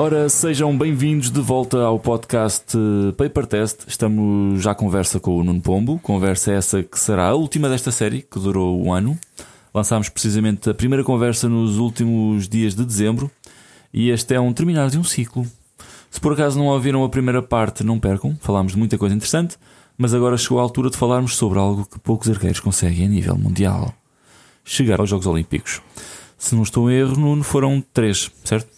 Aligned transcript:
Ora, 0.00 0.28
sejam 0.28 0.78
bem-vindos 0.78 1.28
de 1.28 1.40
volta 1.40 1.82
ao 1.82 1.98
podcast 1.98 2.72
Paper 3.16 3.46
Test. 3.46 3.80
Estamos 3.88 4.62
já 4.62 4.70
à 4.70 4.74
conversa 4.74 5.18
com 5.18 5.36
o 5.36 5.42
Nuno 5.42 5.60
Pombo. 5.60 5.98
Conversa 5.98 6.52
essa 6.52 6.84
que 6.84 6.96
será 6.96 7.26
a 7.26 7.34
última 7.34 7.68
desta 7.68 7.90
série, 7.90 8.22
que 8.22 8.38
durou 8.38 8.80
um 8.80 8.92
ano. 8.92 9.18
Lançámos 9.74 10.08
precisamente 10.08 10.70
a 10.70 10.74
primeira 10.74 11.02
conversa 11.02 11.48
nos 11.48 11.78
últimos 11.78 12.48
dias 12.48 12.76
de 12.76 12.84
dezembro. 12.84 13.28
E 13.92 14.10
este 14.10 14.34
é 14.34 14.40
um 14.40 14.52
terminar 14.52 14.88
de 14.88 15.00
um 15.00 15.02
ciclo. 15.02 15.44
Se 16.08 16.20
por 16.20 16.32
acaso 16.32 16.56
não 16.56 16.66
ouviram 16.66 17.02
a 17.02 17.08
primeira 17.08 17.42
parte, 17.42 17.82
não 17.82 17.98
percam. 17.98 18.38
Falámos 18.40 18.74
de 18.74 18.78
muita 18.78 18.96
coisa 18.96 19.16
interessante. 19.16 19.56
Mas 19.98 20.14
agora 20.14 20.36
chegou 20.36 20.60
a 20.60 20.62
altura 20.62 20.90
de 20.90 20.96
falarmos 20.96 21.34
sobre 21.34 21.58
algo 21.58 21.84
que 21.84 21.98
poucos 21.98 22.30
arqueiros 22.30 22.60
conseguem 22.60 23.04
a 23.04 23.08
nível 23.08 23.36
mundial: 23.36 23.92
chegar 24.64 25.00
aos 25.00 25.10
Jogos 25.10 25.26
Olímpicos. 25.26 25.82
Se 26.38 26.54
não 26.54 26.62
estou 26.62 26.88
em 26.88 26.94
erro, 26.94 27.18
Nuno, 27.18 27.42
foram 27.42 27.82
três, 27.92 28.30
certo? 28.44 28.77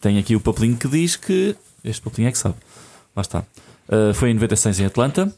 Tem 0.00 0.18
aqui 0.18 0.34
o 0.34 0.40
papelinho 0.40 0.76
que 0.76 0.88
diz 0.88 1.16
que. 1.16 1.54
Este 1.84 2.00
papelinho 2.00 2.28
é 2.28 2.32
que 2.32 2.38
sabe. 2.38 2.56
Lá 3.14 3.20
está. 3.20 3.44
Uh, 3.88 4.14
foi 4.14 4.30
em 4.30 4.34
96 4.34 4.80
em 4.80 4.84
Atlanta, 4.86 5.34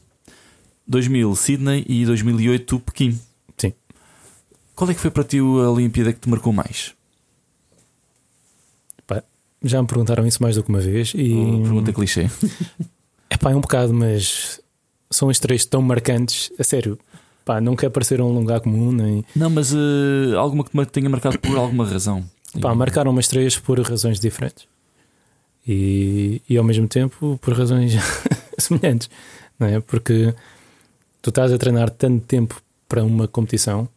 2000 0.87 1.35
Sydney 1.35 1.85
e 1.87 2.05
2008 2.05 2.79
Pequim. 2.79 3.19
Sim. 3.57 3.73
Qual 4.75 4.89
é 4.89 4.93
que 4.93 4.99
foi 4.99 5.11
para 5.11 5.23
ti 5.23 5.39
a 5.39 5.43
Olimpíada 5.43 6.13
que 6.13 6.19
te 6.19 6.29
marcou 6.29 6.53
mais? 6.53 6.93
Pá, 9.07 9.23
já 9.61 9.81
me 9.81 9.87
perguntaram 9.87 10.25
isso 10.25 10.41
mais 10.41 10.55
do 10.55 10.63
que 10.63 10.69
uma 10.69 10.79
vez 10.79 11.13
e. 11.15 11.29
Pergunta 11.63 11.93
clichê. 11.93 12.29
É 13.29 13.37
pá, 13.37 13.49
é 13.49 13.55
um 13.55 13.61
bocado, 13.61 13.91
mas 13.91 14.61
são 15.09 15.27
as 15.27 15.39
três 15.39 15.65
tão 15.65 15.81
marcantes, 15.81 16.51
a 16.59 16.63
sério. 16.63 16.99
Pá, 17.43 17.59
não 17.59 17.75
quer 17.75 17.89
parecer 17.89 18.21
um 18.21 18.31
lugar 18.31 18.59
comum, 18.61 18.91
nem. 18.91 19.25
Não, 19.35 19.49
mas 19.49 19.73
uh, 19.73 20.37
alguma 20.37 20.63
que 20.63 20.69
te 20.69 20.91
tenha 20.91 21.09
marcado 21.09 21.39
por 21.39 21.57
alguma 21.57 21.83
razão. 21.83 22.23
Pá, 22.61 22.73
marcaram 22.75 23.11
umas 23.11 23.27
três 23.27 23.57
por 23.57 23.79
razões 23.79 24.19
diferentes. 24.19 24.67
E, 25.67 26.41
e 26.47 26.57
ao 26.57 26.63
mesmo 26.63 26.87
tempo 26.87 27.39
por 27.41 27.53
razões 27.53 27.93
semelhantes, 28.59 29.09
não 29.57 29.67
é? 29.67 29.79
Porque 29.79 30.33
tu 31.21 31.29
estás 31.29 31.51
a 31.51 31.57
treinar 31.57 31.89
tanto 31.89 32.25
tempo 32.25 32.61
para 32.87 33.03
uma 33.03 33.27
competição, 33.27 33.87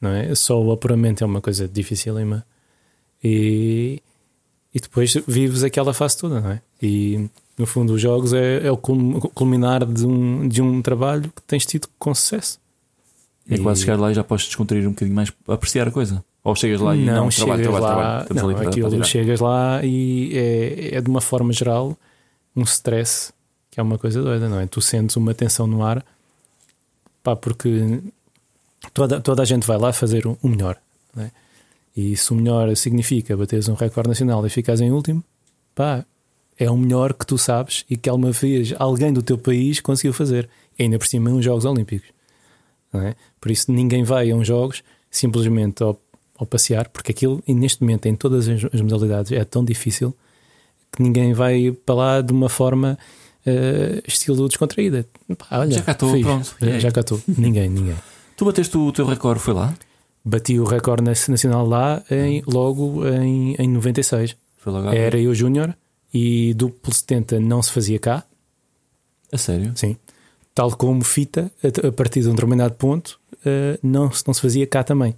não 0.00 0.10
é? 0.10 0.34
Só 0.34 0.62
o 0.62 0.72
apuramento 0.72 1.24
é 1.24 1.26
uma 1.26 1.40
coisa 1.40 1.66
dificílima 1.68 2.46
e, 3.22 4.00
e 4.72 4.80
depois 4.80 5.14
vives 5.26 5.64
aquela 5.64 5.92
fase 5.92 6.16
toda, 6.16 6.40
não 6.40 6.50
é? 6.50 6.62
E 6.80 7.28
no 7.58 7.66
fundo, 7.66 7.94
os 7.94 8.00
jogos 8.00 8.32
é, 8.32 8.66
é 8.66 8.70
o 8.70 8.76
culminar 8.76 9.84
de 9.84 10.06
um, 10.06 10.46
de 10.46 10.60
um 10.60 10.82
trabalho 10.82 11.32
que 11.34 11.42
tens 11.42 11.64
tido 11.64 11.88
com 11.98 12.14
sucesso. 12.14 12.60
É 13.48 13.54
e... 13.54 13.58
quase 13.58 13.80
chegar 13.80 13.98
lá 13.98 14.10
e 14.10 14.14
já 14.14 14.22
podes 14.22 14.46
descontrair 14.46 14.86
um 14.86 14.90
bocadinho 14.90 15.14
mais, 15.14 15.32
apreciar 15.48 15.88
a 15.88 15.90
coisa. 15.90 16.24
Ou 16.46 16.54
chegas 16.54 16.80
lá 16.80 16.94
e 16.94 17.04
não, 17.04 17.24
não 17.24 17.28
trabalho, 17.28 17.62
trabalho, 17.64 17.84
lá, 17.84 18.24
trabalho. 18.24 18.56
Não, 18.56 18.68
aquilo 18.68 18.88
para 18.88 19.02
chegas 19.02 19.40
lá 19.40 19.80
e 19.82 20.30
é, 20.32 20.96
é 20.96 21.00
de 21.00 21.10
uma 21.10 21.20
forma 21.20 21.52
geral 21.52 21.96
um 22.54 22.62
stress 22.62 23.32
que 23.68 23.80
é 23.80 23.82
uma 23.82 23.98
coisa 23.98 24.22
doida, 24.22 24.48
não 24.48 24.60
é? 24.60 24.66
Tu 24.68 24.80
sentes 24.80 25.16
uma 25.16 25.34
tensão 25.34 25.66
no 25.66 25.84
ar, 25.84 26.06
pá, 27.20 27.34
porque 27.34 28.00
toda, 28.94 29.20
toda 29.20 29.42
a 29.42 29.44
gente 29.44 29.66
vai 29.66 29.76
lá 29.76 29.92
fazer 29.92 30.24
o 30.24 30.38
melhor, 30.44 30.78
é? 31.18 31.32
E 31.96 32.16
se 32.16 32.30
o 32.32 32.36
melhor 32.36 32.76
significa 32.76 33.36
bateres 33.36 33.68
um 33.68 33.74
recorde 33.74 34.10
nacional 34.10 34.46
e 34.46 34.48
ficas 34.48 34.80
em 34.80 34.92
último, 34.92 35.24
pá, 35.74 36.04
é 36.56 36.70
o 36.70 36.76
melhor 36.76 37.12
que 37.12 37.26
tu 37.26 37.36
sabes 37.36 37.84
e 37.90 37.96
que 37.96 38.08
alguma 38.08 38.30
vez 38.30 38.72
alguém 38.78 39.12
do 39.12 39.20
teu 39.20 39.36
país 39.36 39.80
conseguiu 39.80 40.12
fazer. 40.12 40.48
E 40.78 40.84
ainda 40.84 40.96
por 40.96 41.08
cima, 41.08 41.28
uns 41.28 41.44
Jogos 41.44 41.64
Olímpicos. 41.64 42.08
É? 42.94 43.16
Por 43.40 43.50
isso, 43.50 43.72
ninguém 43.72 44.04
vai 44.04 44.30
a 44.30 44.36
uns 44.36 44.46
Jogos 44.46 44.84
simplesmente 45.10 45.82
ao, 45.82 45.98
ao 46.38 46.46
passear, 46.46 46.88
porque 46.88 47.12
aquilo, 47.12 47.42
neste 47.46 47.82
momento, 47.82 48.06
em 48.06 48.14
todas 48.14 48.48
as, 48.48 48.80
modalidades, 48.80 49.32
é 49.32 49.44
tão 49.44 49.64
difícil 49.64 50.14
que 50.92 51.02
ninguém 51.02 51.32
vai 51.32 51.72
para 51.72 51.94
lá 51.94 52.20
de 52.20 52.32
uma 52.32 52.48
forma 52.48 52.98
uh, 53.46 54.02
estilo 54.06 54.48
descontraída. 54.48 55.06
Pá, 55.36 55.60
olha, 55.60 55.72
já 55.72 55.82
cá 55.82 55.92
estou, 55.92 56.20
pronto. 56.20 56.56
Já, 56.60 56.78
já 56.78 56.90
cá 56.90 57.00
estou. 57.00 57.20
ninguém, 57.26 57.68
ninguém. 57.68 57.96
Tu 58.36 58.44
bateste 58.44 58.76
o 58.76 58.92
teu 58.92 59.06
recorde, 59.06 59.40
foi 59.40 59.54
lá? 59.54 59.74
Bati 60.24 60.58
o 60.58 60.64
recorde 60.64 61.04
nacional 61.04 61.66
lá 61.66 62.02
em, 62.10 62.42
logo 62.46 63.06
em, 63.06 63.54
em 63.58 63.68
96. 63.68 64.36
Foi 64.58 64.72
logo 64.72 64.88
Era 64.88 65.18
eu 65.18 65.34
júnior 65.34 65.74
e 66.12 66.52
duplo 66.54 66.92
70 66.92 67.40
não 67.40 67.62
se 67.62 67.70
fazia 67.70 67.98
cá. 67.98 68.24
A 69.32 69.38
sério? 69.38 69.72
Sim. 69.76 69.96
Tal 70.54 70.70
como 70.76 71.04
fita, 71.04 71.52
a 71.86 71.92
partir 71.92 72.22
de 72.22 72.28
um 72.28 72.32
determinado 72.32 72.74
ponto, 72.74 73.20
eh, 73.44 73.78
não, 73.82 74.10
não 74.26 74.34
se 74.34 74.40
fazia 74.40 74.66
cá 74.66 74.82
também. 74.82 75.14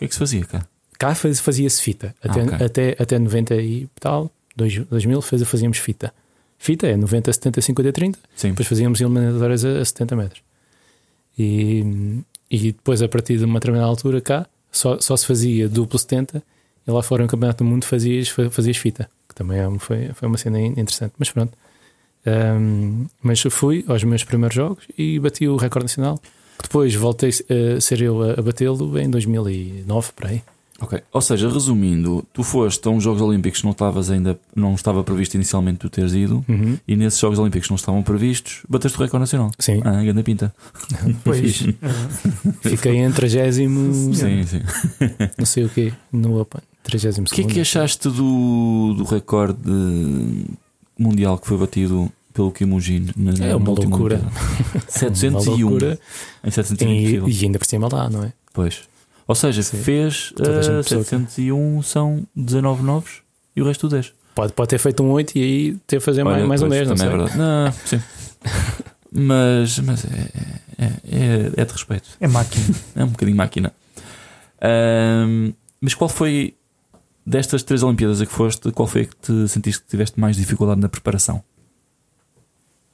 O 0.00 0.02
que 0.02 0.04
é 0.06 0.08
que 0.08 0.14
se 0.14 0.18
fazia 0.18 0.44
cá? 0.44 0.66
Cá 0.98 1.14
fazia-se 1.14 1.82
fita. 1.82 2.14
Até, 2.22 2.40
ah, 2.40 2.44
okay. 2.44 2.66
até, 2.66 2.96
até 2.98 3.18
90 3.18 3.54
e 3.56 3.88
tal, 3.98 4.30
2000, 4.56 5.22
fazíamos 5.22 5.78
fita. 5.78 6.12
Fita 6.58 6.86
é 6.86 6.96
90, 6.96 7.32
70, 7.32 7.60
50, 7.60 7.92
30. 7.92 8.18
Sim. 8.34 8.48
Depois 8.50 8.68
fazíamos 8.68 9.00
eliminatórias 9.00 9.64
a, 9.64 9.80
a 9.80 9.84
70 9.84 10.16
metros. 10.16 10.42
E, 11.38 12.22
e 12.50 12.72
depois, 12.72 13.00
a 13.00 13.08
partir 13.08 13.38
de 13.38 13.44
uma 13.44 13.60
determinada 13.60 13.88
altura, 13.88 14.20
cá, 14.20 14.46
só, 14.70 15.00
só 15.00 15.16
se 15.16 15.26
fazia 15.26 15.68
duplo 15.68 15.98
70 15.98 16.42
e 16.86 16.90
lá 16.90 17.02
fora 17.02 17.22
no 17.22 17.28
Campeonato 17.28 17.64
do 17.64 17.70
Mundo 17.70 17.84
fazias, 17.84 18.28
fazias 18.28 18.76
fita 18.76 19.08
também 19.40 19.58
é, 19.58 19.78
foi, 19.78 20.10
foi 20.12 20.28
uma 20.28 20.36
cena 20.36 20.60
interessante. 20.60 21.14
Mas 21.18 21.30
pronto. 21.30 21.56
Um, 22.26 23.06
mas 23.22 23.40
fui 23.40 23.84
aos 23.88 24.04
meus 24.04 24.22
primeiros 24.22 24.54
jogos 24.54 24.84
e 24.96 25.18
bati 25.18 25.48
o 25.48 25.56
recorde 25.56 25.84
nacional. 25.84 26.20
Depois 26.62 26.94
voltei 26.94 27.30
a 27.30 27.80
ser 27.80 28.02
eu 28.02 28.22
a, 28.22 28.32
a 28.32 28.42
batê-lo 28.42 28.98
em 28.98 29.10
2009, 29.10 30.12
por 30.14 30.26
aí. 30.26 30.42
Ok, 30.82 30.98
ou 31.12 31.20
seja, 31.20 31.50
resumindo, 31.50 32.24
tu 32.32 32.42
foste 32.42 32.88
a 32.88 32.90
uns 32.90 33.04
Jogos 33.04 33.20
Olímpicos 33.20 33.60
que 33.60 33.66
não 33.66 33.72
estavas 33.72 34.08
ainda, 34.08 34.40
não 34.56 34.74
estava 34.74 35.04
previsto 35.04 35.34
inicialmente 35.34 35.78
tu 35.78 35.90
teres 35.90 36.14
ido, 36.14 36.42
uhum. 36.48 36.78
e 36.88 36.96
nesses 36.96 37.20
Jogos 37.20 37.38
Olímpicos 37.38 37.66
que 37.66 37.72
não 37.72 37.76
estavam 37.76 38.02
previstos, 38.02 38.62
bateste 38.66 38.96
o 38.96 39.02
recorde 39.02 39.20
nacional. 39.20 39.50
Sim. 39.58 39.82
Ah, 39.84 40.02
grande 40.02 40.22
pinta. 40.22 40.54
Pois. 41.22 41.66
Fiquei 42.62 42.96
em 42.96 43.12
30. 43.12 43.52
Sim, 43.52 44.46
sim. 44.46 44.62
Não 45.36 45.44
sei 45.44 45.64
o 45.64 45.68
quê, 45.68 45.92
no 46.10 46.40
Open. 46.40 46.62
32 46.82 47.30
O 47.30 47.34
que 47.34 47.42
é 47.42 47.44
que 47.44 47.60
achaste 47.60 48.08
do, 48.08 48.94
do 48.96 49.04
recorde 49.04 49.60
mundial 50.98 51.36
que 51.38 51.46
foi 51.46 51.58
batido 51.58 52.10
pelo 52.32 52.50
Kim 52.52 52.78
Jin 52.80 53.08
na, 53.16 53.32
É 53.46 53.56
uma 53.56 53.70
loucura. 53.70 54.20
701. 54.88 55.30
uma 55.40 55.56
loucura. 55.56 55.98
Em 56.44 56.50
701 56.50 57.28
e, 57.28 57.32
e 57.32 57.44
ainda 57.44 57.58
por 57.58 57.66
cima 57.66 57.88
lá, 57.90 58.08
não 58.08 58.24
é? 58.24 58.32
Pois. 58.52 58.82
Ou 59.26 59.34
seja, 59.34 59.62
Sim. 59.62 59.78
fez 59.78 60.32
uh, 60.32 60.82
701 60.82 61.82
são 61.82 62.26
19 62.34 62.82
novos 62.82 63.22
e 63.54 63.62
o 63.62 63.64
resto 63.64 63.88
10. 63.88 64.12
Pode, 64.34 64.52
pode 64.52 64.68
ter 64.68 64.78
feito 64.78 65.02
um 65.02 65.10
8 65.10 65.36
e 65.36 65.42
aí 65.42 65.76
ter 65.86 65.96
a 65.96 66.00
fazer 66.00 66.22
Olha, 66.22 66.46
mais, 66.46 66.60
mais 66.60 66.62
um 66.62 66.68
10, 66.68 66.88
não 66.88 66.96
sei. 66.96 67.06
É 67.06 67.10
verdade. 67.10 67.38
Não, 67.38 67.72
sim. 67.84 68.02
mas 69.12 69.78
mas 69.80 70.04
é, 70.04 70.30
é, 70.78 70.84
é, 70.84 71.52
é, 71.56 71.64
de 71.64 71.72
respeito. 71.72 72.08
É 72.20 72.28
máquina. 72.28 72.74
É 72.96 73.04
um 73.04 73.08
bocadinho 73.08 73.36
máquina. 73.36 73.72
Um, 74.62 75.52
mas 75.80 75.94
qual 75.94 76.08
foi 76.08 76.54
Destas 77.24 77.62
três 77.62 77.82
Olimpíadas 77.82 78.20
a 78.20 78.26
que 78.26 78.32
foste, 78.32 78.72
qual 78.72 78.88
foi 78.88 79.02
a 79.02 79.04
que 79.04 79.16
te 79.16 79.48
sentiste 79.48 79.82
que 79.82 79.88
tiveste 79.88 80.18
mais 80.18 80.36
dificuldade 80.36 80.80
na 80.80 80.88
preparação? 80.88 81.42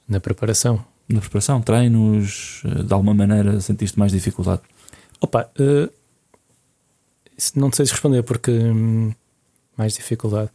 Na 0.08 0.20
preparação? 0.20 0.84
Na 1.08 1.20
preparação, 1.20 1.60
treinos, 1.60 2.62
de 2.64 2.92
alguma 2.92 3.14
maneira 3.14 3.60
sentiste 3.60 3.98
mais 3.98 4.12
dificuldade? 4.12 4.62
Opa, 5.20 5.50
uh, 5.58 5.92
não 7.54 7.72
sei 7.72 7.86
se 7.86 7.92
responder 7.92 8.22
porque 8.22 8.50
hum, 8.50 9.12
mais 9.76 9.94
dificuldade. 9.94 10.50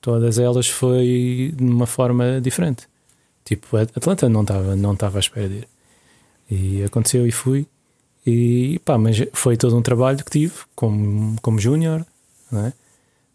Todas 0.00 0.38
elas 0.38 0.68
foi 0.68 1.52
de 1.56 1.64
uma 1.64 1.86
forma 1.86 2.40
diferente. 2.40 2.86
Tipo, 3.44 3.76
Atlanta 3.76 4.28
não 4.28 4.42
estava 4.42 4.76
não 4.76 4.92
estava 4.94 5.18
à 5.18 5.20
espera 5.20 5.48
de 5.48 5.54
ir. 5.56 5.68
E 6.50 6.84
aconteceu 6.84 7.26
e 7.26 7.32
fui. 7.32 7.66
E 8.26 8.80
pá, 8.84 8.96
mas 8.98 9.16
foi 9.32 9.56
todo 9.56 9.76
um 9.76 9.82
trabalho 9.82 10.24
que 10.24 10.30
tive 10.30 10.54
como, 10.74 11.36
como 11.42 11.58
júnior, 11.58 12.06
não 12.50 12.66
é? 12.66 12.72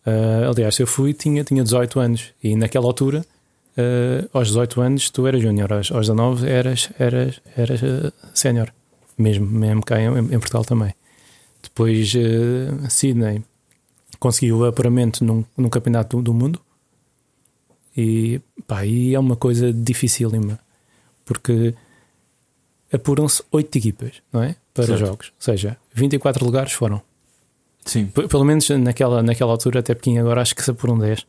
Uh, 0.06 0.50
aliás, 0.50 0.80
eu 0.80 0.88
fui, 0.88 1.14
tinha, 1.14 1.44
tinha 1.44 1.64
18 1.64 2.00
anos 2.00 2.34
e 2.42 2.56
naquela 2.56 2.86
altura, 2.86 3.24
uh, 3.80 4.30
aos 4.34 4.50
18 4.50 4.82
anos, 4.82 5.10
tu 5.10 5.26
eras 5.26 5.42
júnior, 5.42 5.72
aos, 5.72 5.92
aos 5.92 6.08
19 6.08 6.48
eras, 6.48 6.90
eras, 7.00 7.42
eras 7.56 7.82
uh, 7.82 8.14
sénior, 8.34 8.72
mesmo, 9.18 9.46
mesmo 9.46 9.84
cá 9.84 10.00
em, 10.00 10.18
em, 10.18 10.40
Portugal 10.40 10.66
também. 10.66 10.94
Depois, 11.64 12.14
uh, 12.14 12.90
Sydney 12.90 13.44
conseguiu 14.20 14.60
o 14.60 14.66
apuramento 14.66 15.24
num, 15.24 15.46
num 15.58 15.70
campeonato 15.70 16.18
do, 16.18 16.24
do, 16.24 16.34
mundo 16.34 16.60
e, 17.96 18.42
pá, 18.68 18.86
e 18.86 19.16
é 19.16 19.20
uma 19.20 19.36
coisa 19.36 19.72
dificílima 19.72 20.60
porque 21.26 21.74
apuram-se 22.92 23.44
8 23.52 23.78
equipas, 23.78 24.22
não 24.34 24.44
é? 24.44 24.56
Para 24.74 24.86
certo. 24.86 25.00
jogos, 25.00 25.28
ou 25.28 25.42
seja, 25.42 25.78
24 25.94 26.44
lugares 26.44 26.74
foram. 26.74 27.02
Sim. 27.86 28.08
P 28.08 28.28
pelo 28.28 28.44
menos 28.44 28.70
naquela, 28.70 29.24
naquela 29.24 29.52
altura, 29.52 29.80
até 29.80 29.94
Pequim 29.94 30.18
agora 30.18 30.42
acho 30.42 30.56
que 30.56 30.64
se 30.64 30.74
por 30.74 30.90
um 30.90 30.98
10. 30.98 31.26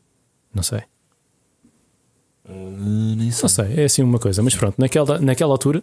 Não 0.52 0.62
sei. 0.62 0.82
Uh, 2.50 3.14
nem 3.16 3.30
sei. 3.30 3.42
Não 3.42 3.48
sei, 3.48 3.74
é 3.82 3.84
assim 3.84 4.02
uma 4.02 4.18
coisa. 4.18 4.42
Mas 4.42 4.54
pronto, 4.54 4.74
naquela, 4.78 5.18
naquela 5.20 5.52
altura, 5.52 5.82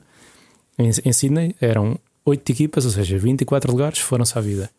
em, 0.78 0.90
em 1.06 1.14
Sydney, 1.14 1.56
eram 1.62 1.98
8 2.26 2.52
equipas, 2.52 2.86
ou 2.86 2.92
seja, 2.92 3.18
24 3.18 3.72
lugares 3.72 4.00
foram-se 4.00 4.38
à 4.38 4.42
vida. 4.42 4.70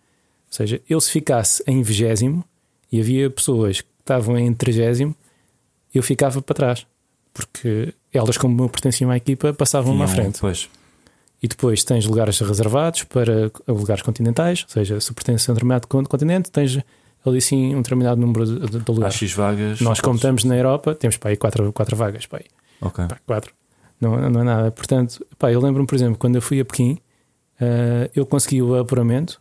Ou 0.50 0.52
seja, 0.52 0.80
eu 0.88 1.00
se 1.00 1.10
ficasse 1.10 1.62
em 1.66 1.82
vigésimo 1.82 2.44
e 2.90 3.00
havia 3.00 3.28
pessoas 3.30 3.80
que 3.80 3.88
estavam 4.00 4.38
em 4.38 4.52
trigésimo, 4.54 5.14
eu 5.94 6.02
ficava 6.02 6.40
para 6.40 6.54
trás, 6.54 6.86
porque 7.34 7.92
elas, 8.12 8.36
como 8.38 8.68
pertenciam 8.68 9.10
à 9.10 9.16
equipa, 9.16 9.52
passavam-me 9.52 10.02
à 10.02 10.08
frente. 10.08 10.38
Pois. 10.40 10.68
E 11.42 11.46
depois 11.46 11.84
tens 11.84 12.04
lugares 12.06 12.38
reservados 12.40 13.04
para 13.04 13.50
lugares 13.68 14.02
continentais, 14.02 14.64
ou 14.64 14.70
seja, 14.70 15.00
se 15.00 15.12
pertences 15.12 15.48
a 15.48 15.52
um 15.52 15.54
determinado 15.54 15.86
con- 15.86 16.04
continente, 16.04 16.50
tens 16.50 16.78
ali 17.28 17.40
sim 17.40 17.74
um 17.74 17.82
determinado 17.82 18.20
número 18.20 18.44
de, 18.44 18.58
de- 18.60 18.78
de 18.78 18.90
Há 18.90 18.92
lugares. 18.92 19.14
X 19.16 19.32
vagas. 19.32 19.80
Nós, 19.80 20.00
como 20.00 20.16
estamos 20.16 20.44
na 20.44 20.56
Europa, 20.56 20.94
temos 20.94 21.16
para 21.16 21.30
aí 21.30 21.36
quatro, 21.36 21.72
quatro 21.72 21.96
vagas. 21.96 22.26
Pá, 22.26 22.38
aí. 22.38 22.44
Ok. 22.80 23.06
Pá, 23.06 23.18
quatro. 23.26 23.52
Não, 24.00 24.30
não 24.30 24.40
é 24.40 24.44
nada. 24.44 24.70
Portanto, 24.70 25.24
pá, 25.38 25.50
eu 25.52 25.60
lembro-me, 25.60 25.86
por 25.86 25.94
exemplo, 25.94 26.16
quando 26.18 26.36
eu 26.36 26.42
fui 26.42 26.60
a 26.60 26.64
Pequim, 26.64 26.98
eh, 27.60 28.10
eu 28.14 28.24
consegui 28.26 28.62
o 28.62 28.78
apuramento. 28.78 29.40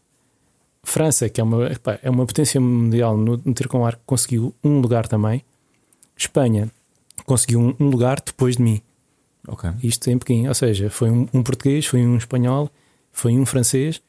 França, 0.83 1.27
que 1.29 1.41
é 1.41 1.43
uma, 1.43 1.69
pá, 1.83 1.99
é 2.01 2.09
uma 2.09 2.25
potência 2.25 2.59
mundial 2.61 3.17
no, 3.17 3.39
no 3.43 3.53
tiro 3.53 3.67
com 3.69 3.85
arco, 3.85 4.01
conseguiu 4.05 4.55
um 4.63 4.79
lugar 4.79 5.07
também. 5.07 5.43
Espanha 6.15 6.71
conseguiu 7.25 7.59
um, 7.59 7.75
um 7.79 7.89
lugar 7.89 8.21
depois 8.25 8.55
de 8.57 8.63
mim. 8.63 8.81
Isto 9.83 10.09
em 10.09 10.17
Pequim. 10.17 10.47
Ou 10.47 10.53
seja, 10.53 10.89
foi 10.89 11.09
um, 11.11 11.27
um 11.33 11.43
português, 11.43 11.85
foi 11.85 12.01
um 12.05 12.17
espanhol, 12.17 12.69
foi 13.11 13.33
um 13.37 13.45
francês, 13.45 14.01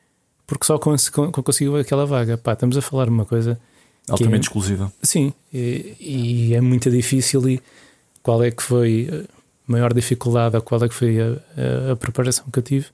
porque 0.49 0.65
só 0.67 0.79
cons- 0.79 1.11
con- 1.11 1.31
conseguiu 1.31 1.77
aquela 1.77 2.05
vaga. 2.06 2.37
Pá, 2.37 2.55
estamos 2.55 2.77
a 2.77 2.83
falar 2.83 3.05
de 3.05 3.11
uma 3.11 3.25
coisa 3.25 3.56
Altamente 4.09 4.49
exclusiva. 4.49 4.91
Sim, 5.03 5.33
e, 5.53 5.95
e 6.00 6.55
é 6.55 6.61
muito 6.61 6.91
difícil. 6.91 7.47
E 7.49 7.61
qual 8.23 8.43
é 8.43 8.50
que 8.50 8.62
foi 8.62 9.09
a 9.12 9.71
maior 9.71 9.93
dificuldade, 9.93 10.56
ou 10.56 10.62
qual 10.62 10.83
é 10.83 10.89
que 10.89 10.95
foi 10.95 11.21
a, 11.21 11.27
a- 11.89 11.93
a 11.93 11.97
preparação 11.97 12.47
que 12.53 12.59
eu 12.59 12.62
tive? 12.62 12.87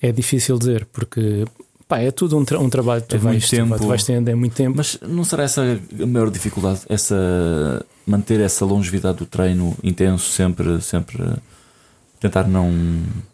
É 0.00 0.12
difícil 0.12 0.56
dizer, 0.58 0.86
porque 0.92 1.44
pá, 1.88 1.98
é 1.98 2.10
tudo 2.12 2.38
um, 2.38 2.44
tra- 2.44 2.60
um 2.60 2.68
trabalho 2.70 3.02
que 3.02 3.08
tu 3.08 3.16
É 3.16 3.18
vais- 3.18 3.50
tempo. 3.50 3.76
tu 3.76 3.86
vais 3.88 4.04
tendo, 4.04 4.28
é 4.28 4.34
muito 4.36 4.54
tempo. 4.54 4.76
Mas 4.76 4.98
não 5.02 5.24
será 5.24 5.42
essa 5.42 5.62
a 6.00 6.06
maior 6.06 6.30
dificuldade? 6.30 6.80
Essa 6.88 7.84
manter 8.06 8.38
essa 8.40 8.64
longevidade 8.64 9.18
do 9.18 9.26
treino 9.26 9.76
intenso, 9.82 10.30
sempre, 10.30 10.80
sempre 10.80 11.18
tentar 12.20 12.46
não, 12.46 12.70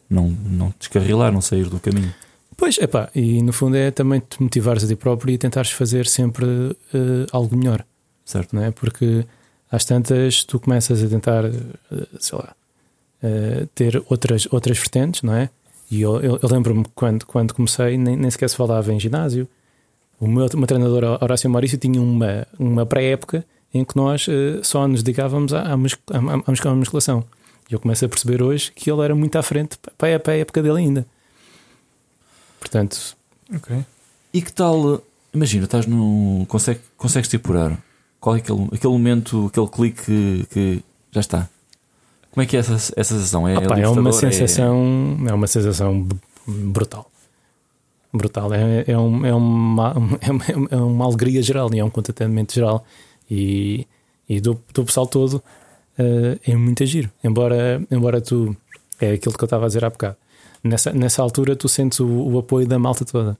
não, 0.08 0.30
não 0.46 0.72
descarrilar, 0.78 1.30
não 1.30 1.42
sair 1.42 1.68
do 1.68 1.78
caminho. 1.78 2.14
Pois, 2.62 2.78
é 2.78 2.86
pá, 2.86 3.10
e 3.12 3.42
no 3.42 3.52
fundo 3.52 3.76
é 3.76 3.90
também 3.90 4.20
te 4.20 4.40
motivares 4.40 4.84
a 4.84 4.86
ti 4.86 4.94
próprio 4.94 5.34
e 5.34 5.36
tentares 5.36 5.72
fazer 5.72 6.06
sempre 6.06 6.46
eh, 6.94 7.26
algo 7.32 7.56
melhor, 7.56 7.84
Certo? 8.24 8.54
não 8.54 8.62
é? 8.62 8.70
Porque 8.70 9.26
às 9.68 9.84
tantas 9.84 10.44
tu 10.44 10.60
começas 10.60 11.02
a 11.02 11.08
tentar, 11.08 11.44
eh, 11.46 11.50
sei 12.20 12.38
lá, 12.38 12.54
eh, 13.20 13.66
ter 13.74 14.00
outras, 14.08 14.46
outras 14.52 14.78
vertentes, 14.78 15.22
não 15.22 15.34
é? 15.34 15.50
E 15.90 16.02
eu, 16.02 16.20
eu, 16.20 16.38
eu 16.40 16.48
lembro-me 16.48 16.84
quando, 16.94 17.26
quando 17.26 17.52
comecei, 17.52 17.98
nem, 17.98 18.16
nem 18.16 18.30
sequer 18.30 18.48
se 18.48 18.54
falava 18.54 18.92
em 18.92 19.00
ginásio. 19.00 19.48
O 20.20 20.28
meu, 20.28 20.46
meu 20.54 20.66
treinador, 20.68 21.18
Horácio 21.20 21.50
Maurício, 21.50 21.76
tinha 21.78 22.00
uma, 22.00 22.46
uma 22.60 22.86
pré-época 22.86 23.44
em 23.74 23.84
que 23.84 23.96
nós 23.96 24.26
só 24.62 24.86
nos 24.86 25.02
dedicávamos 25.02 25.52
à, 25.52 25.62
à, 25.62 25.70
à, 25.72 25.72
à 25.72 25.76
mus- 25.76 26.64
à 26.64 26.74
musculação. 26.76 27.24
E 27.68 27.74
eu 27.74 27.80
começo 27.80 28.04
a 28.04 28.08
perceber 28.08 28.40
hoje 28.40 28.70
que 28.72 28.88
ele 28.88 29.02
era 29.02 29.16
muito 29.16 29.34
à 29.36 29.42
frente 29.42 29.76
para 29.98 30.32
a 30.32 30.36
época 30.36 30.62
dele 30.62 30.78
ainda. 30.78 31.04
Portanto, 32.72 33.16
Ok. 33.54 33.84
E 34.32 34.40
que 34.40 34.50
tal? 34.50 35.02
Imagina, 35.34 35.64
estás 35.64 35.86
no. 35.86 36.46
Consegue, 36.48 36.80
consegues 36.96 37.28
te 37.28 37.36
apurar? 37.36 37.78
Qual 38.18 38.34
é 38.34 38.38
aquele, 38.38 38.64
aquele 38.72 38.92
momento, 38.94 39.46
aquele 39.46 39.68
clique 39.68 40.02
que, 40.04 40.46
que 40.50 40.84
já 41.10 41.20
está? 41.20 41.48
Como 42.30 42.42
é 42.42 42.46
que 42.46 42.56
é 42.56 42.60
essa, 42.60 42.72
essa 42.72 43.14
sensação? 43.14 43.46
É, 43.46 43.58
Opa, 43.58 43.78
é 43.78 43.86
uma 43.86 44.00
libertador? 44.00 44.12
sensação, 44.14 45.18
é... 45.28 45.34
uma 45.34 45.46
sensação 45.46 46.08
brutal. 46.46 47.10
Brutal. 48.10 48.54
É, 48.54 48.84
é, 48.86 48.98
um, 48.98 49.26
é, 49.26 49.34
uma, 49.34 49.94
é, 50.22 50.30
uma, 50.30 50.68
é 50.70 50.76
uma 50.76 51.04
alegria 51.04 51.42
geral 51.42 51.68
e 51.74 51.78
é 51.78 51.84
um 51.84 51.90
contentamento 51.90 52.54
geral. 52.54 52.86
E, 53.30 53.86
e 54.26 54.40
do, 54.40 54.58
do 54.72 54.82
pessoal 54.82 55.06
todo 55.06 55.42
eh, 55.98 56.38
é 56.46 56.56
muito 56.56 56.86
giro. 56.86 57.10
Embora, 57.22 57.82
embora 57.90 58.18
tu. 58.22 58.56
É 58.98 59.12
aquilo 59.12 59.36
que 59.36 59.44
eu 59.44 59.46
estava 59.46 59.64
a 59.64 59.68
dizer 59.68 59.84
há 59.84 59.90
bocado. 59.90 60.16
Nessa, 60.62 60.92
nessa 60.92 61.22
altura 61.22 61.56
tu 61.56 61.68
sentes 61.68 62.00
o, 62.00 62.06
o 62.06 62.38
apoio 62.38 62.66
da 62.66 62.78
malta 62.78 63.04
toda. 63.04 63.36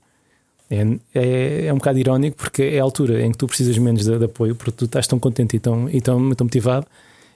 É, 0.69 0.81
é, 1.13 1.65
é 1.67 1.73
um 1.73 1.77
bocado 1.77 1.99
irónico 1.99 2.37
porque 2.37 2.63
é 2.63 2.79
a 2.79 2.83
altura 2.83 3.21
em 3.21 3.31
que 3.31 3.37
tu 3.37 3.47
precisas 3.47 3.77
menos 3.77 4.05
de, 4.05 4.17
de 4.17 4.25
apoio 4.25 4.55
porque 4.55 4.71
tu 4.71 4.85
estás 4.85 5.05
tão 5.05 5.19
contente 5.19 5.55
e 5.55 5.59
tão, 5.59 5.89
e 5.89 6.01
tão, 6.01 6.33
tão 6.33 6.45
motivado 6.45 6.87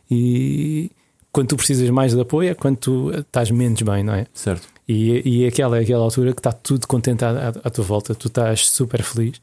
e 0.09 0.89
quando 1.31 1.49
tu 1.49 1.57
precisas 1.57 1.89
mais 1.89 2.13
de 2.13 2.21
apoio 2.21 2.49
é 2.49 2.53
quando 2.53 2.77
tu 2.77 3.11
estás 3.11 3.51
menos 3.51 3.81
bem, 3.81 4.03
não 4.03 4.13
é? 4.13 4.25
Certo. 4.33 4.67
E, 4.87 5.41
e 5.43 5.45
aquela 5.45 5.77
é 5.77 5.81
aquela 5.81 6.03
altura 6.03 6.33
que 6.33 6.39
está 6.39 6.51
tudo 6.51 6.87
contente 6.87 7.23
à, 7.23 7.29
à, 7.29 7.49
à 7.49 7.69
tua 7.69 7.83
volta, 7.83 8.15
tu 8.15 8.27
estás 8.27 8.67
super 8.69 9.03
feliz 9.03 9.39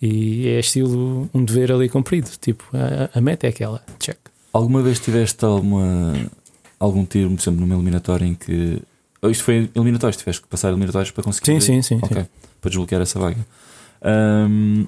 e 0.00 0.48
é 0.48 0.58
estilo 0.58 1.28
um 1.32 1.44
dever 1.44 1.72
ali 1.72 1.88
cumprido. 1.88 2.28
Tipo, 2.40 2.64
a, 2.74 3.18
a 3.18 3.20
meta 3.20 3.46
é 3.46 3.50
aquela, 3.50 3.82
check. 3.98 4.18
Alguma 4.52 4.82
vez 4.82 4.98
tiveste 4.98 5.44
alguma, 5.44 6.14
algum 6.78 7.04
tiro, 7.04 7.30
por 7.30 7.40
exemplo, 7.40 7.60
numa 7.60 7.74
eliminatória 7.74 8.26
em 8.26 8.34
que. 8.34 8.82
Ou 9.22 9.30
isto 9.30 9.44
foi 9.44 9.70
eliminatórios, 9.74 10.16
tiveste 10.18 10.42
que 10.42 10.48
passar 10.48 10.68
eliminatórios 10.68 11.10
para 11.10 11.24
conseguir. 11.24 11.46
Sim, 11.46 11.60
sim, 11.60 11.82
sim. 11.82 11.98
Ok, 12.02 12.22
sim. 12.22 12.28
para 12.60 12.68
desbloquear 12.70 13.02
essa 13.02 13.18
vaga. 13.18 13.44
Ahm, 14.02 14.84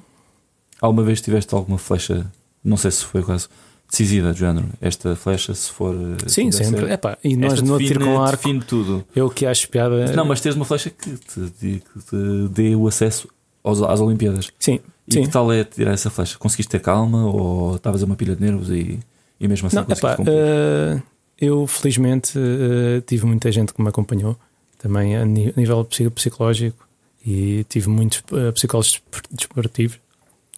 alguma 0.81 1.03
vez 1.03 1.21
tiveste 1.21 1.55
alguma 1.55 1.79
flecha, 1.79 2.27
não 2.63 2.77
sei 2.77 2.91
se 2.91 3.05
foi 3.05 3.23
o 3.23 3.25
caso, 3.25 3.49
decisiva 3.91 4.33
do 4.33 4.39
género? 4.39 4.69
Esta 4.81 5.17
flecha, 5.17 5.55
se 5.55 5.71
for. 5.73 5.95
eh, 5.95 6.29
Sim, 6.29 6.51
sempre. 6.53 6.81
ser, 6.83 6.91
Epá, 6.93 7.17
e 7.25 7.37
nós 7.37 7.61
no 7.63 7.79
define, 7.79 7.89
tiro 7.89 8.05
com 8.05 8.21
arco, 8.21 8.37
define 8.43 8.61
tudo. 8.61 9.05
eu 9.17 9.31
que 9.31 9.47
acho 9.47 9.69
piada. 9.69 10.13
Não, 10.15 10.25
mas 10.25 10.41
tens 10.41 10.55
uma 10.55 10.65
flecha 10.65 10.91
que 10.91 11.11
te, 11.17 11.51
que 11.61 11.81
te 12.11 12.49
dê 12.51 12.75
o 12.77 12.87
acesso 12.87 13.29
aos, 13.65 13.83
às 13.83 14.01
Olimpíadas. 14.01 14.51
Sim, 14.59 14.79
E 15.09 15.15
sim. 15.15 15.23
que 15.23 15.29
tal 15.31 15.51
é 15.53 15.65
tirar 15.65 15.93
essa 15.93 16.11
flecha? 16.11 16.37
Conseguiste 16.39 16.71
ter 16.71 16.81
calma 16.81 17.27
ou 17.27 17.77
estavas 17.77 18.03
a 18.03 18.07
uma 18.07 18.15
pilha 18.15 18.37
de 18.37 18.43
nervos 18.43 18.69
e, 18.71 18.99
e 19.41 19.49
mesmo 19.49 19.67
assim 19.69 19.77
Não, 19.77 19.85
conseguiste 19.85 20.07
epá, 20.07 20.17
cumprir? 20.17 20.35
eh, 20.37 21.03
eu 21.41 21.67
felizmente 21.67 22.39
eh, 22.39 23.01
tive 23.07 23.27
muita 23.27 23.51
gente 23.53 23.73
que 23.73 23.81
me 23.83 23.89
acompanhou 23.89 24.37
também 24.79 25.17
a 25.17 25.25
nível 25.25 25.85
psi- 25.85 26.11
psicológico 26.11 26.87
e 27.25 27.65
tive 27.69 27.89
muitos 27.89 28.23
eh, 28.33 28.53
psicólogos 28.53 28.93
despor- 28.93 29.23
desportivos, 29.31 30.01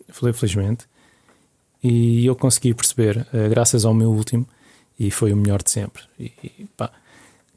fel- 0.09 0.33
felizmente, 0.35 0.87
e 1.83 2.27
eu 2.27 2.37
consegui 2.37 2.75
perceber, 2.75 3.27
eh, 3.33 3.49
graças 3.49 3.85
ao 3.85 3.95
meu 3.95 4.11
último, 4.11 4.47
e 4.99 5.11
foi 5.11 5.33
o 5.33 5.37
melhor 5.37 5.63
de 5.63 5.71
sempre, 5.71 6.03
e, 6.19 6.33
pá, 6.77 6.91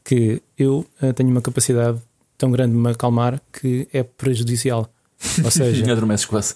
que 0.02 0.42
eu 0.58 0.86
tenho 1.14 1.30
uma 1.30 1.40
capacidade 1.42 1.98
tão 2.36 2.50
grande 2.50 2.72
de 2.72 2.78
me 2.78 2.90
acalmar 2.90 3.40
que 3.52 3.86
é 3.92 4.02
prejudicial. 4.02 4.90
Ou 5.42 5.50
seja, 5.52 5.90
Adormeces 5.92 6.26
quase. 6.26 6.54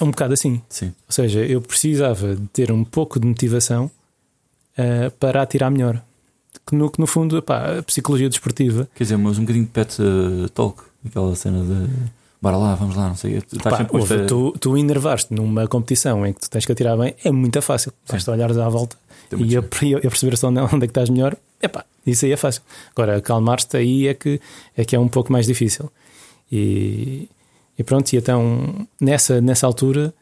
um 0.00 0.10
bocado 0.10 0.34
assim. 0.34 0.60
Sim. 0.68 0.86
Ou 1.06 1.12
seja, 1.12 1.40
eu 1.46 1.60
precisava 1.62 2.34
de 2.36 2.46
ter 2.48 2.70
um 2.72 2.84
pouco 2.84 3.18
de 3.20 3.26
motivação 3.26 3.90
eh, 4.76 5.10
para 5.18 5.42
atirar 5.42 5.70
melhor. 5.70 6.02
Que 6.66 6.74
no, 6.74 6.90
que 6.90 7.00
no 7.00 7.06
fundo, 7.06 7.36
epá, 7.36 7.78
a 7.78 7.82
psicologia 7.82 8.28
desportiva, 8.28 8.88
Quer 8.94 9.04
dizer, 9.04 9.16
mas 9.18 9.36
um 9.38 9.42
bocadinho 9.42 9.64
de 9.66 9.70
pet 9.70 10.00
uh, 10.00 10.48
talk, 10.50 10.82
aquela 11.04 11.34
cena 11.36 11.62
de 11.62 11.90
bora 12.40 12.56
lá, 12.56 12.74
vamos 12.74 12.94
lá, 12.96 13.08
não 13.08 13.16
sei. 13.16 13.40
tu 13.42 13.58
pá, 13.58 13.86
ouve, 13.90 14.14
a- 14.14 14.26
tu, 14.26 14.52
tu 14.58 14.76
enervaste 14.78 15.32
numa 15.34 15.66
competição 15.66 16.24
em 16.26 16.32
que 16.32 16.40
tu 16.40 16.48
tens 16.50 16.64
que 16.64 16.72
atirar 16.72 16.96
bem, 16.96 17.14
é 17.24 17.30
muito 17.30 17.60
fácil. 17.60 17.92
Basta 18.10 18.30
olhares 18.32 18.56
à 18.56 18.68
volta 18.68 18.96
Tem 19.28 19.40
e 19.42 19.56
a, 19.56 19.60
a 19.60 19.62
perceber 19.62 20.34
onde, 20.44 20.60
onde 20.60 20.76
é 20.76 20.80
que 20.80 20.84
estás 20.86 21.10
melhor. 21.10 21.36
Epá, 21.60 21.84
isso 22.06 22.24
aí 22.24 22.32
é 22.32 22.36
fácil. 22.36 22.62
Agora, 22.94 23.16
acalmar-te 23.16 23.76
aí 23.76 24.06
é 24.08 24.14
que, 24.14 24.40
é 24.76 24.84
que 24.84 24.94
é 24.96 24.98
um 24.98 25.08
pouco 25.08 25.32
mais 25.32 25.46
difícil. 25.46 25.90
E, 26.52 27.28
e 27.78 27.82
pronto, 27.84 28.12
e 28.12 28.16
então 28.16 28.86
nessa, 29.00 29.40
nessa 29.40 29.66
altura, 29.66 30.14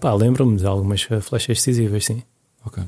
pá, 0.00 0.12
lembro-me 0.14 0.56
de 0.56 0.66
algumas 0.66 1.02
flechas 1.02 1.58
decisivas, 1.58 2.04
sim. 2.04 2.22
Ok. 2.64 2.82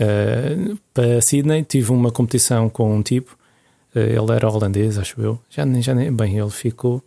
Uh, 0.00 0.76
para 0.92 1.20
Sydney 1.20 1.62
tive 1.64 1.92
uma 1.92 2.10
competição 2.10 2.68
com 2.68 2.94
um 2.96 3.02
tipo, 3.02 3.36
uh, 3.94 3.98
ele 3.98 4.32
era 4.34 4.48
holandês, 4.50 4.98
acho 4.98 5.20
eu. 5.20 5.38
Já 5.50 5.64
nem, 5.64 5.82
já 5.82 5.94
nem 5.94 6.12
bem, 6.12 6.38
ele 6.38 6.50
ficou 6.50 7.02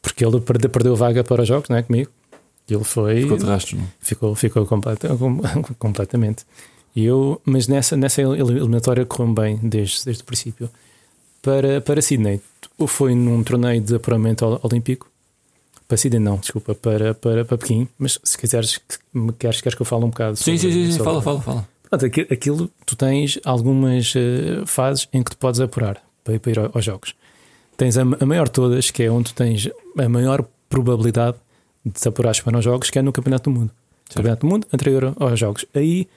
porque 0.00 0.24
ele 0.24 0.40
perde, 0.40 0.68
perdeu 0.68 0.94
vaga 0.94 1.24
para 1.24 1.42
os 1.42 1.48
jogos, 1.48 1.68
não 1.68 1.76
é 1.76 1.82
comigo? 1.82 2.10
Ele 2.68 2.84
foi 2.84 3.22
Ficou 3.22 3.36
de 3.38 3.44
rastro, 3.46 3.78
não? 3.78 3.86
ficou, 4.00 4.34
ficou 4.34 4.66
completa, 4.66 5.14
com- 5.16 5.40
completamente. 5.78 6.44
E 6.96 7.04
eu, 7.04 7.40
mas 7.44 7.66
nessa, 7.68 7.96
nessa 7.96 8.22
eliminatória 8.22 9.04
correu 9.04 9.32
bem 9.34 9.58
desde, 9.62 10.04
desde 10.04 10.22
o 10.22 10.26
princípio. 10.26 10.70
Para, 11.42 11.80
para 11.80 12.00
Sydney, 12.00 12.40
foi 12.86 13.14
num 13.14 13.42
torneio 13.42 13.80
de 13.80 13.94
apuramento 13.96 14.46
ol- 14.46 14.60
olímpico. 14.62 15.10
Para 15.88 15.96
Sydney, 15.98 16.20
não, 16.20 16.36
desculpa, 16.36 16.74
para, 16.74 17.12
para, 17.14 17.44
para 17.44 17.58
Pequim. 17.58 17.86
Mas 17.98 18.18
se 18.22 18.38
quiseres, 18.38 18.80
me 19.12 19.32
queres, 19.32 19.60
queres 19.60 19.74
que 19.76 19.82
eu 19.82 19.86
fale 19.86 20.04
um 20.04 20.08
bocado 20.10 20.36
Sim, 20.36 20.56
sobre- 20.56 20.58
sim, 20.58 20.72
sim, 20.72 20.84
sim. 20.92 20.98
sobre- 20.98 21.04
Fala, 21.04 21.22
fala, 21.22 21.40
fala. 21.42 21.68
Pronto, 21.98 22.06
aqui- 22.06 22.26
aquilo, 22.32 22.70
tu 22.84 22.96
tens 22.96 23.38
algumas 23.44 24.12
eh, 24.16 24.62
fases 24.66 25.08
em 25.12 25.22
que 25.22 25.30
tu 25.30 25.36
podes 25.36 25.60
apurar 25.60 26.02
para, 26.24 26.38
para 26.40 26.50
ir 26.52 26.58
ao- 26.58 26.70
aos 26.74 26.84
jogos. 26.84 27.14
Tens 27.76 27.96
a, 27.96 28.02
a 28.02 28.26
maior 28.26 28.46
de 28.46 28.52
todas, 28.52 28.90
que 28.90 29.02
é 29.04 29.10
onde 29.10 29.32
tu 29.32 29.34
tens 29.34 29.68
a 29.96 30.08
maior 30.08 30.44
probabilidade 30.68 31.36
de 31.84 31.92
te 31.92 32.08
apurares 32.08 32.40
para 32.40 32.58
os 32.58 32.64
jogos, 32.64 32.90
que 32.90 32.98
é 32.98 33.02
no 33.02 33.12
Campeonato 33.12 33.48
do 33.50 33.56
Mundo. 33.58 33.70
Campeonato 34.12 34.46
do 34.46 34.50
Mundo 34.50 34.66
anterior 34.72 35.14
aos 35.20 35.38
jogos. 35.38 35.64
Aí 35.74 36.08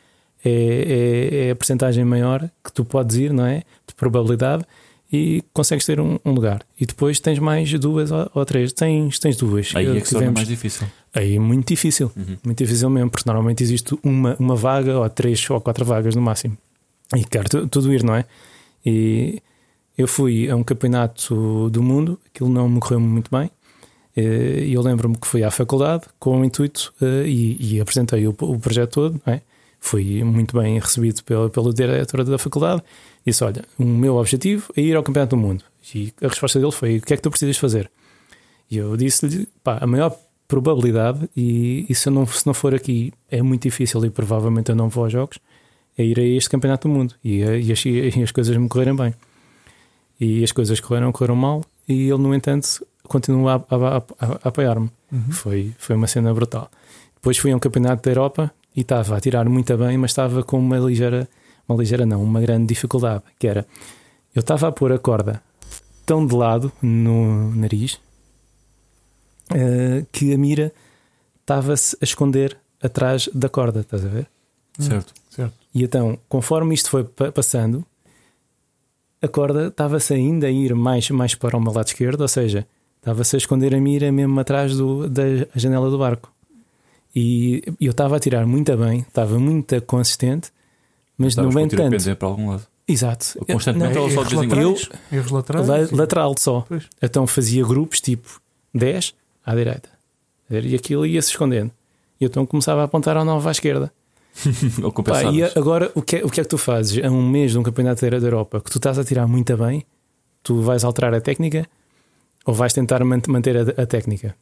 é, 0.44 0.50
é- 0.52 1.48
é 1.48 1.52
a 1.52 1.56
percentagem 1.56 2.04
maior 2.06 2.50
que 2.64 2.72
tu 2.72 2.84
podes 2.84 3.16
ir, 3.18 3.32
não 3.32 3.46
é? 3.46 3.58
De 3.88 3.94
probabilidade. 3.96 4.64
E 5.12 5.44
consegues 5.54 5.86
ter 5.86 6.00
um, 6.00 6.20
um 6.26 6.32
lugar. 6.32 6.62
E 6.80 6.86
depois 6.86 7.20
tens 7.20 7.40
mais 7.40 7.72
duas 7.80 8.12
ou, 8.12 8.30
ou 8.34 8.46
três. 8.46 8.74
Tens, 8.74 9.18
tens 9.20 9.38
duas. 9.38 9.72
Aí 9.76 9.98
é 9.98 10.02
que 10.02 10.08
Tivemos- 10.10 10.34
mais 10.36 10.48
difícil. 10.48 10.88
Aí 11.14 11.36
é 11.36 11.40
muito 11.40 11.68
difícil. 11.68 12.12
Uhum. 12.16 12.38
Muito 12.44 12.58
difícil 12.58 12.90
mesmo, 12.90 13.10
porque 13.10 13.24
normalmente 13.28 13.64
existe 13.64 13.98
uma, 14.04 14.36
uma 14.40 14.56
vaga 14.56 14.98
ou 15.00 15.10
três 15.10 15.50
ou 15.50 15.62
quatro 15.62 15.86
vagas 15.86 16.16
no 16.16 16.22
máximo. 16.22 16.58
E 17.16 17.24
quero 17.24 17.48
tu- 17.50 17.68
tudo 17.68 17.94
ir, 17.94 18.04
não 18.04 18.16
é? 18.16 18.26
E 18.86 19.42
eu 19.98 20.08
fui 20.08 20.50
a 20.50 20.56
um 20.56 20.64
campeonato 20.64 21.70
do 21.70 21.82
mundo, 21.82 22.20
aquilo 22.34 22.50
não 22.50 22.68
me 22.70 22.80
correu 22.80 23.00
muito 23.00 23.30
bem. 23.32 23.50
E 24.16 24.74
eu 24.74 24.82
lembro-me 24.82 25.16
que 25.16 25.28
fui 25.28 25.44
à 25.44 25.52
faculdade 25.52 26.04
com 26.20 26.42
o 26.42 26.44
intuito 26.46 26.92
eh, 27.02 27.24
e, 27.28 27.76
e 27.76 27.80
apresentei 27.80 28.28
o, 28.28 28.36
o 28.42 28.60
projeto 28.60 28.92
todo, 28.92 29.22
não 29.26 29.34
é? 29.34 29.42
Fui 29.80 30.24
muito 30.24 30.58
bem 30.60 30.80
recebido 30.80 31.24
pelo, 31.24 31.50
pelo 31.52 31.72
diretor 31.72 32.24
da 32.24 32.38
faculdade. 32.40 32.82
Disse: 33.28 33.44
Olha, 33.44 33.64
o 33.78 33.84
meu 33.84 34.16
objetivo 34.16 34.72
é 34.76 34.82
ir 34.82 34.96
ao 34.96 35.04
Campeonato 35.04 35.36
do 35.36 35.42
Mundo. 35.42 35.64
E 35.94 36.14
a 36.22 36.28
resposta 36.30 36.60
dele 36.60 36.72
foi: 36.72 36.98
O 36.98 37.02
que 37.02 37.14
é 37.14 37.18
que 37.18 37.22
tu 37.24 37.30
precisas 37.30 37.58
fazer? 37.58 37.92
E 38.72 38.78
eu 38.78 38.96
disse-lhe: 38.96 39.48
pá, 39.64 39.78
a 39.82 39.86
maior 39.88 40.16
probabilidade, 40.48 41.30
e, 41.36 41.86
e 41.90 41.94
se, 41.96 42.08
eu 42.08 42.14
não, 42.14 42.26
se 42.26 42.48
não 42.48 42.54
for 42.54 42.74
aqui 42.74 43.12
é 43.30 43.42
muito 43.42 43.64
difícil 43.64 44.04
e 44.06 44.10
provavelmente 44.10 44.70
eu 44.72 44.76
não 44.76 44.88
vou 44.88 45.04
aos 45.04 45.12
jogos, 45.12 45.40
é 45.98 46.06
ir 46.06 46.18
a 46.18 46.24
este 46.24 46.50
campeonato 46.50 46.88
do 46.88 46.94
mundo 46.94 47.16
e, 47.22 47.42
eh, 47.42 47.60
e, 47.60 47.72
as, 47.74 47.86
e 47.86 48.24
as 48.24 48.32
coisas 48.32 48.56
me 48.56 48.70
correrem 48.70 48.96
bem. 48.96 49.14
E 50.20 50.44
as 50.44 50.52
coisas 50.54 50.80
correram, 50.80 51.12
correram 51.12 51.36
mal, 51.36 51.64
e 51.88 52.10
ele, 52.10 52.18
no 52.18 52.34
entanto, 52.34 52.86
continua 53.04 53.66
a, 53.70 53.76
a- 53.76 53.98
a- 53.98 54.04
a 54.44 54.48
apoiar-me. 54.48 54.90
Uhum. 55.12 55.32
Foi, 55.32 55.74
foi 55.78 55.96
uma 55.96 56.08
cena 56.08 56.34
brutal. 56.34 56.72
Depois 57.16 57.38
fui 57.38 57.52
a 57.52 57.56
um 57.56 57.60
campeonato 57.60 58.04
da 58.04 58.12
Europa 58.12 58.52
e 58.76 58.82
estava 58.82 59.18
a 59.18 59.20
tirar 59.20 59.48
muito 59.50 59.76
bem, 59.78 59.98
mas 59.98 60.12
estava 60.12 60.44
com 60.44 60.58
uma 60.60 60.78
ligeira, 60.78 61.28
uma 61.68 61.78
ligeira 61.78 62.06
não, 62.06 62.24
uma 62.24 62.40
grande 62.42 62.68
dificuldade, 62.68 63.24
que 63.40 63.48
era 63.48 63.66
eu 64.36 64.40
estava 64.42 64.68
a 64.68 64.72
pôr 64.72 64.92
a 64.92 65.00
corda 65.00 65.42
tão 66.06 66.26
de 66.26 66.34
lado 66.36 66.72
no 66.82 67.54
nariz 67.56 68.00
eh, 69.54 70.06
que 70.12 70.34
a 70.34 70.38
mira 70.38 70.72
estava-se 71.42 71.96
a 72.02 72.04
esconder 72.04 72.58
atrás 72.82 73.30
da 73.34 73.50
corda, 73.50 73.82
estás 73.82 74.06
a 74.06 74.08
ver? 74.08 74.28
Certo. 74.80 75.14
Certo. 75.30 75.54
E 75.74 75.84
então, 75.84 76.18
conforme 76.30 76.74
isto 76.76 76.90
foi 76.90 77.04
pa- 77.04 77.32
passando, 77.32 77.86
a 79.22 79.28
corda 79.28 79.68
estava-se 79.68 80.14
ainda 80.14 80.48
a 80.48 80.52
ir 80.52 80.74
mais, 80.76 81.10
mais 81.10 81.34
para 81.36 81.58
o 81.58 81.62
meu 81.62 81.74
lado 81.74 81.88
esquerdo, 81.88 82.22
ou 82.22 82.28
seja, 82.28 82.68
estava-se 83.00 83.36
a 83.36 83.40
esconder 83.40 83.74
a 83.74 83.80
mira 83.82 84.12
mesmo 84.12 84.40
atrás 84.40 84.76
do, 84.78 85.10
da 85.10 85.24
janela 85.56 85.90
do 85.90 85.98
barco. 85.98 86.32
E 87.16 87.64
eu 87.82 87.92
estava 87.92 88.18
a 88.18 88.20
tirar 88.20 88.46
muito 88.46 88.76
bem, 88.78 89.00
estava 89.00 89.40
muito 89.40 89.82
consistente, 89.84 90.52
mas 91.18 91.30
Estavas 91.30 91.54
no 91.54 91.60
entanto. 91.62 91.90
pender 91.92 92.16
para 92.16 92.28
algum 92.28 92.50
lado. 92.52 92.64
Exato. 92.88 93.38
Constantemente 93.52 93.96
Não, 93.96 94.04
ou 94.04 94.10
só 94.10 94.22
erros 94.22 94.30
de 94.30 94.36
vez 94.36 94.46
em 94.46 94.50
quando? 94.50 94.70
laterais, 94.70 94.90
erros 95.12 95.32
laterais. 95.32 95.68
la- 95.68 95.98
lateral 95.98 96.36
só. 96.38 96.66
Pois. 96.68 96.84
Então 97.02 97.28
fazia 97.28 97.66
grupos 97.66 98.00
tipo 98.00 98.40
10 98.74 99.14
à 99.46 99.56
direita. 99.56 99.90
E 100.50 100.76
aquilo 100.76 101.06
ia-se 101.06 101.30
escondendo. 101.30 101.72
E 102.22 102.26
então 102.26 102.46
começava 102.46 102.82
a 102.82 102.86
apontar 102.86 103.18
ao 103.18 103.26
9 103.26 103.48
à 103.48 103.52
esquerda. 103.52 103.92
Ou 104.84 104.92
Pá, 105.04 105.24
e 105.24 105.44
agora 105.44 105.92
o 105.96 106.02
que, 106.02 106.18
é, 106.18 106.24
o 106.26 106.30
que 106.30 106.40
é 106.40 106.44
que 106.44 106.50
tu 106.50 106.58
fazes? 106.58 107.04
A 107.04 107.10
um 107.10 107.28
mês 107.28 107.52
de 107.52 107.58
um 107.58 107.64
campeonato 107.64 108.08
da 108.10 108.18
da 108.20 108.26
Europa 108.28 108.62
que 108.62 108.70
tu 108.70 108.78
estás 108.78 108.98
a 109.00 109.04
tirar 109.04 109.28
muito 109.28 109.58
bem, 109.58 109.84
tu 110.44 110.62
vais 110.62 110.84
alterar 110.84 111.14
a 111.14 111.20
técnica 111.20 111.68
ou 112.46 112.54
vais 112.54 112.72
tentar 112.72 113.04
man- 113.04 113.20
manter 113.28 113.58
a, 113.58 113.82
a 113.82 113.86
técnica 113.86 114.36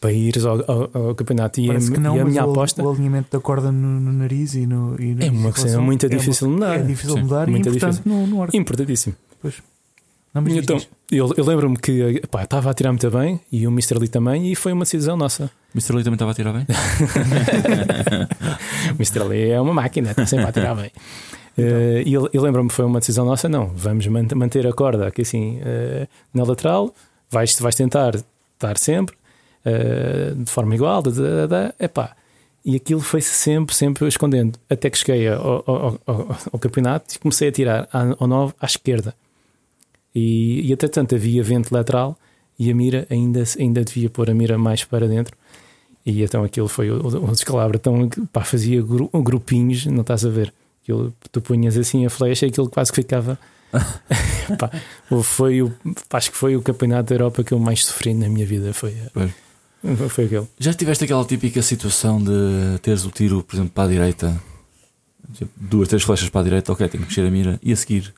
para 0.00 0.12
ires 0.12 0.44
ao, 0.44 0.58
ao- 0.70 0.90
ao 1.08 1.14
campeonato? 1.14 1.60
E, 1.60 1.64
a, 1.64 1.68
Parece 1.68 1.92
que 1.92 1.98
não, 2.00 2.16
e 2.16 2.20
a 2.20 2.24
mas 2.24 2.32
minha 2.32 2.46
o, 2.46 2.50
aposta 2.50 2.82
o 2.82 2.90
alinhamento 2.90 3.28
da 3.30 3.40
corda 3.40 3.70
no, 3.72 4.00
no 4.00 4.12
nariz 4.12 4.54
e 4.54 4.66
no. 4.66 4.96
E 5.00 5.16
é 5.20 5.30
uma 5.30 5.52
cena 5.52 5.80
muito 5.80 6.06
é 6.06 6.08
difícil 6.08 6.48
de 6.48 6.54
mudar. 6.54 6.78
É 6.80 6.82
difícil 6.82 7.14
de 7.16 7.22
mudar 7.22 7.46
muito 7.48 7.66
e 7.66 7.70
importante 7.70 7.96
difícil. 8.02 8.12
no, 8.12 8.26
no 8.26 8.42
arco. 8.42 8.56
Importantíssimo. 8.56 9.14
Pois. 9.40 9.54
Não, 10.34 10.42
então, 10.48 10.76
diz. 10.78 10.88
eu, 11.12 11.32
eu 11.36 11.44
lembro-me 11.44 11.76
que 11.76 12.20
pá, 12.28 12.42
estava 12.42 12.68
a 12.68 12.74
tirar 12.74 12.90
muito 12.90 13.08
bem 13.08 13.40
e 13.52 13.68
o 13.68 13.70
Mr. 13.70 13.98
Lee 14.00 14.08
também, 14.08 14.50
e 14.50 14.56
foi 14.56 14.72
uma 14.72 14.82
decisão 14.82 15.16
nossa. 15.16 15.48
Mr. 15.72 15.94
Lee 15.94 16.02
também 16.02 16.14
estava 16.16 16.32
a 16.32 16.34
tirar 16.34 16.52
bem? 16.52 16.66
O 18.90 18.96
Mr. 18.96 19.22
Lee 19.28 19.50
é 19.50 19.60
uma 19.60 19.72
máquina, 19.74 20.10
está 20.10 20.26
sempre 20.26 20.46
a 20.46 20.52
tirar 20.52 20.74
bem. 20.74 20.90
Eh, 21.56 22.02
e 22.04 22.12
eu, 22.12 22.28
eu 22.32 22.42
lembro-me 22.42 22.68
que 22.68 22.74
foi 22.74 22.84
uma 22.84 22.98
decisão 22.98 23.24
nossa, 23.24 23.48
não, 23.48 23.68
vamos 23.76 24.04
man- 24.08 24.26
manter 24.34 24.66
a 24.66 24.72
corda 24.72 25.06
aqui 25.06 25.22
assim 25.22 25.60
eh, 25.64 26.08
na 26.34 26.42
lateral, 26.42 26.92
vais, 27.30 27.56
vais 27.60 27.76
tentar 27.76 28.16
estar 28.16 28.76
sempre 28.76 29.14
eh, 29.64 30.32
de 30.36 30.50
forma 30.50 30.74
igual, 30.74 31.02
da, 31.02 31.10
da, 31.10 31.46
da, 31.46 31.74
epá. 31.78 32.14
E 32.64 32.76
aquilo 32.76 33.00
foi-se 33.00 33.28
sempre, 33.34 33.74
sempre 33.74 34.06
escondendo, 34.08 34.58
até 34.70 34.88
que 34.88 34.96
cheguei 34.98 35.28
ao, 35.28 35.62
ao, 35.66 36.00
ao- 36.06 36.36
ao 36.52 36.58
campeonato 36.58 37.14
e 37.14 37.18
comecei 37.18 37.48
a 37.48 37.52
tirar 37.52 37.88
ao 37.92 38.26
9 38.26 38.54
à 38.58 38.64
esquerda. 38.66 39.14
E, 40.14 40.66
e 40.68 40.72
até 40.72 40.88
tanto 40.88 41.14
havia 41.14 41.42
vento 41.42 41.72
lateral 41.72 42.16
e 42.58 42.70
a 42.70 42.74
mira 42.74 43.06
ainda, 43.10 43.42
ainda 43.58 43.84
devia 43.84 44.08
pôr 44.08 44.30
a 44.30 44.34
mira 44.34 44.56
mais 44.56 44.84
para 44.84 45.06
dentro. 45.08 45.36
E 46.06 46.22
então 46.22 46.44
aquilo 46.44 46.68
foi 46.68 46.90
o, 46.90 47.06
o 47.06 47.30
descalabro. 47.32 47.76
Então 47.76 48.08
pá, 48.32 48.42
fazia 48.44 48.80
gru- 48.80 49.10
grupinhos, 49.22 49.84
não 49.86 50.00
estás 50.02 50.24
a 50.24 50.28
ver? 50.30 50.52
Aquilo, 50.82 51.12
tu 51.32 51.40
punhas 51.40 51.76
assim 51.76 52.06
a 52.06 52.10
flecha 52.10 52.46
e 52.46 52.48
aquilo 52.50 52.68
quase 52.70 52.92
que 52.92 52.96
ficava. 53.02 53.38
Pá, 54.58 54.70
foi 55.22 55.62
o, 55.62 55.72
acho 56.12 56.30
que 56.30 56.36
foi 56.36 56.56
o 56.56 56.62
campeonato 56.62 57.08
da 57.08 57.14
Europa 57.16 57.42
que 57.42 57.52
eu 57.52 57.58
mais 57.58 57.84
sofri 57.84 58.14
na 58.14 58.28
minha 58.28 58.46
vida. 58.46 58.72
Foi, 58.72 58.94
Pois. 59.12 59.30
Foi 60.08 60.24
aquele. 60.24 60.46
Já 60.58 60.72
tiveste 60.72 61.04
aquela 61.04 61.24
típica 61.24 61.60
situação 61.62 62.22
de 62.22 62.78
teres 62.82 63.04
o 63.04 63.10
tiro, 63.10 63.42
por 63.42 63.56
exemplo, 63.56 63.72
para 63.74 63.84
a 63.84 63.88
direita, 63.88 64.42
tipo, 65.34 65.50
duas, 65.56 65.88
três 65.88 66.02
flechas 66.02 66.28
para 66.28 66.40
a 66.40 66.44
direita, 66.44 66.72
ok, 66.72 66.88
tenho 66.88 67.02
que 67.04 67.08
mexer 67.10 67.26
a 67.26 67.30
mira, 67.30 67.58
e 67.62 67.72
a 67.72 67.76
seguir 67.76 68.12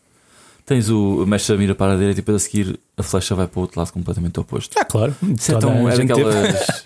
tens 0.64 0.88
o 0.90 1.24
mexes 1.26 1.48
a 1.50 1.56
mira 1.56 1.74
para 1.74 1.92
a 1.92 1.96
direita 1.96 2.18
e 2.18 2.22
depois 2.22 2.36
a 2.36 2.38
seguir 2.40 2.78
a 2.96 3.02
flecha 3.02 3.34
vai 3.34 3.46
para 3.46 3.58
o 3.58 3.62
outro 3.62 3.78
lado 3.78 3.92
completamente 3.92 4.38
oposto. 4.40 4.76
Ah, 4.78 4.84
claro. 4.84 5.14
Isso 5.38 5.52
é, 5.52 5.58
tão, 5.58 5.88
é, 5.88 5.96
daquelas, 5.96 6.84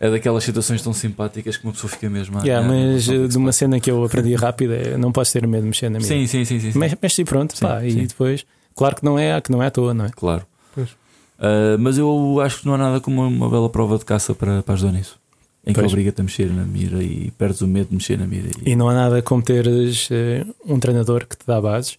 é 0.00 0.10
daquelas 0.10 0.42
situações 0.44 0.82
tão 0.82 0.92
simpáticas 0.92 1.56
que 1.56 1.64
uma 1.64 1.72
pessoa 1.72 1.88
fica 1.90 2.10
mesmo 2.10 2.38
a. 2.38 2.42
Yeah, 2.42 2.66
a- 2.66 2.68
mas 2.68 3.04
de 3.04 3.36
uma 3.38 3.52
cena 3.52 3.78
que 3.78 3.88
eu 3.90 4.02
aprendi 4.04 4.34
rápido 4.34 4.72
é 4.74 4.96
não 4.98 5.12
podes 5.12 5.30
ter 5.30 5.46
medo 5.46 5.62
de 5.62 5.68
mexer 5.68 5.88
na 5.88 5.98
minha. 5.98 6.08
Sim, 6.08 6.26
sim, 6.26 6.44
sim, 6.44 6.58
sim, 6.58 6.72
sim. 6.72 6.78
Mexe 6.78 7.22
e 7.22 7.24
pronto, 7.24 7.56
Sim, 7.56 7.60
pá, 7.64 7.80
sim. 7.80 7.86
e 8.00 8.06
depois, 8.08 8.44
claro 8.74 8.96
que 8.96 9.04
não 9.04 9.16
é, 9.18 9.40
que 9.40 9.52
não 9.52 9.62
é 9.62 9.66
à 9.66 9.70
toa, 9.70 9.94
não 9.94 10.06
é? 10.06 10.08
Claro. 10.10 10.44
Ah, 11.38 11.76
mas 11.78 11.98
eu 11.98 12.40
acho 12.40 12.60
que 12.60 12.66
não 12.66 12.74
há 12.74 12.78
nada 12.78 13.00
como 13.00 13.26
uma 13.26 13.48
bela 13.50 13.68
prova 13.68 13.98
de 13.98 14.04
caça 14.04 14.34
para, 14.34 14.62
para 14.62 14.74
ajudar 14.74 14.92
nisso. 14.92 15.18
Em 15.64 15.72
que 15.72 15.78
obriga-te 15.92 16.20
a 16.20 16.24
mexer 16.24 16.50
na 16.52 16.64
mira 16.64 17.02
e 17.02 17.30
perdes 17.32 17.60
o 17.60 17.68
medo 17.68 17.88
de 17.90 17.94
mexer 17.94 18.18
na 18.18 18.26
mira. 18.26 18.48
E, 18.64 18.70
E 18.70 18.76
não 18.76 18.88
há 18.88 18.94
nada 18.94 19.22
como 19.22 19.40
teres 19.42 20.08
eh, 20.10 20.44
um 20.66 20.78
treinador 20.80 21.24
que 21.26 21.36
te 21.36 21.46
dá 21.46 21.60
bases 21.60 21.98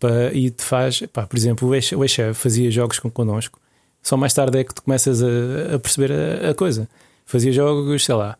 pá, 0.00 0.08
e 0.32 0.50
te 0.50 0.62
faz, 0.62 1.02
pá, 1.12 1.26
por 1.26 1.36
exemplo, 1.36 1.68
o 1.68 1.74
ex- 1.74 1.92
o 1.92 2.02
ex-chefe 2.02 2.32
fazia 2.34 2.70
jogos 2.70 2.98
com, 2.98 3.10
connosco, 3.10 3.60
só 4.02 4.16
mais 4.16 4.32
tarde 4.32 4.58
é 4.58 4.64
que 4.64 4.74
tu 4.74 4.82
começas 4.82 5.22
a, 5.22 5.74
a 5.74 5.78
perceber 5.78 6.12
a, 6.12 6.50
a 6.50 6.54
coisa. 6.54 6.88
Fazia 7.26 7.52
jogos, 7.52 8.04
sei 8.04 8.14
lá, 8.14 8.38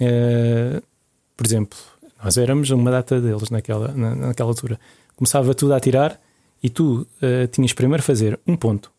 eh, 0.00 0.82
por 1.36 1.46
exemplo, 1.46 1.78
nós 2.22 2.36
éramos 2.36 2.70
uma 2.70 2.90
data 2.90 3.20
deles 3.20 3.50
naquela, 3.50 3.88
na- 3.92 4.14
naquela 4.16 4.48
altura. 4.50 4.80
Começava 5.14 5.54
tudo 5.54 5.74
a 5.74 5.80
tirar 5.80 6.20
e 6.62 6.68
tu 6.68 7.06
eh, 7.20 7.46
tinhas 7.46 7.72
primeiro 7.72 8.02
fazer 8.02 8.38
um 8.46 8.56
ponto 8.56 8.90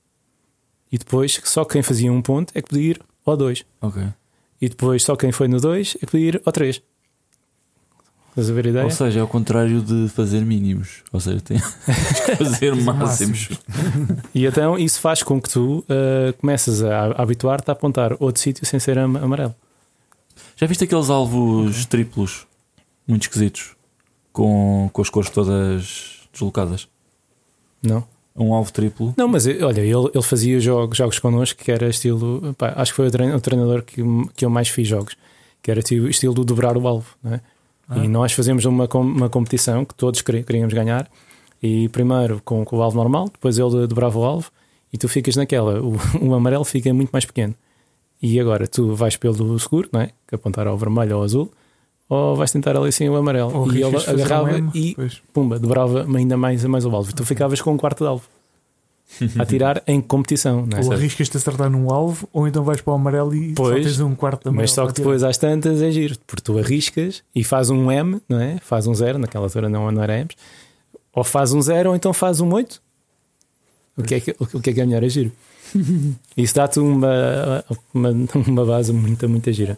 e 0.93 0.97
depois 1.00 1.41
só 1.43 1.65
quem 1.65 1.81
fazia 1.81 2.13
um 2.13 2.21
ponto 2.21 2.51
é 2.55 2.62
que 2.62 2.69
podia 2.69 2.91
ir 2.91 3.01
ao 3.25 3.35
dois. 3.35 3.65
Ok. 3.81 4.01
E 4.62 4.69
depois 4.69 5.03
só 5.03 5.15
quem 5.17 5.31
foi 5.31 5.47
no 5.50 5.59
2 5.59 5.97
é 5.97 6.00
que 6.05 6.05
podia 6.05 6.27
ir 6.29 6.41
ao 6.45 6.53
3. 6.53 6.81
Estás 8.29 8.50
a 8.50 8.53
ver 8.53 8.65
a 8.65 8.69
ideia? 8.69 8.85
Ou 8.85 8.91
seja, 8.91 9.19
é 9.19 9.21
ao 9.21 9.27
contrário 9.27 9.81
de 9.81 10.07
fazer 10.09 10.41
mínimos. 10.41 11.03
Ou 11.12 11.19
seja, 11.19 11.41
tem 11.41 11.57
que 11.59 12.35
fazer 12.38 12.73
máximos. 12.75 13.50
E 14.33 14.45
então 14.45 14.77
isso 14.77 15.00
faz 15.01 15.21
com 15.21 15.41
que 15.41 15.50
tu 15.50 15.79
uh, 15.89 16.33
comeces 16.39 16.81
a, 16.81 17.07
habituar-te 17.21 17.69
a 17.69 17.73
apontar 17.73 18.15
outro 18.19 18.41
sítio 18.41 18.65
sem 18.65 18.79
ser 18.79 18.97
am- 18.97 19.17
amarelo. 19.17 19.53
Já 20.55 20.65
viste 20.65 20.83
aqueles 20.85 21.09
alvos 21.09 21.85
triplos 21.85 22.47
muito 23.07 23.23
esquisitos 23.23 23.75
com, 24.31 24.89
com 24.93 25.01
as 25.01 25.09
cores 25.09 25.29
todas 25.29 26.21
deslocadas? 26.31 26.88
Não? 27.83 28.07
Um 28.35 28.53
alvo 28.53 28.71
triplo. 28.73 29.13
Não, 29.15 29.27
mas 29.27 29.45
eh, 29.45 29.63
olha, 29.63 29.81
ele, 29.81 30.09
ele 30.13 30.23
fazia 30.23 30.59
jogos, 30.59 30.97
jogos 30.97 31.19
connosco 31.19 31.63
que 31.63 31.71
era 31.71 31.87
estilo. 31.87 32.55
pá, 32.57 32.73
acho 32.75 32.91
que 32.91 32.95
foi 32.95 33.07
o 33.07 33.11
trein- 33.11 33.33
o 33.33 33.39
treinador 33.39 33.83
que, 33.83 34.01
que 34.35 34.43
eu 34.45 34.49
mais 34.49 34.69
fiz 34.69 34.87
jogos, 34.87 35.15
que 35.61 35.69
era 35.69 35.81
tipo, 35.83 36.07
estilo 36.07 36.33
do 36.33 36.43
dobrar 36.43 36.75
o 36.75 36.87
alvo. 36.87 37.15
É? 37.25 37.39
Ah. 37.87 37.99
E 37.99 38.07
nós 38.07 38.31
fazemos 38.31 38.65
uma, 38.65 38.87
uma 38.95 39.29
competição 39.29 39.85
que 39.85 39.93
todos 39.93 40.21
queríamos 40.21 40.73
ganhar. 40.73 41.07
E 41.61 41.87
primeiro 41.89 42.41
com, 42.43 42.65
com 42.65 42.77
o 42.77 42.81
alvo 42.81 42.97
normal, 42.97 43.29
depois 43.29 43.57
ele 43.57 43.87
dobrava 43.87 44.17
o 44.19 44.23
alvo 44.23 44.51
e 44.91 44.97
tu 44.97 45.07
ficas 45.07 45.35
naquela. 45.35 45.79
O, 45.81 45.95
o 46.21 46.33
amarelo 46.33 46.65
fica 46.65 46.93
muito 46.93 47.11
mais 47.11 47.25
pequeno. 47.25 47.53
E 48.21 48.39
agora 48.39 48.67
tu 48.67 48.95
vais 48.95 49.15
pelo 49.15 49.59
seguro, 49.59 49.89
não 49.91 50.01
é? 50.01 50.09
Que 50.27 50.35
apontar 50.35 50.65
ao 50.65 50.77
vermelho 50.77 51.11
ou 51.15 51.17
ao 51.19 51.23
azul, 51.23 51.51
ou 52.13 52.36
vais 52.36 52.51
tentar 52.51 52.75
ali 52.77 52.89
assim 52.89 53.10
o 53.10 53.15
amarelo. 53.15 53.55
Ou 53.55 53.72
e 53.74 53.82
ele 53.82 53.96
um 53.96 54.00
agarrava 54.00 54.58
M, 54.58 54.70
e 54.74 54.96
pois. 54.96 55.22
pumba, 55.34 55.60
dobrava 55.60 56.05
ainda 56.15 56.38
mais, 56.38 56.63
mais 56.65 56.86
o 56.86 56.89
alvo. 56.89 57.13
Tu 57.13 57.25
ficavas 57.25 57.62
com 57.62 57.74
um 57.74 57.77
quarto 57.77 58.03
de 58.03 58.10
alvo 58.10 58.24
a 59.38 59.46
tirar 59.46 59.84
em 59.86 60.01
competição, 60.01 60.67
é? 60.75 60.84
Ou 60.84 60.91
arriscas-te 60.91 61.38
a 61.38 61.39
acertar 61.39 61.70
num 61.70 61.91
alvo, 61.91 62.27
ou 62.34 62.48
então 62.48 62.63
vais 62.63 62.82
para 62.82 62.93
o 62.93 62.96
amarelo 62.96 63.36
e 63.36 63.53
Pois, 63.53 63.77
só 63.77 63.84
tens 63.84 64.00
um 64.00 64.15
quarto 64.15 64.43
de 64.43 64.50
amarelo. 64.50 64.63
Mas 64.63 64.72
só 64.72 64.88
que 64.88 64.93
depois 64.93 65.24
às 65.24 65.38
tantas 65.38 65.82
é 65.82 65.91
giro, 65.91 66.15
porque 66.25 66.41
tu 66.41 66.58
arriscas 66.58 67.22
e 67.36 67.43
faz 67.43 67.70
um 67.70 67.91
M, 67.91 68.20
não 68.27 68.39
é? 68.39 68.58
Faz 68.60 68.88
um 68.88 68.93
zero, 68.96 69.20
naquela 69.20 69.46
altura 69.46 69.70
não, 69.70 69.91
não 69.91 70.01
era 70.01 70.17
M's, 70.24 70.36
ou 71.13 71.24
faz 71.24 71.53
um 71.53 71.62
zero, 71.62 71.89
ou 71.89 71.96
então 71.96 72.12
faz 72.12 72.39
um 72.39 72.51
8 72.51 72.82
o 73.96 74.03
que 74.03 74.15
é 74.15 74.20
que, 74.20 74.36
o 74.39 74.60
que 74.60 74.70
é, 74.70 74.74
que 74.74 74.82
é 74.82 74.86
melhor? 74.86 75.03
É 75.03 75.10
giro. 75.10 75.32
Isso 76.36 76.55
dá-te 76.55 76.79
uma, 76.79 77.63
uma, 77.93 78.10
uma 78.48 78.65
base 78.65 78.91
muito, 78.91 79.29
muito 79.29 79.51
gira. 79.51 79.77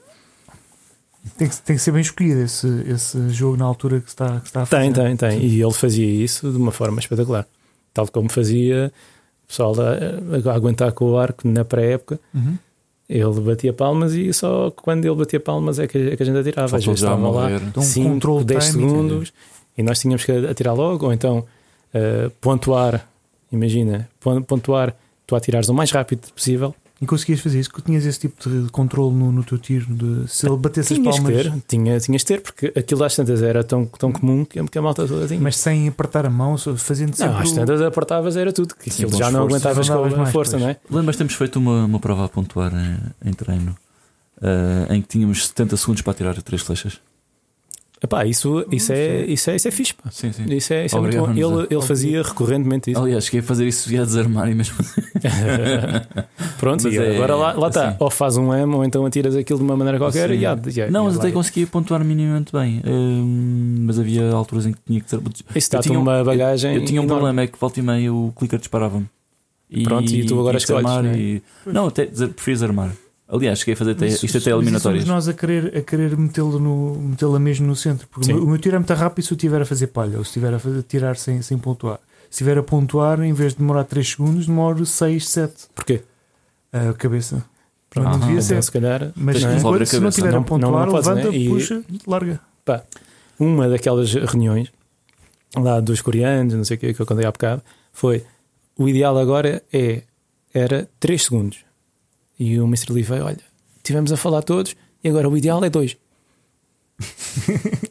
Tem 1.37 1.47
que, 1.49 1.57
tem 1.61 1.75
que 1.75 1.81
ser 1.81 1.91
bem 1.91 2.01
escolhido 2.01 2.41
esse, 2.41 2.67
esse 2.87 3.29
jogo 3.31 3.57
na 3.57 3.65
altura 3.65 3.99
que 3.99 4.07
está, 4.09 4.39
que 4.39 4.47
está 4.47 4.61
a 4.61 4.65
fazer. 4.65 4.93
Tem, 4.93 4.93
tem, 4.93 5.15
tem. 5.17 5.41
E 5.43 5.61
ele 5.61 5.73
fazia 5.73 6.05
isso 6.05 6.51
de 6.51 6.57
uma 6.57 6.71
forma 6.71 6.99
espetacular. 6.99 7.47
Tal 7.93 8.07
como 8.09 8.29
fazia 8.31 8.91
o 9.43 9.47
pessoal 9.47 9.73
a, 9.79 10.49
a 10.51 10.53
aguentar 10.55 10.91
com 10.91 11.05
o 11.11 11.17
arco 11.17 11.47
na 11.47 11.65
pré-época. 11.65 12.19
Uhum. 12.33 12.57
Ele 13.09 13.39
batia 13.41 13.71
palmas 13.73 14.13
e 14.13 14.31
só 14.33 14.71
quando 14.71 15.05
ele 15.05 15.15
batia 15.15 15.39
palmas 15.39 15.77
é 15.79 15.87
que, 15.87 15.97
é 15.97 16.15
que 16.15 16.23
a 16.23 16.25
gente 16.25 16.37
atirava. 16.37 16.65
Às 16.65 16.71
Faltou 16.71 16.93
vezes 16.93 16.99
já 17.01 17.07
estavam 17.07 17.31
lá 17.31 17.41
morrer. 17.49 17.61
Então, 17.67 17.83
5, 17.83 18.09
control 18.09 18.43
10 18.43 18.67
timing. 18.71 18.89
segundos 18.89 19.33
e 19.77 19.83
nós 19.83 19.99
tínhamos 19.99 20.23
que 20.25 20.31
atirar 20.31 20.73
logo, 20.75 21.05
ou 21.05 21.13
então 21.13 21.45
eh, 21.93 22.29
pontuar, 22.41 23.07
imagina, 23.51 24.09
pon- 24.19 24.41
pontuar, 24.41 24.95
tu 25.27 25.35
atirares 25.35 25.69
o 25.69 25.73
mais 25.73 25.91
rápido 25.91 26.31
possível. 26.33 26.73
E 27.01 27.05
conseguias 27.05 27.41
fazer 27.41 27.59
isso? 27.59 27.71
Que 27.71 27.81
tinhas 27.81 28.05
esse 28.05 28.19
tipo 28.19 28.49
de 28.49 28.69
controle 28.71 29.13
no, 29.13 29.31
no 29.31 29.43
teu 29.43 29.57
tiro? 29.57 29.85
De, 29.93 30.31
se 30.31 30.47
ele 30.47 30.55
batesse 30.55 30.93
as 30.93 30.99
Tinhas 30.99 31.15
que 31.15 31.21
palmas, 31.21 31.43
ter, 31.43 31.53
tinha, 31.67 31.99
tinhas 31.99 32.21
de 32.21 32.25
ter, 32.25 32.41
porque 32.41 32.71
aquilo 32.75 33.03
às 33.03 33.15
tantas 33.15 33.41
era 33.41 33.63
tão, 33.63 33.85
tão 33.85 34.11
comum 34.13 34.45
que, 34.45 34.59
a 34.59 34.81
malta 34.81 35.05
toda 35.05 35.27
tinha. 35.27 35.39
mas 35.39 35.57
sem 35.57 35.89
apertar 35.89 36.25
a 36.25 36.29
mão, 36.29 36.57
fazendo 36.57 37.13
sempre. 37.13 37.33
não, 37.33 37.41
às 37.41 37.51
tantas 37.51 37.81
apertavas 37.81 38.37
era 38.37 38.53
tudo, 38.53 38.75
que 38.75 38.89
aquilo 38.89 39.17
já 39.17 39.29
não 39.29 39.43
aguentavas 39.43 39.89
com 39.89 40.05
a 40.05 40.09
mais, 40.09 40.31
força, 40.31 40.51
pois. 40.51 40.63
não 40.63 40.69
é? 40.69 40.77
Lembras, 40.89 41.17
temos 41.17 41.33
feito 41.33 41.57
uma, 41.59 41.83
uma 41.83 41.99
prova 41.99 42.25
a 42.25 42.29
pontuar 42.29 42.71
em, 42.73 43.29
em 43.29 43.33
treino 43.33 43.75
eh, 44.41 44.95
em 44.95 45.01
que 45.01 45.07
tínhamos 45.07 45.47
70 45.47 45.77
segundos 45.77 46.01
para 46.01 46.13
tirar 46.13 46.41
três 46.41 46.61
flechas. 46.61 46.99
Epá, 48.03 48.25
isso, 48.25 48.63
isso, 48.71 48.91
é, 48.91 49.25
isso, 49.25 49.49
é, 49.49 49.55
isso 49.55 49.67
é 49.67 49.71
fixe. 49.71 49.93
Pá. 49.93 50.11
Sim, 50.11 50.31
sim. 50.31 50.43
Isso 50.49 50.73
é, 50.73 50.85
isso 50.85 50.97
é 50.97 50.99
muito 50.99 51.17
bom. 51.17 51.31
Ele, 51.31 51.67
ele 51.71 51.81
fazia 51.81 52.21
recorrentemente 52.21 52.91
isso. 52.91 52.99
Aliás, 53.01 53.25
cheguei 53.25 53.39
a 53.39 53.43
fazer 53.43 53.65
isso 53.67 53.91
e 53.91 53.97
a 53.97 54.03
desarmar 54.03 54.49
e 54.51 54.53
mesmo 54.53 54.75
assim. 54.79 55.01
Pronto, 56.59 56.83
Mas 56.83 56.93
e 56.93 56.97
é 56.97 57.15
agora 57.15 57.35
lá, 57.35 57.53
lá 57.53 57.67
está. 57.69 57.89
assim. 57.89 57.97
Ou 57.99 58.09
faz 58.09 58.37
um 58.37 58.53
M 58.53 58.75
ou 58.75 58.83
então 58.83 59.05
atiras 59.05 59.35
aquilo 59.35 59.59
de 59.59 59.65
uma 59.65 59.75
maneira 59.77 59.97
qualquer 59.97 60.29
Sim. 60.29 60.35
e 60.35 60.41
já, 60.41 60.57
já, 60.67 60.87
Não, 60.87 61.03
já 61.03 61.09
mas 61.09 61.17
até 61.17 61.27
ia. 61.27 61.33
conseguia 61.33 61.67
pontuar 61.67 62.03
minimamente 62.03 62.51
bem. 62.51 62.81
Hum, 62.85 63.83
mas 63.85 63.97
havia 63.99 64.29
alturas 64.31 64.65
em 64.65 64.73
que 64.73 64.79
tinha 64.85 65.01
que 65.01 65.09
ser. 65.09 65.19
Isso 65.55 65.71
dá-te 65.71 65.87
tinha 65.87 65.97
um- 65.97 66.01
uma 66.01 66.23
bagagem. 66.23 66.75
Eu 66.75 66.85
tinha 66.85 67.01
um 67.01 67.05
enorme. 67.05 67.21
problema, 67.21 67.41
é 67.43 67.47
que 67.47 67.57
volta 67.59 67.79
e 67.79 67.83
meia 67.83 68.13
o 68.13 68.33
clicker 68.37 68.59
disparava-me. 68.59 69.05
Pronto, 69.83 70.11
e 70.11 70.25
tu 70.25 70.39
agora 70.39 70.57
escolhes, 70.57 70.83
desarmar 70.85 71.03
não 71.03 71.11
é? 71.11 71.17
e- 71.17 71.41
Não, 71.65 71.87
até 71.87 72.05
dizer, 72.05 72.27
prefiro 72.29 72.55
desarmar. 72.55 72.91
Aliás, 73.27 73.59
cheguei 73.59 73.73
a 73.73 73.77
fazer 73.77 73.91
até, 73.91 74.05
isto 74.07 74.25
até 74.25 74.39
somos 74.39 74.47
eliminatórias. 74.65 75.05
nós 75.05 75.27
a 75.27 75.33
querer, 75.33 75.75
a 75.77 75.81
querer 75.81 76.15
metê-lo 76.15 76.59
no, 76.59 76.95
metê-la 76.95 77.39
mesmo 77.39 77.65
no 77.65 77.75
centro. 77.75 78.07
Porque 78.07 78.25
Sim. 78.27 78.33
o 78.33 78.45
meu, 78.45 78.57
tiro 78.59 78.75
é 78.75 78.79
muito 78.79 78.93
rápido 78.93 79.25
se 79.25 79.31
eu 79.33 79.35
estiver 79.35 79.61
a 79.61 79.65
fazer 79.65 79.87
palha 79.87 80.17
ou 80.19 80.23
se 80.23 80.29
estiver 80.29 80.53
a 80.53 80.59
fazer, 80.59 80.83
tirar 80.83 81.17
sem, 81.17 81.41
sem 81.41 81.57
pontuar. 81.57 81.97
Se 82.29 82.43
estiver 82.43 82.57
a 82.59 82.63
pontuar, 82.63 83.19
em 83.21 83.33
vez 83.33 83.53
de 83.53 83.59
demorar 83.59 83.83
3 83.85 84.07
segundos, 84.11 84.45
demoro 84.45 84.85
6, 84.85 85.27
7 85.27 85.53
Porquê? 85.73 86.01
a 86.71 86.93
cabeça. 86.93 87.43
Pronto, 87.89 88.09
não 88.09 88.19
devia 88.19 88.33
então, 88.35 88.41
ser. 88.43 88.61
se 88.63 88.71
calhar, 88.71 89.11
Mas 89.15 89.41
não 89.41 89.49
é? 89.49 89.57
enquanto, 89.57 89.85
se 89.85 89.99
não 89.99 90.09
estiver 90.09 90.31
Não- 90.31 90.39
a 90.41 90.43
pontuar, 90.43 90.71
não- 90.71 90.85
não 90.85 90.91
podes, 90.91 91.07
levanta, 91.07 91.31
né? 91.31 91.37
E- 91.37 91.47
puxa, 91.49 91.81
larga. 92.05 92.39
uma 93.39 93.69
daquelas 93.69 94.13
reuniões 94.13 94.71
lá 95.55 95.79
dos 95.79 96.01
coreanos, 96.01 96.53
não 96.53 96.63
sei 96.65 96.75
o 96.77 96.79
que, 96.79 96.93
que 96.93 96.99
eu 97.01 97.05
contei 97.05 97.25
há 97.25 97.31
bocado, 97.31 97.61
foi 97.93 98.23
o 98.77 98.87
ideal 98.89 99.17
agora 99.17 99.63
é 99.71 100.03
era 100.53 100.87
3 100.99 101.23
segundos. 101.23 101.64
E 102.39 102.59
o 102.59 102.65
Mr. 102.65 102.91
Lee 102.93 103.03
veio, 103.03 103.25
olha, 103.25 103.37
tivemos 103.83 104.11
a 104.11 104.17
falar 104.17 104.41
todos 104.43 104.75
e 105.03 105.07
agora 105.09 105.29
o 105.29 105.37
ideal 105.37 105.63
é 105.63 105.69
2. 105.69 105.97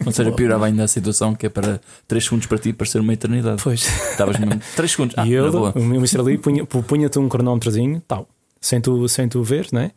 Ou 0.06 0.12
seja, 0.12 0.32
piorava 0.32 0.66
ainda 0.66 0.84
a 0.84 0.88
situação 0.88 1.34
que 1.34 1.46
é 1.46 1.48
para 1.48 1.80
3 2.08 2.24
segundos 2.24 2.46
para 2.46 2.58
ti 2.58 2.72
parecer 2.72 3.00
uma 3.00 3.12
eternidade. 3.12 3.62
Pois. 3.62 3.82
Estavas 4.10 4.38
mesmo 4.38 4.60
3 4.76 4.90
segundos. 4.90 5.14
Ah, 5.18 5.26
e 5.26 5.34
ele, 5.34 5.50
boa. 5.50 5.72
o 5.76 5.82
meu 5.84 5.96
Mr. 5.98 6.22
Lee, 6.22 6.38
punha- 6.38 6.64
pu- 6.64 6.82
punha-te 6.82 7.18
um 7.18 7.28
cronómetrozinho, 7.28 8.02
tal, 8.08 8.28
sem 8.60 8.80
tu, 8.80 9.06
sem 9.08 9.28
tu 9.28 9.42
ver, 9.42 9.68
né? 9.72 9.90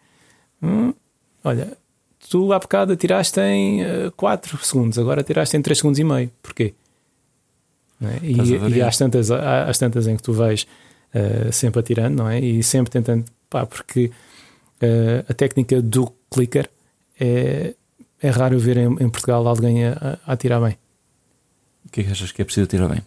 Hum, 0.61 0.93
olha, 1.43 1.71
tu 2.29 2.51
há 2.51 2.59
bocado 2.59 2.95
tiraste 2.95 3.39
em 3.39 3.81
4 4.17 4.57
segundos, 4.65 4.97
agora 4.99 5.23
tiraste 5.23 5.55
em 5.55 5.61
3 5.61 5.77
segundos 5.77 5.99
e 5.99 6.03
meio. 6.03 6.29
Porquê? 6.41 6.73
Né? 7.99 8.19
E, 8.21 8.75
e 8.77 8.81
às, 8.81 8.97
tantas, 8.97 9.31
há- 9.31 9.65
às 9.69 9.77
tantas 9.77 10.05
em 10.07 10.15
que 10.17 10.23
tu 10.23 10.33
vais 10.33 10.67
eh, 11.13 11.49
sempre 11.51 11.79
atirando, 11.79 12.15
não 12.17 12.29
é? 12.29 12.39
E 12.39 12.61
sempre 12.61 12.91
tentando, 12.91 13.23
pá, 13.49 13.65
porque 13.65 14.11
eh, 14.81 15.25
a 15.27 15.33
técnica 15.33 15.81
do 15.81 16.11
clicker 16.31 16.69
é, 17.19 17.73
é 18.21 18.29
raro 18.29 18.59
ver 18.59 18.77
em, 18.77 18.85
em 19.03 19.09
Portugal 19.09 19.47
alguém 19.47 19.85
a, 19.85 20.19
a 20.25 20.33
atirar 20.33 20.61
bem. 20.61 20.77
O 21.85 21.89
que 21.89 22.01
é 22.01 22.03
que 22.03 22.11
achas 22.11 22.31
que 22.31 22.41
é 22.41 22.45
preciso 22.45 22.67
tirar 22.67 22.87
bem? 22.89 23.01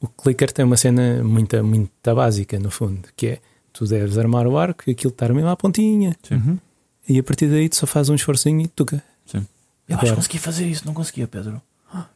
O 0.00 0.08
clicker 0.08 0.52
tem 0.52 0.64
uma 0.64 0.76
cena 0.76 1.22
muito, 1.24 1.62
muito 1.64 1.90
básica, 2.14 2.58
no 2.58 2.70
fundo, 2.70 3.08
que 3.16 3.26
é 3.26 3.38
tu 3.72 3.86
deves 3.86 4.16
armar 4.18 4.46
o 4.46 4.56
arco 4.58 4.84
e 4.86 4.92
aquilo 4.92 5.10
estar 5.12 5.32
mesmo 5.32 5.48
à 5.48 5.56
pontinha. 5.56 6.16
Sim. 6.22 6.34
Uhum. 6.36 6.58
E 7.08 7.18
a 7.18 7.22
partir 7.22 7.46
daí 7.48 7.68
tu 7.68 7.76
só 7.76 7.86
fazes 7.86 8.10
um 8.10 8.14
esforcinho 8.14 8.60
e 8.62 8.68
tuca. 8.68 9.02
Sim. 9.26 9.38
Eu 9.38 9.42
acho 9.42 9.46
que 9.86 9.94
agora, 9.94 10.16
consegui 10.16 10.38
fazer 10.38 10.66
isso, 10.66 10.84
não 10.86 10.92
conseguia, 10.94 11.26
Pedro. 11.28 11.60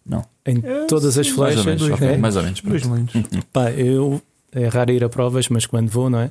Não, 0.05 0.25
em 0.45 0.59
É, 0.65 0.85
todas 0.87 1.17
as 1.17 1.27
sim, 1.27 1.33
mais 1.37 1.57
ou 1.57 1.63
flechas, 1.63 1.65
menos. 1.65 1.81
dois 1.81 1.93
ok, 1.95 2.09
é, 2.09 2.17
mais 2.17 2.37
ou 2.37 2.43
menos. 2.43 2.61
Pronto. 2.61 3.47
pá, 3.53 3.71
eu 3.71 4.21
é 4.53 4.67
raro 4.67 4.91
ir 4.91 5.05
a 5.05 5.09
provas, 5.09 5.49
mas 5.49 5.65
quando 5.65 5.89
vou, 5.89 6.11
não 6.11 6.19
é? 6.21 6.31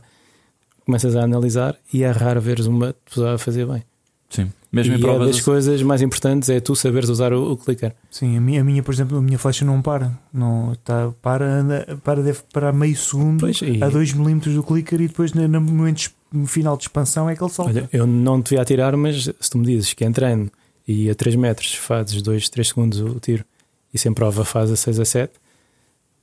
Começas 0.90 1.16
a 1.16 1.24
analisar 1.24 1.76
e 1.94 2.02
é 2.02 2.10
raro 2.10 2.42
veres 2.42 2.66
uma 2.66 2.96
pessoa 3.06 3.36
a 3.36 3.38
fazer 3.38 3.64
bem. 3.68 3.84
Sim. 4.28 4.52
Mesmo 4.72 4.94
e 4.94 4.96
em 4.96 5.00
é 5.00 5.02
provas. 5.04 5.28
das 5.28 5.40
coisas 5.40 5.84
mais 5.84 6.02
importantes 6.02 6.50
é 6.50 6.60
tu 6.60 6.76
saberes 6.76 7.10
usar 7.12 7.32
o, 7.32 7.52
o 7.52 7.58
clicker. 7.58 7.94
Sim, 8.10 8.36
a 8.36 8.42
minha, 8.42 8.62
a 8.62 8.64
minha, 8.64 8.82
por 8.82 8.92
exemplo, 8.92 9.20
a 9.20 9.22
minha 9.22 9.38
flecha 9.38 9.64
não 9.64 9.84
para. 9.84 10.18
Não, 10.34 10.74
tá, 10.84 11.12
para, 11.22 11.46
anda, 11.46 12.00
para, 12.04 12.24
deve 12.24 12.40
parar 12.52 12.74
meio 12.74 12.96
segundo 12.98 13.42
Pois, 13.42 13.62
e- 13.62 13.84
a 13.84 13.88
2 13.88 14.14
milímetros 14.14 14.56
do 14.56 14.64
clicker 14.64 15.00
e 15.00 15.08
depois 15.08 15.32
no, 15.32 15.48
no 15.48 15.62
momento 15.62 16.10
no 16.34 16.48
final 16.48 16.76
de 16.76 16.86
expansão 16.86 17.30
é 17.30 17.36
que 17.36 17.44
ele 17.44 17.52
salta. 17.52 17.70
Olha, 17.72 17.90
eu 17.94 18.08
não 18.08 18.42
te 18.42 18.50
devia 18.50 18.64
atirar, 18.64 18.98
mas 18.98 19.30
se 19.40 19.50
tu 19.52 19.60
me 19.60 19.68
dizes 19.68 19.94
que 19.94 20.04
em 20.04 20.12
treino 20.12 20.52
e 20.88 21.08
a 21.08 21.14
3 21.14 21.36
metros 21.36 21.76
fazes 21.76 22.20
2, 22.24 22.50
3 22.50 22.68
segundos 22.68 23.00
o 23.00 23.20
tiro 23.20 23.46
e 23.94 23.98
se 24.00 24.10
em 24.10 24.14
prova 24.14 24.44
faz 24.44 24.72
a 24.72 24.76
6 24.76 25.00
a 25.00 25.06
7, 25.06 25.34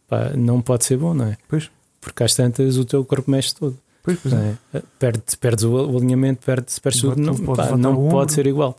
pá, 0.09 0.31
não 0.37 0.61
pode 0.61 0.85
ser 0.85 0.97
bom, 0.97 1.15
não 1.15 1.27
é? 1.27 1.37
Pois. 1.49 1.71
Porque 2.01 2.25
às 2.25 2.35
tantas 2.35 2.77
o 2.77 2.85
teu 2.85 3.05
corpo 3.05 3.31
mexe 3.31 3.55
todo. 3.55 3.79
Pois, 4.07 4.19
pois 4.21 4.35
é. 4.35 4.55
é? 4.73 4.83
Perdes, 4.99 5.35
perdes 5.35 5.65
o, 5.65 5.73
o 5.75 5.97
alinhamento, 5.99 6.47
perdes, 6.47 6.79
perdes 6.79 7.01
tudo, 7.03 7.21
não, 7.21 7.37
pode 7.37 7.69
pá, 7.69 7.77
não 7.77 7.99
ombro. 7.99 8.11
pode 8.11 8.33
ser 8.33 8.47
igual. 8.47 8.79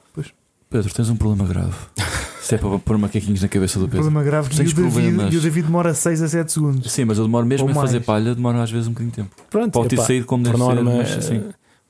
Pedro, 0.70 0.94
tens 0.94 1.10
um 1.10 1.16
problema 1.16 1.48
grave. 1.48 1.76
Isso 2.42 2.56
é 2.56 2.58
para 2.58 2.80
pôr 2.80 2.98
macaquinhos 2.98 3.42
na 3.42 3.50
cabeça 3.50 3.78
do 3.78 3.86
Pedro. 3.90 4.04
Problema 4.04 4.24
grave. 4.24 4.54
E 4.54 4.56
Tens 4.58 4.72
o, 4.72 4.76
David, 4.76 5.34
e 5.34 5.38
o 5.38 5.42
David 5.42 5.66
demora 5.68 5.94
6 5.94 6.22
a 6.22 6.28
7 6.30 6.50
segundos. 6.50 6.90
Sim, 6.90 7.04
mas 7.04 7.18
eu 7.18 7.26
demoro 7.26 7.46
mesmo 7.46 7.66
Ou 7.66 7.72
em 7.72 7.74
fazer 7.74 8.00
palha, 8.00 8.34
demora 8.34 8.64
às 8.64 8.72
vezes 8.72 8.88
um 8.88 8.92
bocadinho 8.92 9.12
de 9.12 9.16
tempo. 9.18 9.36
Pronto, 9.50 9.74
Pode 9.74 9.96
epá, 9.96 10.06
sair 10.06 10.24
como 10.24 10.46
deve 10.46 10.56
ser, 10.56 10.64
norma, 10.64 10.92
mas 10.96 11.18
assim. 11.18 11.44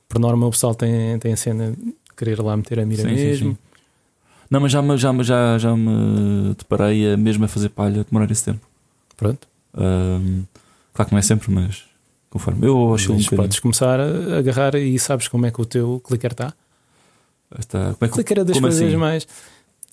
por 0.10 0.18
norma 0.20 0.48
o 0.48 0.50
pessoal 0.50 0.74
tem, 0.74 1.20
tem 1.20 1.32
a 1.34 1.38
cena 1.38 1.72
de 1.72 1.96
querer 2.18 2.42
lá 2.42 2.58
meter 2.58 2.80
a 2.80 2.86
mira 2.88 3.04
Sim, 3.04 3.10
sim, 3.10 3.16
mesmo. 3.16 3.52
sim. 3.52 3.58
Não, 4.50 4.60
mas 4.60 4.72
já 4.72 4.82
me, 4.82 4.98
já, 4.98 5.14
já, 5.24 5.58
já 5.60 5.76
me 5.76 6.56
deparei 6.58 7.14
a 7.14 7.18
mesmo 7.18 7.46
a 7.46 7.48
fazer 7.48 7.70
palha 7.70 8.04
demorar 8.04 8.32
esse 8.32 8.46
tempo. 8.46 8.66
Pronto, 9.16 9.48
Ahm, 9.76 10.42
claro 10.92 11.10
que 11.10 11.14
não 11.14 11.20
é 11.20 11.22
sempre, 11.22 11.52
mas 11.52 11.84
conforme. 12.38 12.66
Eu 12.68 12.94
acho 12.94 13.12
um 13.12 13.18
bocadinho. 13.18 13.42
podes 13.42 13.60
começar 13.60 14.00
a 14.00 14.38
agarrar 14.38 14.76
e 14.76 14.98
sabes 15.00 15.28
como 15.28 15.46
é 15.46 15.52
que 15.52 15.62
o 15.62 15.66
teu 15.66 16.02
clicker 16.06 16.32
está. 16.32 16.54
Está, 17.58 17.80
como 17.80 17.98
é 18.02 18.06
O 18.06 18.08
que, 18.10 18.14
clicker 18.16 18.40
é 18.40 18.44
das 18.44 18.60
coisas 18.60 18.82
assim? 18.82 18.96
mais. 18.98 19.28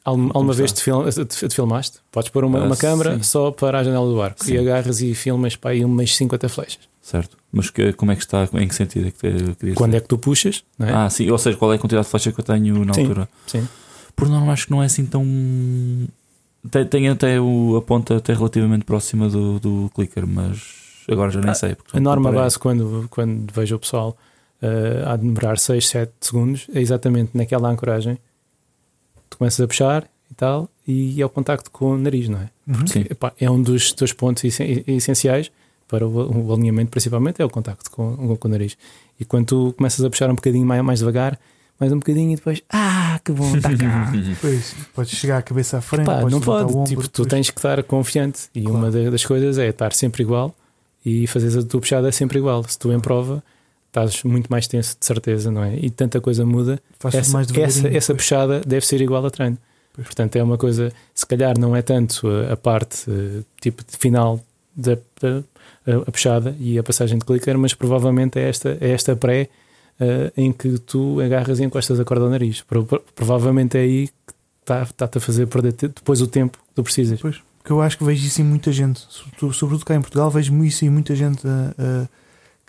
Alguma, 0.05 0.31
alguma 0.35 0.53
vez 0.53 0.71
te, 0.73 0.83
fil- 0.83 1.05
te- 1.11 1.49
te 1.49 1.55
filmaste? 1.55 1.99
Podes 2.13 2.29
pôr 2.29 2.45
uma, 2.45 2.59
Ah, 2.61 2.65
uma 2.67 2.77
câmera 2.77 3.15
sim. 3.17 3.23
só 3.23 3.51
para 3.51 3.79
a 3.79 3.85
janela 3.85 4.07
do 4.07 4.17
barco 4.17 4.45
Sim. 4.45 4.55
e 4.55 4.59
agarras 4.59 5.01
e 5.01 5.15
filmas 5.15 5.57
para 5.57 5.71
aí 5.71 5.83
umas 5.85 6.15
50 6.15 6.47
flechas. 6.49 6.81
Certo. 7.01 7.39
Mas 7.51 7.71
que- 7.71 7.93
como 7.95 8.13
é 8.13 8.17
que 8.17 8.23
está? 8.23 8.47
Em 8.55 8.69
que 8.69 8.75
sentido 8.75 9.07
é 9.09 9.11
que 9.11 9.75
Quando 9.75 9.91
dizer? 9.93 9.97
é 9.97 10.01
que 10.01 10.09
tu 10.09 10.19
puxas, 10.19 10.63
é? 10.81 10.91
Ah, 10.93 11.09
sim. 11.09 11.31
Ou 11.31 11.39
seja, 11.39 11.57
qual 11.57 11.73
é 11.73 11.77
a 11.77 11.79
quantidade 11.79 12.05
de 12.07 12.11
flecha 12.11 12.33
que 12.33 12.39
eu 12.41 12.45
tenho 12.45 12.85
na 12.85 12.93
Sim. 12.93 13.03
altura? 13.03 13.29
Sim. 13.47 13.67
Por 14.15 14.29
norma, 14.29 14.53
acho 14.53 14.67
que 14.67 14.73
não 14.73 14.83
é 14.83 14.87
assim 14.87 15.07
tão. 15.07 15.25
Tem, 16.71 16.85
tem 16.87 17.09
até 17.09 17.41
o, 17.41 17.77
a 17.77 17.83
ponta 17.83 18.17
até 18.17 18.33
relativamente 18.35 18.85
próxima 18.85 19.29
do, 19.29 19.59
do 19.61 19.91
clicker, 19.95 20.27
mas 20.27 20.84
agora 21.13 21.31
já 21.31 21.41
nem 21.41 21.51
Ah, 21.51 21.55
sei. 21.55 21.75
porque 21.75 21.97
A 21.97 22.01
norma 22.01 22.25
comparei. 22.31 22.41
base, 22.45 22.59
quando, 22.59 23.07
quando 23.11 23.53
vejo 23.53 23.77
o 23.77 23.79
pessoal 23.79 24.17
uh, 24.63 25.09
a 25.09 25.17
demorar 25.17 25.59
6, 25.59 25.87
7 25.89 26.13
segundos, 26.21 26.67
é 26.75 26.81
exatamente 26.81 27.31
naquela 27.35 27.69
ancoragem. 27.71 28.19
Tu 29.31 29.39
começas 29.39 29.61
a 29.61 29.67
puxar 29.67 30.05
e 30.31 30.35
tal, 30.35 30.69
e 30.87 31.21
é 31.21 31.27
o 31.27 31.29
contacto 31.29 31.71
com 31.71 31.93
o 31.93 31.99
nariz, 31.99 32.29
não 32.29 32.39
é? 32.39 32.49
Uhum. 32.67 32.87
Sim. 32.87 33.05
Epá, 33.11 33.33
é 33.41 33.51
um 33.51 33.61
dos 33.63 33.93
teus 33.93 34.13
pontos 34.13 34.43
essen- 34.45 34.83
essenciais 34.87 35.51
para 35.89 36.07
o, 36.07 36.47
o 36.49 36.53
alinhamento, 36.55 36.91
principalmente, 36.91 37.41
é 37.43 37.45
o 37.45 37.51
contacto 37.51 37.91
com, 37.91 38.37
com 38.37 38.49
o 38.49 38.51
nariz. 38.51 38.77
E 39.21 39.25
quando 39.25 39.47
tu 39.47 39.75
começas 39.77 40.05
a 40.05 40.09
puxar 40.11 40.31
um 40.31 40.35
bocadinho 40.35 40.67
mais, 40.67 40.83
mais 40.83 40.99
devagar, 41.01 41.39
mais 41.79 41.93
um 41.93 41.99
bocadinho 41.99 42.33
e 42.33 42.37
depois, 42.37 42.63
ah, 42.73 43.21
que 43.25 43.33
bom, 43.33 43.55
está 43.57 43.77
cá. 43.77 44.13
Pois, 44.41 44.75
podes 44.95 45.13
chegar 45.13 45.39
a 45.39 45.43
cabeça 45.43 45.79
à 45.79 45.81
frente, 45.81 46.07
Pá, 46.07 46.19
podes 46.21 46.33
não 46.33 46.41
pode, 46.41 46.73
o 46.73 46.77
ombro, 46.79 46.89
tipo, 46.89 47.03
tu 47.03 47.23
depois- 47.23 47.29
tens 47.29 47.51
que 47.51 47.59
estar 47.59 47.83
confiante. 47.83 48.49
E 48.55 48.63
Claro. 48.63 48.79
uma 48.79 48.91
da- 48.91 49.11
das 49.11 49.25
coisas 49.25 49.59
é 49.59 49.69
estar 49.69 49.93
sempre 49.93 50.23
igual 50.23 50.55
e 51.05 51.27
fazeres 51.27 51.57
a 51.57 51.63
tua 51.63 51.81
puxada 51.81 52.11
sempre 52.13 52.39
igual. 52.39 52.63
Se 52.65 52.79
tu 52.79 52.93
em 52.93 53.01
prova 53.01 53.43
estás 53.89 54.23
muito 54.25 54.49
mais 54.51 54.67
tenso, 54.67 54.97
de 54.99 55.05
certeza, 55.07 55.51
não 55.51 55.63
é? 55.63 55.77
E 55.77 55.89
tanta 55.91 56.21
coisa 56.21 56.45
muda. 56.45 56.81
Essa, 57.19 57.33
essa, 57.63 57.89
essa 57.89 58.15
puxada 58.15 58.61
deve 58.67 58.85
ser 58.87 59.01
igual 59.01 59.25
a 59.25 59.31
treino. 59.31 59.57
Pois. 59.93 60.07
Portanto, 60.09 60.35
é 60.37 60.43
uma 60.43 60.59
coisa, 60.59 60.93
se 61.15 61.25
calhar 61.25 61.57
não 61.59 61.77
é 61.77 61.81
tanto 61.83 62.27
a, 62.29 62.55
a 62.55 62.57
parte 62.57 63.05
eh, 63.09 63.43
tipo 63.61 63.85
de 63.89 63.97
final 63.97 64.41
da, 64.75 64.95
a, 65.23 65.97
a 66.09 66.11
puxada 66.11 66.57
e 66.59 66.77
a 66.79 66.83
passagem 66.83 67.19
de 67.19 67.25
clicker, 67.25 67.57
mas 67.57 67.75
provavelmente 67.75 68.37
é 68.41 68.49
esta, 68.49 68.77
é 68.81 68.91
esta 68.91 69.15
pré 69.15 69.49
eh, 70.01 70.33
em 70.37 70.53
que 70.53 70.79
tu 70.81 71.21
agarras 71.21 71.61
e 71.61 71.65
encostas 71.65 72.01
a 72.01 72.05
corda 72.05 72.25
ao 72.25 72.31
nariz. 72.31 72.63
Pro- 72.63 72.85
pro- 72.85 73.05
provavelmente 73.15 73.79
é 73.79 73.83
aí 73.83 74.09
que 74.09 74.35
está- 74.63 74.83
está-te 74.83 75.19
a 75.19 75.21
fazer 75.21 75.47
perder 75.47 75.73
depois 75.75 76.21
o 76.21 76.27
tempo 76.27 76.59
que 76.59 76.75
tu 76.75 76.83
precisas. 76.83 77.21
Pois, 77.21 77.37
porque 77.65 77.73
eu 77.73 77.81
acho 77.81 77.97
que 77.97 78.05
vejo 78.05 78.27
isso 78.27 78.43
em 78.43 78.45
muita 78.45 78.71
gente, 78.71 79.01
sobretudo, 79.09 79.55
sobretudo 79.55 79.87
cá 79.87 79.95
em 79.95 80.01
Portugal, 80.03 80.31
vejo 80.31 80.63
isso 80.63 80.85
em 80.85 80.91
muita 80.91 81.17
gente 81.17 81.49
a- 81.49 81.75
a- 82.05 82.09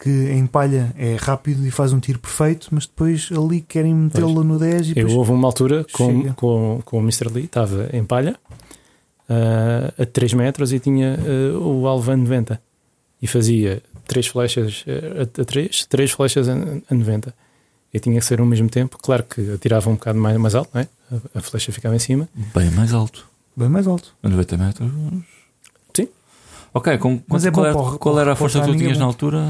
que 0.02 0.10
em 0.10 0.48
palha 0.48 0.94
é 0.98 1.18
rápido 1.20 1.68
e 1.68 1.70
faz 1.72 1.92
um 1.92 2.00
tiro 2.00 2.18
perfeito, 2.18 2.70
mas 2.72 2.86
depois 2.88 3.28
ali 3.38 3.60
querem 3.60 3.94
metê-lo 3.94 4.42
no 4.42 4.58
10 4.58 4.88
e 4.88 4.90
Eu 4.92 4.96
depois. 4.96 5.14
houve 5.14 5.32
uma 5.32 5.48
altura 5.50 5.86
com, 5.92 6.34
com, 6.34 6.82
com 6.86 6.98
o 6.98 7.02
Mr. 7.02 7.28
Lee, 7.30 7.44
estava 7.44 7.90
em 7.92 8.06
palha 8.06 8.38
ah, 9.30 9.94
a 10.02 10.06
3 10.06 10.34
metros 10.34 10.72
e 10.72 10.80
tinha 10.80 11.18
ah, 11.20 11.58
o 11.60 11.88
alvo 11.88 12.12
a 12.12 12.16
90 12.18 12.62
e 13.22 13.28
fazia 13.28 13.82
3 14.08 14.28
flechas 14.28 14.86
ah, 14.88 15.28
a, 15.38 15.42
a 15.42 15.46
3, 15.46 15.86
3 15.86 16.12
flechas 16.12 16.48
a, 16.48 16.54
a 16.54 16.96
90 16.96 17.34
e 17.94 18.00
tinha 18.00 18.20
que 18.20 18.26
ser 18.26 18.40
ao 18.40 18.46
mesmo 18.46 18.70
tempo. 18.70 18.98
Claro 19.02 19.24
que 19.24 19.52
atirava 19.54 19.90
um 19.90 19.94
bocado 19.96 20.20
mais, 20.20 20.38
mais 20.38 20.56
alto, 20.56 20.70
não 20.74 20.82
é? 20.82 20.88
a, 21.36 21.40
a 21.40 21.42
flecha 21.42 21.72
ficava 21.72 21.96
em 21.96 22.00
cima. 22.00 22.28
Bem 22.54 22.70
mais 22.72 22.94
alto. 22.94 23.26
Bem 23.56 23.70
mais 23.70 23.88
alto. 23.88 24.14
A 24.22 24.30
90 24.30 24.58
metros. 24.58 24.92
Sim. 25.96 26.08
Ok, 26.74 26.98
com, 26.98 27.22
Mas 27.28 27.46
é 27.46 27.52
qual, 27.52 27.64
bom 27.64 27.70
era, 27.70 27.74
para 27.78 27.96
o- 27.96 28.00
qual 28.00 28.20
era 28.20 28.32
a 28.32 28.36
para 28.36 28.40
o 28.46 28.50
força 28.50 28.60
que 28.60 28.66
tu 28.66 28.72
timing 28.72 28.78
é 28.78 28.84
tinhas 28.84 28.98
bom. 28.98 29.04
na 29.04 29.08
altura? 29.10 29.44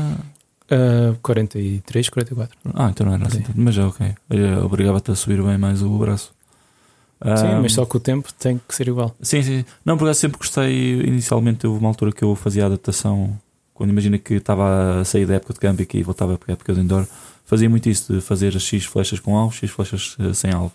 Ah, 0.69 1.15
43, 1.21 2.09
44. 2.09 2.57
Ah, 2.73 2.89
então 2.89 3.05
não 3.05 3.13
era 3.13 3.27
assim. 3.27 3.37
Sim. 3.37 3.43
tanto. 3.43 3.59
Mas 3.61 3.77
é 3.77 3.83
ok. 3.83 4.15
Eh, 4.29 4.57
Obrigava-te 4.63 5.11
a 5.11 5.15
subir 5.15 5.41
bem 5.41 5.57
mais 5.57 5.81
o 5.81 5.89
braço. 5.97 6.33
Sim, 7.23 7.31
Ah, 7.47 7.59
mas 7.61 7.73
só 7.73 7.85
que 7.85 7.95
o 7.97 7.99
tempo 7.99 8.31
tem 8.33 8.59
que 8.67 8.75
ser 8.75 8.87
igual. 8.87 9.15
Sim, 9.21 9.41
sim. 9.41 9.65
Não, 9.83 9.97
porque 9.97 10.09
eu 10.09 10.13
sempre 10.13 10.37
gostei. 10.37 11.01
Inicialmente 11.01 11.65
houve 11.65 11.79
uma 11.79 11.89
altura 11.89 12.11
que 12.11 12.23
eu 12.23 12.35
fazia 12.35 12.63
a 12.63 12.65
adaptação. 12.67 13.37
Quando 13.73 13.89
imagina 13.89 14.17
que 14.17 14.35
estava 14.35 15.01
a 15.01 15.05
sair 15.05 15.25
da 15.25 15.35
época 15.35 15.53
de 15.53 15.59
camping 15.59 15.87
e 15.97 16.03
voltava 16.03 16.37
para 16.37 16.51
a 16.51 16.53
época 16.53 16.73
de 16.73 16.79
indoor, 16.81 17.05
fazia 17.45 17.69
muito 17.69 17.89
isso 17.89 18.13
de 18.13 18.21
fazer 18.21 18.55
as 18.55 18.61
X 18.63 18.85
flechas 18.85 19.19
com 19.19 19.35
alvo, 19.37 19.53
X 19.55 19.69
flechas 19.71 20.15
eh, 20.19 20.33
sem 20.33 20.51
alvo. 20.53 20.71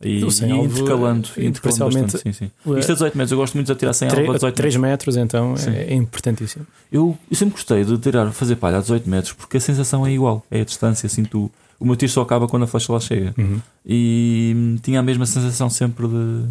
E, 0.00 0.30
sem 0.30 0.50
e 0.50 0.52
alvo, 0.52 0.66
intercalando, 0.66 1.28
eh, 1.36 1.44
intercalando 1.44 1.84
bastante. 1.84 2.18
Sim, 2.18 2.32
sim. 2.32 2.50
Isto 2.78 2.92
a 2.92 2.94
18 2.94 3.18
metros, 3.18 3.32
eu 3.32 3.38
gosto 3.38 3.54
muito 3.54 3.66
de 3.66 3.72
atirar 3.72 3.92
sem 3.92 4.08
alvo 4.08 4.30
a 4.30 4.34
18 4.34 4.54
3 4.54 4.76
metros, 4.76 5.16
então 5.16 5.56
Sim. 5.56 5.70
é, 5.70 5.92
é 5.92 5.94
importantíssimo. 5.94 6.64
Eu, 6.90 7.18
eu 7.28 7.36
sempre 7.36 7.54
gostei 7.54 7.84
de 7.84 7.98
tirar, 7.98 8.30
fazer 8.30 8.56
palha 8.56 8.78
a 8.78 8.80
18 8.80 9.10
metros 9.10 9.32
porque 9.32 9.56
a 9.56 9.60
sensação 9.60 10.06
é 10.06 10.12
igual, 10.12 10.46
é 10.50 10.60
a 10.60 10.64
distância, 10.64 11.06
assim 11.06 11.24
tu. 11.24 11.50
O 11.80 11.84
meu 11.84 11.96
tiro 11.96 12.10
só 12.12 12.22
acaba 12.22 12.46
quando 12.46 12.62
a 12.62 12.66
flecha 12.66 12.92
lá 12.92 13.00
chega. 13.00 13.34
Uhum. 13.36 13.60
E 13.84 14.52
hum, 14.56 14.76
tinha 14.82 15.00
a 15.00 15.02
mesma 15.02 15.26
sensação 15.26 15.68
sempre 15.68 16.06
de. 16.06 16.44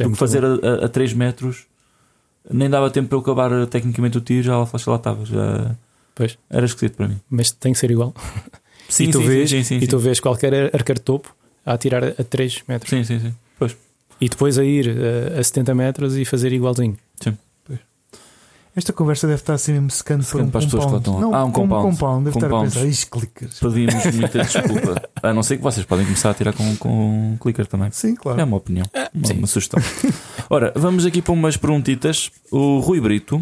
É 0.00 0.04
muito 0.04 0.16
fazer 0.16 0.44
a, 0.44 0.82
a, 0.82 0.84
a 0.86 0.88
3 0.88 1.12
metros, 1.12 1.64
nem 2.50 2.68
dava 2.68 2.90
tempo 2.90 3.08
para 3.08 3.16
eu 3.16 3.20
acabar 3.20 3.52
uh, 3.52 3.66
tecnicamente 3.66 4.16
o 4.16 4.20
tiro, 4.22 4.42
já 4.42 4.60
a 4.60 4.64
flecha 4.64 4.90
lá 4.90 4.96
estava. 4.96 5.24
Já 5.26 5.76
Pois. 6.14 6.38
era 6.48 6.64
esquisito 6.64 6.96
para 6.96 7.08
mim. 7.08 7.20
Mas 7.28 7.50
tem 7.50 7.74
que 7.74 7.78
ser 7.78 7.90
igual. 7.90 8.14
Sim, 8.88 9.04
e 9.04 9.10
tu 9.10 9.18
sim, 9.18 9.26
vês, 9.26 9.50
sim, 9.50 9.62
sim, 9.64 9.78
e 9.78 9.86
tu 9.86 9.98
vês 9.98 10.20
qualquer 10.20 10.70
de 10.70 11.00
topo 11.00 11.34
a 11.66 11.72
atirar 11.74 12.02
a 12.04 12.24
3 12.24 12.62
metros 12.68 12.88
Sim, 12.88 13.02
sim, 13.04 13.18
sim. 13.20 13.34
Pois. 13.58 13.76
e 14.20 14.28
depois 14.28 14.56
a 14.58 14.64
ir 14.64 14.88
eh, 14.88 15.38
a 15.38 15.42
70 15.42 15.74
metros 15.74 16.16
e 16.16 16.24
fazer 16.24 16.52
igualzinho. 16.52 16.96
Esta 18.74 18.92
conversa 18.92 19.26
deve 19.26 19.40
estar 19.40 19.54
assim 19.54 19.72
mesmo 19.72 19.90
secando 19.90 20.18
para 20.18 20.26
Secando 20.26 20.48
um 20.48 20.50
para 20.50 20.58
as 20.58 20.64
pessoas 20.66 20.84
que 20.84 20.96
estão. 20.98 21.18
Não, 21.18 21.34
Ah, 21.34 21.44
um 21.46 21.50
compound. 21.50 21.82
compound. 21.96 22.24
Deve 22.26 22.36
estar 22.36 22.46
a 22.46 22.50
Compounds. 22.50 22.74
pensar, 22.74 22.86
isto 22.86 23.10
clickers. 23.10 23.58
Pedimos 23.58 24.04
muita 24.14 24.38
desculpa. 24.44 25.08
A 25.22 25.32
não 25.32 25.42
ser 25.42 25.56
que 25.56 25.62
vocês 25.62 25.86
podem 25.86 26.04
começar 26.04 26.30
a 26.30 26.34
tirar 26.34 26.52
com, 26.52 26.76
com 26.76 27.38
clicker 27.40 27.66
também. 27.66 27.90
Sim, 27.90 28.14
claro. 28.14 28.38
É 28.38 28.44
uma 28.44 28.58
opinião, 28.58 28.84
uma, 29.14 29.26
sim. 29.26 29.38
uma 29.38 29.46
sugestão. 29.46 29.82
Ora, 30.50 30.74
vamos 30.76 31.06
aqui 31.06 31.22
para 31.22 31.32
umas 31.32 31.56
perguntitas. 31.56 32.30
O 32.50 32.80
Rui 32.80 33.00
Brito, 33.00 33.36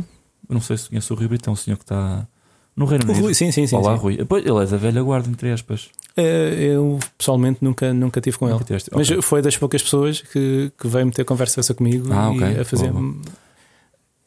eu 0.48 0.54
não 0.54 0.60
sei 0.60 0.76
se 0.76 0.88
conhece 0.88 1.12
o 1.12 1.16
Rui 1.16 1.26
Brito, 1.26 1.50
é 1.50 1.52
um 1.52 1.56
senhor 1.56 1.78
que 1.78 1.82
está 1.82 2.28
no 2.76 2.84
Reino 2.84 3.04
O 3.04 3.08
Unido. 3.10 3.24
Rui, 3.24 3.34
sim, 3.34 3.50
sim, 3.50 3.66
sim. 3.66 3.74
Olá, 3.74 3.96
sim. 3.96 4.02
Rui. 4.02 4.24
Pois, 4.24 4.46
ele 4.46 4.62
é 4.62 4.66
da 4.66 4.76
velha 4.76 5.02
guarda, 5.02 5.28
entre 5.28 5.50
aspas. 5.50 5.88
Eh, 6.16 6.72
Eu 6.74 6.98
pessoalmente 7.18 7.58
nunca, 7.62 7.92
nunca 7.92 8.20
tive 8.20 8.38
com 8.38 8.46
ele. 8.46 8.52
Nunca 8.54 8.64
tiveste- 8.64 8.90
Mas 8.94 9.10
ok. 9.10 9.22
foi 9.22 9.42
das 9.42 9.56
poucas 9.56 9.82
pessoas 9.82 10.20
que, 10.20 10.70
que 10.78 10.86
veio 10.88 11.06
meter 11.06 11.24
conversa 11.24 11.74
comigo 11.74 12.08
Ah, 12.12 12.32
e 12.34 12.60
a 12.60 12.64
fazer. 12.64 12.90
Boa, 12.90 13.14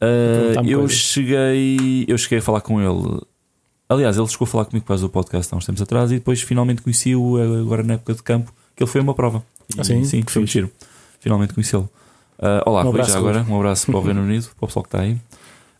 Uh, 0.00 0.64
eu 0.68 0.78
coisas. 0.80 0.96
cheguei 0.96 2.04
eu 2.06 2.16
cheguei 2.16 2.38
a 2.38 2.42
falar 2.42 2.60
com 2.60 2.80
ele 2.80 3.20
aliás 3.88 4.16
ele 4.16 4.28
chegou 4.28 4.44
a 4.44 4.48
falar 4.48 4.64
comigo 4.66 4.86
quase 4.86 5.04
o 5.04 5.08
podcast 5.08 5.52
há 5.52 5.56
uns 5.56 5.66
tempos 5.66 5.82
atrás 5.82 6.12
e 6.12 6.14
depois 6.14 6.40
finalmente 6.40 6.82
conheci-o 6.82 7.36
uh, 7.36 7.60
agora 7.60 7.82
na 7.82 7.94
época 7.94 8.14
de 8.14 8.22
campo 8.22 8.52
que 8.76 8.82
ele 8.84 8.88
foi 8.88 9.00
a 9.00 9.02
uma 9.02 9.12
prova 9.12 9.42
e, 9.76 9.80
Ah, 9.80 9.82
sim? 9.82 10.04
sim 10.04 10.22
Que 10.22 10.30
foi 10.30 10.42
fixe. 10.42 10.52
giro 10.60 10.70
finalmente 11.20 11.52
conhecê-lo 11.52 11.88
Uh, 12.38 12.62
olá 12.70 12.84
Um 12.84 12.90
abraço, 12.90 13.16
agora 13.18 13.44
um 13.48 13.56
abraço 13.56 13.86
para 13.86 13.96
o 13.98 14.00
Reino 14.00 14.20
Unido 14.22 14.46
para 14.56 14.64
o 14.64 14.68
pessoal 14.68 14.84
que 14.84 14.88
está 14.88 15.00
aí 15.00 15.18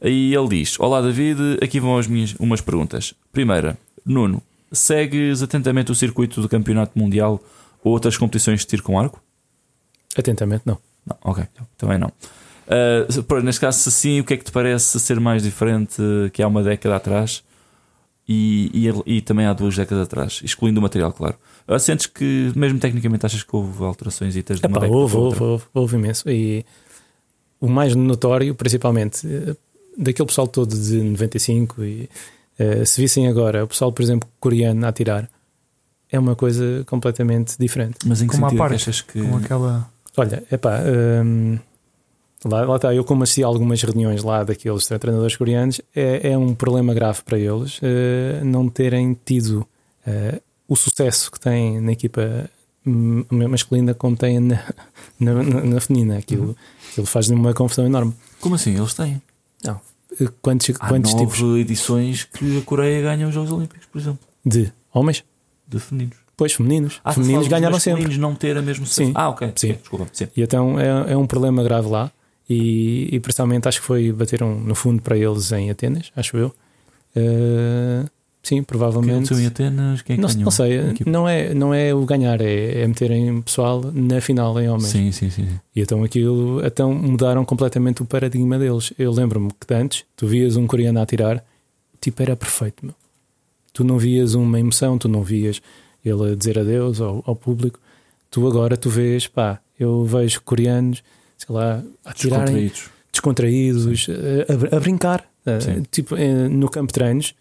e 0.02 0.34
ele 0.34 0.48
diz 0.48 0.80
olá 0.80 1.00
David 1.00 1.38
aqui 1.62 1.78
vão 1.78 1.96
as 1.96 2.08
minhas 2.08 2.34
umas 2.40 2.60
perguntas 2.60 3.14
primeira 3.32 3.78
Nuno 4.04 4.42
segues 4.70 5.42
atentamente 5.42 5.90
o 5.90 5.94
circuito 5.94 6.40
do 6.40 6.48
campeonato 6.48 6.98
mundial 6.98 7.40
ou 7.82 7.92
outras 7.92 8.16
competições 8.16 8.60
de 8.60 8.66
tiro 8.66 8.82
com 8.82 8.98
arco 8.98 9.22
Atentamente, 10.16 10.62
não. 10.66 10.78
não, 11.06 11.16
ok, 11.22 11.44
também 11.76 11.98
não. 11.98 12.08
Uh, 12.08 13.22
pronto, 13.22 13.44
neste 13.44 13.60
caso, 13.60 13.78
se 13.78 13.90
sim, 13.90 14.20
o 14.20 14.24
que 14.24 14.34
é 14.34 14.36
que 14.36 14.44
te 14.44 14.52
parece 14.52 14.98
ser 14.98 15.20
mais 15.20 15.42
diferente 15.42 16.02
que 16.32 16.42
há 16.42 16.48
uma 16.48 16.62
década 16.62 16.96
atrás 16.96 17.42
e, 18.28 18.70
e, 18.74 19.16
e 19.16 19.20
também 19.22 19.46
há 19.46 19.52
duas 19.52 19.76
décadas 19.76 20.04
atrás, 20.04 20.40
excluindo 20.44 20.80
o 20.80 20.82
material, 20.82 21.12
claro. 21.12 21.36
Uh, 21.66 21.78
sentes 21.78 22.06
que, 22.06 22.52
mesmo 22.54 22.78
tecnicamente, 22.78 23.24
achas 23.24 23.42
que 23.42 23.54
houve 23.54 23.82
alterações 23.84 24.34
de 24.34 24.40
uma 24.40 24.78
Epá, 24.78 24.86
houve, 24.86 25.16
houve, 25.16 25.42
houve, 25.42 25.64
houve 25.72 25.96
imenso. 25.96 26.28
E 26.28 26.64
o 27.60 27.68
mais 27.68 27.94
notório, 27.94 28.54
principalmente, 28.54 29.26
eh, 29.26 29.56
daquele 29.96 30.26
pessoal 30.26 30.46
todo 30.46 30.76
de 30.78 31.02
95, 31.02 31.84
e 31.84 32.08
eh, 32.58 32.84
se 32.84 33.00
vissem 33.00 33.26
agora 33.28 33.64
o 33.64 33.68
pessoal, 33.68 33.92
por 33.92 34.02
exemplo, 34.02 34.28
coreano 34.40 34.84
a 34.84 34.88
atirar, 34.88 35.28
é 36.10 36.18
uma 36.18 36.34
coisa 36.34 36.84
completamente 36.86 37.56
diferente. 37.58 37.98
Mas 38.06 38.22
em 38.22 38.26
que 38.26 38.32
Como 38.32 38.44
sentido 38.46 38.56
é 38.56 38.68
parte, 38.68 38.74
achas 38.76 39.00
que. 39.00 39.20
Com 39.22 39.36
aquela. 39.36 39.88
Olha, 40.16 40.42
epá, 40.50 40.80
hum, 41.24 41.58
lá, 42.44 42.64
lá 42.64 42.76
está, 42.76 42.94
eu 42.94 43.04
como 43.04 43.22
assisti 43.22 43.44
a 43.44 43.46
algumas 43.46 43.80
reuniões 43.82 44.22
lá 44.24 44.42
daqueles 44.42 44.86
treinadores 44.86 45.36
coreanos, 45.36 45.80
é, 45.94 46.30
é 46.32 46.38
um 46.38 46.54
problema 46.54 46.92
grave 46.94 47.20
para 47.24 47.38
eles 47.38 47.78
eh, 47.82 48.40
não 48.42 48.68
terem 48.68 49.16
tido 49.24 49.66
eh, 50.06 50.40
o 50.66 50.74
sucesso 50.76 51.30
que 51.30 51.38
têm 51.38 51.80
na 51.80 51.92
equipa 51.92 52.50
hum, 52.86 53.24
masculina 53.30 53.94
como 53.94 54.16
têm 54.16 54.40
na, 54.40 54.62
na, 55.20 55.34
na- 55.42 55.60
na 55.64 55.80
feminina. 55.80 56.18
Aquilo, 56.18 56.56
aquilo 56.90 57.06
faz 57.06 57.28
uma 57.28 57.52
confusão 57.54 57.86
enorme. 57.86 58.12
Como 58.40 58.54
assim? 58.54 58.76
Eles 58.76 58.94
têm. 58.94 59.20
Eh, 60.20 60.28
Quantos, 60.42 60.70
Há 60.80 60.88
quantos 60.88 61.12
nove 61.14 61.26
tipos 61.26 61.40
edições 61.58 62.24
que 62.24 62.58
a 62.58 62.62
Coreia 62.62 63.00
ganha 63.02 63.28
os 63.28 63.34
Jogos 63.34 63.52
Olímpicos, 63.52 63.86
por 63.86 63.98
exemplo, 63.98 64.20
de 64.44 64.72
homens? 64.92 65.24
de 65.66 65.78
femininos. 65.78 66.16
Pois, 66.36 66.52
femininos. 66.52 67.00
Ah, 67.04 67.12
femininos 67.12 67.46
ganharam 67.48 67.78
sempre. 67.78 68.02
masculinos 68.04 68.16
não 68.18 68.34
ter 68.34 68.56
a 68.56 68.62
mesma. 68.62 68.86
Sim. 68.86 69.12
Ah, 69.14 69.28
ok. 69.28 69.52
Sim. 69.56 69.70
Ok, 69.70 69.78
Desculpa. 69.80 70.06
Sim. 70.12 70.28
E 70.36 70.42
então 70.42 70.78
é, 70.80 71.12
é 71.12 71.16
um 71.16 71.26
problema 71.26 71.62
grave 71.62 71.88
lá. 71.88 72.10
E, 72.48 73.08
e 73.14 73.20
principalmente 73.20 73.68
acho 73.68 73.80
que 73.80 73.86
foi 73.86 74.10
bateram 74.12 74.54
no 74.58 74.74
fundo 74.74 75.02
para 75.02 75.16
eles 75.18 75.52
em 75.52 75.68
Atenas, 75.70 76.10
acho 76.16 76.36
eu. 76.38 76.54
Eh, 77.14 78.04
sim, 78.48 78.56
Quem 78.56 78.62
provavelmente. 78.64 79.12
aconteceu 79.14 79.40
em 79.40 79.46
Atenas? 79.46 80.02
Quem 80.02 80.14
é 80.14 80.16
que 80.16 80.22
não, 80.22 80.28
ganhou? 80.28 80.44
não 80.44 80.50
sei, 80.50 80.80
não 81.06 81.28
é, 81.28 81.54
não 81.54 81.74
é 81.74 81.94
o 81.94 82.04
ganhar, 82.04 82.40
é, 82.40 82.82
é 82.82 82.86
meterem 82.86 83.40
pessoal 83.42 83.82
na 83.94 84.20
final 84.20 84.58
em 84.60 84.68
homens. 84.68 84.88
Sim, 84.88 85.12
sim, 85.12 85.30
sim. 85.30 85.48
E 85.74 85.80
então 85.80 86.02
aquilo 86.02 86.64
então 86.66 86.92
mudaram 86.94 87.44
completamente 87.44 88.02
o 88.02 88.04
paradigma 88.04 88.58
deles. 88.58 88.92
Eu 88.98 89.12
lembro-me 89.12 89.50
que 89.50 89.72
antes 89.74 90.04
tu 90.16 90.26
vias 90.26 90.56
um 90.56 90.66
coreano 90.66 90.98
a 90.98 91.02
atirar, 91.02 91.44
tipo 92.00 92.20
era 92.22 92.34
perfeito, 92.36 92.84
meu. 92.84 92.94
Tu 93.72 93.84
não 93.84 93.98
vias 93.98 94.34
uma 94.34 94.58
emoção, 94.58 94.98
tu 94.98 95.08
não 95.08 95.22
vias 95.22 95.60
ele 96.04 96.32
a 96.32 96.34
dizer 96.34 96.58
adeus 96.58 97.00
ao, 97.00 97.22
ao 97.26 97.36
público. 97.36 97.78
Tu 98.30 98.46
agora 98.46 98.76
tu 98.76 98.88
vês, 98.90 99.26
pá, 99.26 99.60
eu 99.78 100.04
vejo 100.04 100.40
coreanos, 100.42 101.02
sei 101.36 101.54
lá, 101.54 101.82
a 102.04 102.10
atirarem 102.10 102.68
Descontraídos. 102.68 102.90
descontraídos, 103.12 104.06
a, 104.08 104.74
a- 104.74 104.76
a 104.76 104.80
brincar. 104.80 105.24
a- 105.46 105.60
Sim. 105.60 105.82
tipo, 105.90 106.16
eh, 106.16 106.48
no 106.48 106.68
campo 106.68 106.88
de 106.88 106.94
treinos, 106.94 107.34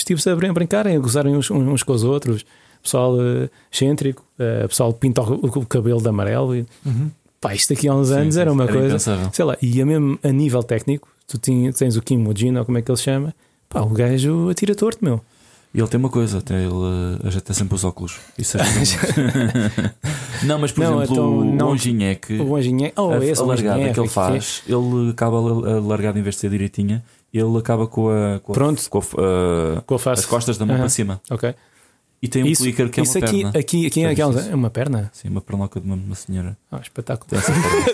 os 0.00 0.04
tipos 0.04 0.26
a, 0.26 0.34
brin- 0.34 0.48
a 0.48 0.52
brincarem, 0.52 0.96
a 0.96 0.98
gozarem 0.98 1.36
uns, 1.36 1.50
uns 1.50 1.82
com 1.82 1.92
os 1.92 2.02
outros. 2.04 2.44
Pessoal 2.82 3.14
eh, 3.20 3.50
excêntrico, 3.70 4.24
eh, 4.38 4.66
pessoal 4.66 4.90
pinta 4.94 5.20
o, 5.22 5.34
o 5.44 5.66
cabelo 5.66 6.00
de 6.00 6.08
amarelo. 6.08 6.56
E, 6.56 6.66
Uhum. 6.84 7.10
pá, 7.40 7.54
isto 7.54 7.72
aqui 7.74 7.86
há 7.86 7.94
uns 7.94 8.10
anos 8.10 8.34
Sim, 8.34 8.40
era 8.40 8.50
sim, 8.50 8.56
uma 8.56 8.66
coisa. 8.66 8.86
impensável. 8.86 9.30
Sei 9.32 9.44
lá, 9.44 9.56
e 9.60 9.82
a 9.82 9.84
mesmo 9.86 10.18
a 10.22 10.28
nível 10.32 10.62
técnico, 10.62 11.06
tu 11.28 11.36
tinha- 11.36 11.70
tens 11.74 11.96
o 11.96 12.00
Kim 12.02 12.16
Mojino, 12.16 12.58
ou 12.58 12.64
como 12.64 12.78
é 12.78 12.82
que 12.82 12.90
ele 12.90 12.96
se 12.96 13.04
chama? 13.04 13.34
Pá, 13.68 13.82
o 13.82 13.90
gajo 13.90 14.48
atira 14.48 14.74
torto, 14.74 15.04
meu. 15.04 15.20
E 15.74 15.78
ele 15.78 15.86
tem 15.88 16.00
uma 16.00 16.08
coisa, 16.08 16.38
até 16.38 16.54
ele 16.54 16.72
uh, 16.72 17.20
ajeita 17.26 17.52
sempre 17.54 17.74
os 17.76 17.84
óculos. 17.84 18.18
Isso 18.38 18.56
muito. 18.58 19.36
não, 20.46 20.58
mas 20.58 20.72
por 20.72 20.82
Não, 20.82 21.02
exemplo, 21.02 21.12
então, 21.14 21.38
o 21.38 21.44
não- 21.54 21.68
Onginheque, 21.72 22.40
O 22.40 22.56
Anjinhe, 22.56 22.92
oh, 22.96 23.10
a, 23.10 23.24
esse 23.24 23.40
a 23.40 23.44
largada 23.44 23.74
Anjinheque, 23.74 23.94
que 23.94 24.00
ele 24.00 24.08
faz, 24.08 24.62
ele 24.66 25.10
acaba 25.10 25.36
a 25.36 25.80
largada 25.80 26.18
em 26.18 26.22
vez 26.22 26.34
de 26.36 26.40
ser 26.40 26.50
direitinha, 26.50 27.04
ele 27.38 27.58
acaba 27.58 27.86
com 27.86 28.08
a, 28.10 28.40
com 28.40 28.52
a- 28.52 28.54
Pronto. 28.54 28.90
com 28.90 28.98
a- 28.98 29.00
uh, 29.78 29.82
Com 29.82 29.94
a 29.94 29.98
face. 29.98 30.20
as 30.20 30.26
costas 30.26 30.58
da 30.58 30.64
mão 30.66 30.74
Aham. 30.74 30.82
para 30.82 30.88
cima. 30.90 31.20
Ok. 31.30 31.54
E 32.22 32.28
tem 32.28 32.44
um 32.44 32.46
isso 32.46 32.62
clicker 32.62 32.90
que 32.90 33.00
é 33.00 33.02
isso 33.02 33.18
uma 33.18 33.24
aqui, 33.24 33.36
perna. 33.42 33.58
aqui, 33.58 33.86
aqui, 33.86 34.02
Já 34.02 34.10
aqui. 34.10 34.20
É 34.50 34.54
uma 34.54 34.68
perna? 34.68 35.10
Sim, 35.12 35.28
uma 35.28 35.40
pernoca 35.40 35.80
de 35.80 35.86
uma, 35.86 35.96
uma 35.96 36.14
senhora. 36.14 36.54
Ah, 36.70 36.78
espetáculo. 36.82 37.30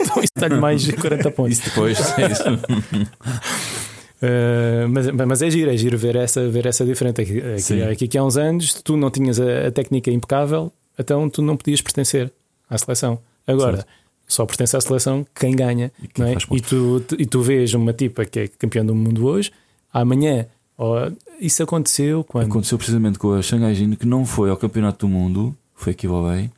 Então 0.00 0.20
isso 0.22 0.32
dá-lhe 0.36 0.56
mais 0.60 0.82
de 0.82 0.94
40 0.94 1.30
pontos. 1.30 1.52
Isso 1.58 1.64
depois. 1.68 1.98
é 2.18 2.32
isso. 2.32 2.42
Uh, 4.16 4.88
mas, 4.88 5.10
mas 5.10 5.42
é 5.42 5.50
giro, 5.50 5.70
é 5.70 5.76
giro 5.76 5.98
ver 5.98 6.16
essa, 6.16 6.48
ver 6.48 6.64
essa 6.64 6.86
diferença. 6.86 7.20
Aqui, 7.20 7.38
aqui, 7.38 7.82
aqui, 7.82 8.04
aqui 8.06 8.18
há 8.18 8.24
uns 8.24 8.38
anos 8.38 8.72
tu 8.82 8.96
não 8.96 9.10
tinhas 9.10 9.38
a, 9.38 9.66
a, 9.66 9.70
técnica 9.70 10.10
impecável, 10.10 10.72
então 10.98 11.28
tu 11.28 11.42
não 11.42 11.54
podias 11.54 11.82
pertencer 11.82 12.32
à 12.68 12.78
seleção. 12.78 13.18
Agora. 13.46 13.86
Só 14.26 14.44
pertence 14.44 14.76
à 14.76 14.80
seleção 14.80 15.26
quem 15.34 15.54
ganha. 15.54 15.92
E, 16.02 16.08
quem 16.08 16.24
é? 16.26 16.36
e, 16.50 16.60
tu, 16.60 17.04
e 17.18 17.26
tu 17.26 17.42
vês 17.42 17.74
uma 17.74 17.92
tipa 17.92 18.24
que 18.24 18.40
é 18.40 18.48
campeã 18.48 18.84
do 18.84 18.94
mundo 18.94 19.26
hoje, 19.26 19.52
amanhã. 19.92 20.46
Oh, 20.78 21.10
isso 21.40 21.62
aconteceu 21.62 22.22
quando? 22.24 22.48
Aconteceu 22.48 22.76
precisamente 22.76 23.18
com 23.18 23.32
a 23.32 23.42
Shanghai 23.42 23.74
Jin, 23.74 23.94
que 23.94 24.06
não 24.06 24.26
foi 24.26 24.50
ao 24.50 24.56
Campeonato 24.56 25.06
do 25.06 25.12
Mundo, 25.12 25.56
foi 25.74 25.92
aqui 25.92 26.06
bem, 26.06 26.50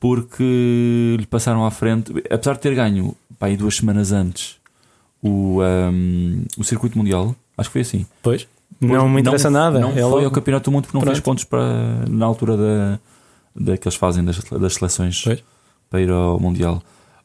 porque 0.00 1.16
lhe 1.18 1.26
passaram 1.26 1.64
à 1.64 1.70
frente, 1.70 2.12
apesar 2.28 2.54
de 2.54 2.60
ter 2.60 2.74
ganho 2.74 3.14
pá, 3.38 3.46
aí 3.46 3.56
duas 3.56 3.76
semanas 3.76 4.10
antes 4.10 4.60
o, 5.22 5.60
um, 5.62 6.44
o 6.58 6.64
circuito 6.64 6.98
mundial, 6.98 7.34
acho 7.56 7.68
que 7.68 7.72
foi 7.72 7.82
assim. 7.82 8.06
Pois, 8.20 8.48
não 8.80 9.08
me 9.08 9.20
interessa 9.20 9.48
não, 9.48 9.60
nada. 9.60 9.78
Não 9.78 9.90
é 9.90 9.94
foi 9.94 10.02
logo... 10.02 10.24
ao 10.24 10.30
campeonato 10.30 10.68
do 10.68 10.72
mundo 10.72 10.84
porque 10.84 10.96
não 10.96 11.02
Pronto. 11.02 11.14
fez 11.14 11.24
pontos 11.24 11.44
para, 11.44 12.04
na 12.08 12.26
altura 12.26 12.56
da, 12.56 12.98
da 13.54 13.76
que 13.76 13.86
eles 13.86 13.96
fazem 13.96 14.24
das, 14.24 14.40
das 14.40 14.74
seleções 14.74 15.22
pois. 15.22 15.42
para 15.88 16.00
ir 16.00 16.10
ao 16.10 16.40
mundial. 16.40 16.82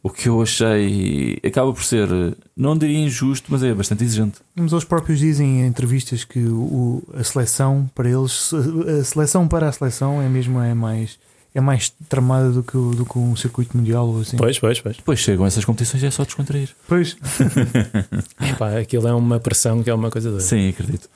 O 0.07 0.09
que 0.09 0.29
eu 0.29 0.41
achei 0.41 1.37
acaba 1.45 1.73
por 1.73 1.83
ser, 1.83 2.07
não 2.55 2.77
diria 2.77 2.97
injusto, 2.97 3.51
mas 3.51 3.61
é 3.61 3.73
bastante 3.73 4.05
exigente. 4.05 4.37
Mas 4.55 4.71
eles 4.71 4.85
próprios 4.85 5.19
dizem 5.19 5.59
em 5.59 5.67
entrevistas 5.67 6.23
que 6.23 6.39
o, 6.39 7.03
a 7.13 7.25
seleção 7.25 7.89
para 7.93 8.09
eles, 8.09 8.53
a 8.53 9.03
seleção 9.03 9.49
para 9.49 9.67
a 9.67 9.71
seleção 9.73 10.21
é 10.21 10.29
mesmo 10.29 10.61
é 10.61 10.73
mais 10.73 11.19
é 11.53 11.59
mais 11.59 11.89
tramada 12.07 12.51
do 12.51 12.63
que, 12.63 12.77
do 12.77 13.05
que 13.05 13.19
um 13.19 13.35
circuito 13.35 13.75
mundial 13.75 14.07
ou 14.07 14.21
assim. 14.21 14.37
Pois, 14.37 14.57
pois, 14.57 14.79
pois. 14.79 14.95
Depois 14.95 15.19
chegam 15.19 15.45
essas 15.45 15.65
competições 15.65 16.01
é 16.01 16.09
só 16.09 16.23
descontrair. 16.23 16.69
Pois. 16.87 17.17
Epá, 18.39 18.77
aquilo 18.79 19.09
é 19.09 19.13
uma 19.13 19.41
pressão 19.41 19.83
que 19.83 19.89
é 19.89 19.93
uma 19.93 20.09
coisa 20.09 20.29
doida. 20.29 20.45
Sim, 20.45 20.69
acredito. 20.69 21.09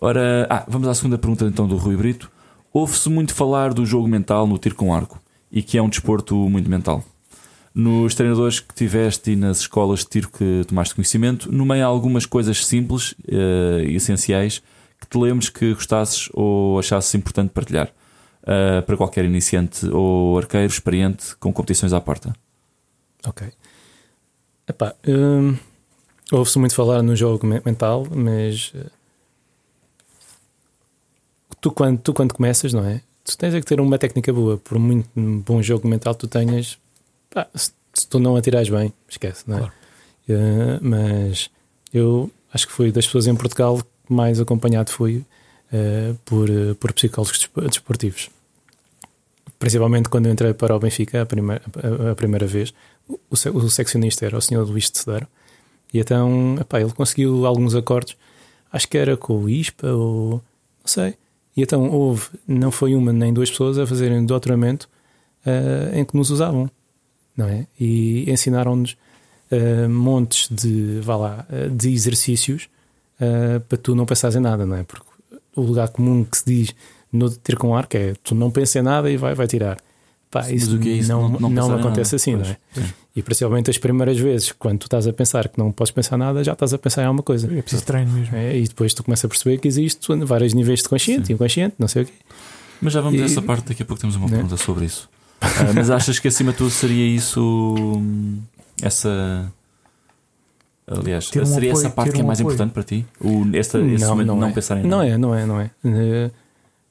Ora, 0.00 0.46
ah, 0.48 0.64
vamos 0.68 0.86
à 0.86 0.94
segunda 0.94 1.18
pergunta 1.18 1.44
então 1.44 1.66
do 1.66 1.76
Rui 1.76 1.96
Brito. 1.96 2.30
Ouve-se 2.72 3.08
muito 3.08 3.34
falar 3.34 3.74
do 3.74 3.84
jogo 3.84 4.06
mental 4.06 4.46
no 4.46 4.58
tiro 4.58 4.76
com 4.76 4.94
arco 4.94 5.20
e 5.50 5.60
que 5.60 5.76
é 5.76 5.82
um 5.82 5.88
desporto 5.88 6.36
muito 6.48 6.70
mental. 6.70 7.02
Nos 7.76 8.14
treinadores 8.14 8.58
que 8.58 8.74
tiveste 8.74 9.32
e 9.32 9.36
nas 9.36 9.60
escolas 9.60 9.98
de 9.98 10.06
tiro 10.06 10.30
que 10.30 10.64
tomaste 10.66 10.94
conhecimento, 10.94 11.52
nomeia 11.52 11.84
algumas 11.84 12.24
coisas 12.24 12.64
simples 12.64 13.12
uh, 13.12 13.80
e 13.86 13.96
essenciais 13.96 14.62
que 14.98 15.06
te 15.06 15.18
lembres 15.18 15.50
que 15.50 15.74
gostasses 15.74 16.30
ou 16.32 16.78
achasses 16.78 17.14
importante 17.14 17.50
partilhar 17.50 17.92
uh, 18.44 18.80
para 18.80 18.96
qualquer 18.96 19.26
iniciante 19.26 19.86
ou 19.90 20.38
arqueiro 20.38 20.72
experiente 20.72 21.36
com 21.36 21.52
competições 21.52 21.92
à 21.92 22.00
porta? 22.00 22.32
Ok. 23.26 23.46
Epá, 24.66 24.94
hum, 25.06 25.58
ouve-se 26.32 26.58
muito 26.58 26.74
falar 26.74 27.02
no 27.02 27.14
jogo 27.14 27.46
mental, 27.46 28.06
mas 28.10 28.72
eh, 28.74 28.90
tu 31.60 31.70
quando, 31.70 31.98
tu 32.00 32.14
quando 32.14 32.32
começas, 32.32 32.72
não 32.72 32.86
é? 32.86 33.02
Tu 33.22 33.36
tens 33.36 33.52
é 33.52 33.60
que 33.60 33.66
ter 33.66 33.82
uma 33.82 33.98
técnica 33.98 34.32
boa, 34.32 34.56
por 34.56 34.78
muito 34.78 35.10
bom 35.14 35.60
jogo 35.60 35.86
mental 35.86 36.14
tu 36.14 36.26
tenhas, 36.26 36.78
pá, 37.44 37.48
se, 37.54 37.72
se, 37.92 38.06
tu 38.08 38.18
não 38.18 38.36
atirares 38.36 38.68
bem, 38.68 38.92
esquece, 39.08 39.44
não 39.46 39.56
é? 39.56 39.58
Claro. 39.60 39.72
Uh, 40.28 40.78
mas 40.80 41.50
eu 41.92 42.30
acho 42.52 42.66
que 42.66 42.72
fui 42.72 42.90
das 42.90 43.06
pessoas 43.06 43.26
em 43.26 43.34
Portugal 43.34 43.78
que 43.78 44.12
mais 44.12 44.40
acompanhado 44.40 44.90
fui 44.90 45.18
uh, 45.72 46.14
por, 46.24 46.48
por 46.80 46.92
psicólogos 46.92 47.48
desportivos 47.68 48.30
principalmente 49.58 50.08
quando 50.08 50.26
eu 50.26 50.32
entrei 50.32 50.52
para 50.52 50.74
o 50.74 50.78
Benfica 50.78 51.22
a 51.22 51.26
primeira, 51.26 51.62
a, 51.82 52.10
a 52.12 52.14
primeira 52.14 52.46
vez, 52.46 52.74
o, 53.08 53.18
o, 53.30 53.70
seccionista 53.70 54.26
era 54.26 54.36
o 54.36 54.40
senhor 54.40 54.66
Luís 54.68 54.90
de 54.90 54.98
Cedero, 54.98 55.26
e 55.92 55.98
então 55.98 56.56
epá, 56.60 56.80
ele 56.80 56.92
conseguiu 56.92 57.46
alguns 57.46 57.74
acordes, 57.74 58.16
acho 58.72 58.88
que 58.88 58.98
era 58.98 59.16
com 59.16 59.44
o 59.44 59.48
ISPA 59.48 59.88
ou 59.92 60.30
não 60.30 60.86
sei. 60.86 61.14
E 61.56 61.62
então 61.62 61.88
houve, 61.90 62.28
não 62.46 62.70
foi 62.70 62.94
uma 62.94 63.12
nem 63.12 63.32
duas 63.32 63.50
pessoas 63.50 63.78
a 63.78 63.86
fazerem 63.86 64.26
doutoramento 64.26 64.88
uh, 65.46 65.96
em 65.96 66.04
que 66.04 66.14
nos 66.16 66.30
usavam, 66.30 66.70
não 67.36 67.46
é? 67.46 67.66
E 67.78 68.30
ensinaram-nos 68.30 68.96
uh, 69.50 69.88
montes 69.88 70.48
de, 70.50 71.00
vá 71.00 71.16
lá, 71.16 71.46
uh, 71.50 71.70
de 71.70 71.92
exercícios 71.92 72.68
para 73.68 73.78
tu 73.78 73.94
não 73.94 74.04
pensares 74.04 74.36
em 74.36 74.40
nada, 74.40 74.66
não 74.66 74.76
é? 74.76 74.82
Porque 74.82 75.06
o 75.54 75.62
lugar 75.62 75.88
comum 75.88 76.22
que 76.22 76.36
se 76.36 76.44
diz 76.44 76.74
no 77.10 77.30
tiro 77.30 77.56
com 77.58 77.74
arco 77.74 77.96
é 77.96 78.14
tu 78.22 78.34
não 78.34 78.50
pensa 78.50 78.78
em 78.78 78.82
nada 78.82 79.10
e 79.10 79.16
vai, 79.16 79.34
vai 79.34 79.46
tirar. 79.46 79.78
Pá, 80.30 80.50
isso, 80.50 80.76
é 80.76 80.88
isso, 80.88 81.08
não, 81.08 81.28
não, 81.28 81.48
não 81.48 81.74
acontece 81.76 82.12
nada. 82.12 82.16
assim, 82.16 82.36
pois, 82.36 82.48
não 82.48 82.82
é? 82.82 82.86
Sim. 82.86 82.94
E 83.14 83.22
principalmente 83.22 83.70
as 83.70 83.78
primeiras 83.78 84.18
vezes, 84.18 84.52
quando 84.52 84.80
tu 84.80 84.86
estás 84.86 85.06
a 85.06 85.12
pensar 85.12 85.48
que 85.48 85.58
não 85.58 85.72
podes 85.72 85.90
pensar 85.92 86.18
nada, 86.18 86.44
já 86.44 86.52
estás 86.52 86.74
a 86.74 86.78
pensar 86.78 87.02
em 87.02 87.06
alguma 87.06 87.22
coisa. 87.22 87.46
É 87.46 87.62
preciso 87.62 87.84
treino 87.84 88.12
mesmo. 88.12 88.36
É, 88.36 88.58
e 88.58 88.64
depois 88.64 88.92
tu 88.92 89.02
começas 89.02 89.24
a 89.24 89.28
perceber 89.28 89.58
que 89.58 89.66
existe 89.66 90.06
vários 90.24 90.52
níveis 90.52 90.82
de 90.82 90.88
consciente, 90.88 91.32
e 91.32 91.34
inconsciente, 91.34 91.76
não 91.78 91.88
sei 91.88 92.02
o 92.02 92.06
quê. 92.06 92.12
Mas 92.82 92.92
já 92.92 93.00
vamos 93.00 93.18
e, 93.18 93.22
a 93.22 93.24
essa 93.24 93.40
parte, 93.40 93.68
daqui 93.68 93.82
a 93.82 93.86
pouco 93.86 94.00
temos 94.00 94.16
uma 94.16 94.26
né? 94.26 94.32
pergunta 94.32 94.56
sobre 94.58 94.84
isso. 94.84 95.08
Uh, 95.42 95.74
mas 95.74 95.90
achas 95.90 96.18
que 96.18 96.28
acima 96.28 96.52
de 96.52 96.58
tudo 96.58 96.70
seria 96.70 97.06
isso, 97.06 97.74
hum, 97.78 98.40
essa. 98.82 99.52
Aliás, 100.86 101.26
um 101.26 101.44
seria 101.44 101.72
apoio, 101.72 101.72
essa 101.72 101.90
parte 101.90 102.12
que 102.12 102.20
é 102.20 102.22
mais 102.22 102.40
apoio. 102.40 102.54
importante 102.54 102.72
para 102.72 102.82
ti? 102.84 103.04
O, 103.20 103.44
esta, 103.54 103.80
esse 103.80 104.04
não, 104.04 104.16
não, 104.16 104.36
não 104.36 104.48
é. 104.48 104.52
pensar 104.52 104.76
em 104.78 104.84
nada? 104.84 104.88
Não 104.88 105.02
é, 105.02 105.18
não 105.18 105.34
é, 105.34 105.46
não 105.46 105.60
é. 105.60 105.70
Uh, 105.84 106.30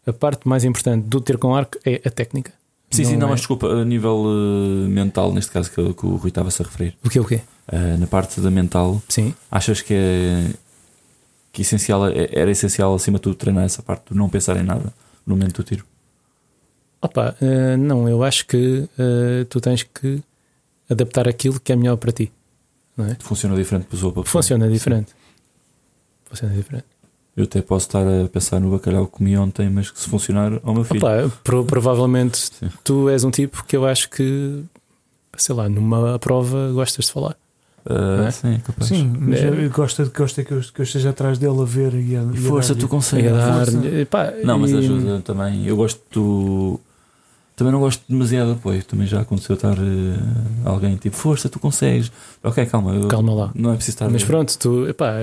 a 0.06 0.14
parte 0.14 0.48
mais 0.48 0.66
importante 0.66 1.06
do 1.06 1.22
ter 1.22 1.38
com 1.38 1.56
arco 1.56 1.78
é 1.86 2.02
a 2.06 2.12
técnica. 2.12 2.52
Sim, 2.92 3.04
não 3.04 3.10
sim, 3.10 3.18
não, 3.18 3.28
é... 3.28 3.30
mas 3.32 3.40
desculpa, 3.40 3.68
a 3.68 3.86
nível 3.86 4.26
uh, 4.26 4.88
mental, 4.88 5.34
neste 5.34 5.52
caso 5.52 5.72
que, 5.72 5.94
que 5.94 6.06
o 6.06 6.16
Rui 6.18 6.28
estava-se 6.30 6.62
a 6.62 6.66
referir. 6.66 6.98
O 7.04 7.10
quê, 7.10 7.20
o 7.20 7.26
quê? 7.26 7.42
Uh, 7.72 7.98
na 7.98 8.08
parte 8.08 8.40
da 8.42 8.52
mental, 8.52 9.02
sim. 9.08 9.34
achas 9.50 9.82
que 9.82 9.94
é 9.94 10.52
que 11.56 11.62
essencial, 11.62 12.06
é, 12.08 12.28
era 12.34 12.52
essencial 12.52 12.94
acima 12.94 13.18
de 13.18 13.24
tudo 13.24 13.36
treinar 13.36 13.64
essa 13.64 13.82
parte 13.82 14.12
de 14.12 14.18
não 14.18 14.28
pensar 14.28 14.58
em 14.58 14.64
nada 14.64 14.94
no 15.26 15.38
momento 15.38 15.56
do 15.56 15.64
tiro? 15.64 15.86
Opa, 17.06 17.36
uh, 17.42 17.78
não, 17.78 18.10
eu 18.10 18.24
acho 18.24 18.46
que 18.48 18.90
tu 19.50 19.62
tens 19.62 19.84
que 19.84 20.22
adaptar 20.90 21.28
aquilo 21.28 21.60
que 21.60 21.72
é 21.72 21.76
melhor 21.76 21.98
para 21.98 22.12
ti. 22.12 22.32
Não 22.98 23.06
é? 23.06 23.18
Funciona 23.20 23.56
diferente 23.56 23.86
pessoa 23.86 24.12
para 24.12 24.24
pessoa. 24.24 24.42
Funciona 24.42 24.70
diferente. 24.70 25.12
Sim. 25.12 25.16
Funciona 26.26 26.56
diferente. 26.56 26.86
Eu 27.36 27.44
até 27.44 27.62
posso 27.62 27.88
estar 27.88 28.06
a 28.08 28.30
pensar 28.30 28.62
no 28.62 28.72
bacalhau 28.72 29.08
que 29.08 29.14
comi 29.14 29.38
ontem, 29.38 29.70
mas 29.70 29.92
que 29.92 30.00
se 30.00 30.08
funcionar 30.08 30.60
ao 30.64 30.74
meu 30.74 30.86
filho. 30.86 31.00
Opa, 31.00 31.30
pro, 31.44 31.66
provavelmente 31.66 32.38
Sim. 32.38 32.70
tu 32.84 33.10
és 33.10 33.24
um 33.26 33.32
tipo 33.32 33.66
que 33.66 33.76
eu 33.76 33.86
acho 33.86 34.10
que, 34.10 34.64
sei 35.36 35.54
lá, 35.54 35.68
numa 35.68 36.18
prova 36.18 36.72
gostas 36.72 37.06
de 37.06 37.12
falar. 37.12 37.36
Uh, 37.86 38.24
é? 38.26 38.32
Sim, 38.32 38.62
capaz. 38.66 38.88
Sim, 38.88 39.14
mas 39.20 39.42
é. 39.42 39.68
gosta, 39.68 40.06
gosta 40.06 40.44
que, 40.44 40.54
eu, 40.54 40.62
que 40.62 40.80
eu 40.80 40.84
esteja 40.84 41.10
atrás 41.10 41.38
dele 41.38 41.62
a 41.62 41.66
ver 41.66 41.94
e 41.94 42.16
a, 42.16 42.24
e 42.24 42.38
força, 42.38 42.74
a 42.74 42.76
tu 42.76 42.88
consegues. 42.88 43.32
Não, 44.44 44.58
mas 44.58 44.74
ajuda 44.74 45.22
também. 45.22 45.68
Eu 45.68 45.76
gosto 45.76 46.02
do. 46.12 46.80
Também 47.56 47.72
não 47.72 47.80
gosto 47.80 48.04
demasiado 48.08 48.54
de 48.54 48.60
apoio. 48.60 48.84
Também 48.84 49.08
já 49.08 49.22
aconteceu 49.22 49.56
estar 49.56 49.78
uh, 49.78 49.82
alguém 50.66 50.96
tipo, 50.98 51.16
força, 51.16 51.48
tu 51.48 51.60
consegues. 51.60 52.12
Ok, 52.44 52.66
calma. 52.66 52.94
Eu, 52.94 53.08
calma 53.08 53.34
lá. 53.34 53.52
Não 53.56 53.72
é 53.72 53.76
preciso 53.76 53.96
estar. 53.96 54.10
Mas 54.10 54.24
pronto, 54.24 54.58
tu. 54.58 54.88
Epá, 54.88 55.14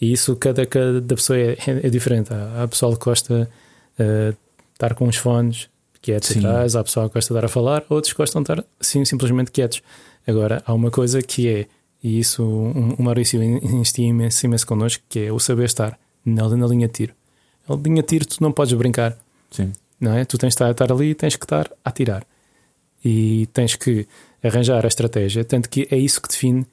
e 0.00 0.12
isso, 0.12 0.34
cada, 0.36 0.64
cada 0.64 1.02
pessoa 1.02 1.38
é, 1.38 1.56
é 1.66 1.90
diferente. 1.90 2.32
Há, 2.32 2.62
há 2.62 2.68
pessoal 2.68 2.96
que 2.96 3.04
gosta 3.04 3.50
uh, 3.98 4.36
estar 4.72 4.94
com 4.94 5.06
os 5.06 5.16
fones 5.16 5.68
quietos 6.00 6.30
Sim. 6.30 6.38
atrás, 6.38 6.74
há 6.76 6.82
pessoal 6.82 7.08
que 7.08 7.14
gosta 7.14 7.32
de 7.32 7.38
estar 7.38 7.46
a 7.46 7.48
falar, 7.48 7.84
outros 7.88 8.12
gostam 8.12 8.42
de 8.42 8.50
estar 8.50 8.64
assim, 8.80 9.04
simplesmente 9.04 9.50
quietos. 9.50 9.82
Agora, 10.26 10.62
há 10.66 10.72
uma 10.72 10.90
coisa 10.90 11.22
que 11.22 11.48
é, 11.48 11.66
e 12.02 12.18
isso 12.18 12.42
o 12.42 13.02
Maurício 13.02 13.42
insistia 13.42 14.06
imenso, 14.06 14.46
imenso 14.46 14.66
connosco, 14.66 15.02
que 15.08 15.26
é 15.26 15.32
o 15.32 15.38
saber 15.38 15.64
estar 15.64 15.98
na, 16.24 16.48
na 16.48 16.66
linha 16.66 16.86
de 16.86 16.94
tiro. 16.94 17.14
Na 17.68 17.76
linha 17.76 18.02
de 18.02 18.08
tiro, 18.08 18.26
tu 18.26 18.36
não 18.40 18.52
podes 18.52 18.72
brincar. 18.72 19.16
Sim. 19.50 19.72
Não 20.00 20.16
é? 20.16 20.24
Tu 20.24 20.38
tens 20.38 20.54
de 20.54 20.62
estar, 20.62 20.92
ali 20.92 21.10
e 21.10 21.14
tens 21.14 21.36
que 21.36 21.44
estar 21.44 21.70
a 21.84 21.90
tirar. 21.90 22.24
E 23.04 23.48
tens 23.52 23.76
que 23.76 24.06
arranjar 24.42 24.84
a 24.84 24.88
estratégia. 24.88 25.44
Tanto 25.44 25.68
que 25.68 25.86
é 25.90 25.96
isso 25.96 26.20
que 26.20 26.28
define 26.28 26.66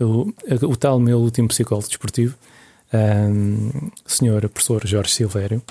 o, 0.00 0.32
o 0.62 0.76
tal 0.76 0.98
meu 0.98 1.18
último 1.18 1.48
psicólogo 1.48 1.88
desportivo 1.88 2.36
um, 2.92 3.90
senhor 4.06 4.46
professor 4.48 4.86
Jorge 4.86 5.12
Silvério, 5.12 5.62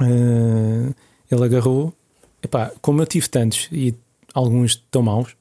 uh, 0.00 0.94
ele 1.30 1.44
agarrou, 1.44 1.92
epá, 2.42 2.72
como 2.80 3.02
eu 3.02 3.06
tive 3.06 3.28
tantos 3.28 3.68
e 3.72 3.94
alguns 4.32 4.76
tão 4.90 5.02
maus, 5.02 5.32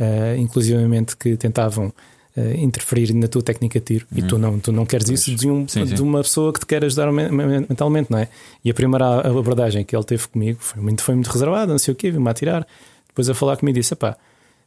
uh, 0.00 0.36
inclusivamente 0.36 1.16
que 1.16 1.36
tentavam 1.36 1.92
uh, 2.36 2.54
interferir 2.56 3.12
na 3.14 3.28
tua 3.28 3.42
técnica 3.42 3.78
de 3.78 3.84
tiro, 3.84 4.06
e 4.14 4.22
tu 4.22 4.34
uhum. 4.34 4.40
não, 4.40 4.58
tu 4.60 4.72
não 4.72 4.86
queres 4.86 5.08
isso 5.08 5.34
de, 5.34 5.48
um, 5.48 5.66
sim, 5.68 5.86
sim. 5.86 5.94
de 5.94 6.02
uma 6.02 6.22
pessoa 6.22 6.52
que 6.52 6.60
te 6.60 6.66
quer 6.66 6.84
ajudar 6.84 7.12
mentalmente, 7.12 8.10
não 8.10 8.18
é? 8.18 8.28
E 8.64 8.70
a 8.70 8.74
primeira 8.74 9.20
abordagem 9.20 9.84
que 9.84 9.94
ele 9.94 10.04
teve 10.04 10.28
comigo 10.28 10.58
foi 10.60 10.82
muito, 10.82 11.02
foi 11.02 11.14
muito 11.14 11.30
reservada, 11.30 11.72
não 11.72 11.78
sei 11.78 11.92
o 11.92 11.96
quê, 11.96 12.10
vi-me 12.10 12.28
a 12.28 12.34
tirar, 12.34 12.66
depois 13.08 13.28
a 13.28 13.34
falar 13.34 13.56
comigo 13.56 13.78
disse: 13.78 13.94
pá, 13.94 14.16